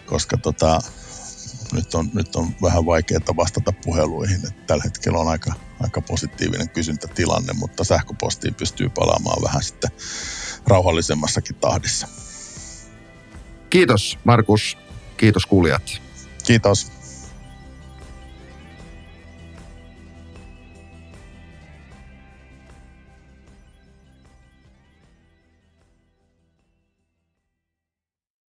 koska 0.06 0.38
tota, 0.38 0.80
nyt 1.74 1.96
on, 1.96 2.10
nyt 2.14 2.36
on 2.36 2.48
vähän 2.62 2.86
vaikeaa 2.86 3.36
vastata 3.38 3.74
puheluihin. 3.86 4.36
Että 4.36 4.64
tällä 4.68 4.84
hetkellä 4.84 5.20
on 5.20 5.28
aika, 5.28 5.54
aika 5.80 6.02
positiivinen 6.02 6.70
kysyntätilanne, 6.70 7.54
mutta 7.54 7.84
sähköpostiin 7.84 8.56
pystyy 8.56 8.90
palaamaan 8.90 9.44
vähän 9.44 9.64
sitten 9.64 9.92
rauhallisemmassakin 10.68 11.56
tahdissa. 11.56 12.08
Kiitos 13.70 14.18
Markus, 14.24 14.78
kiitos 15.18 15.46
kuulijat. 15.46 16.02
Kiitos. 16.46 17.01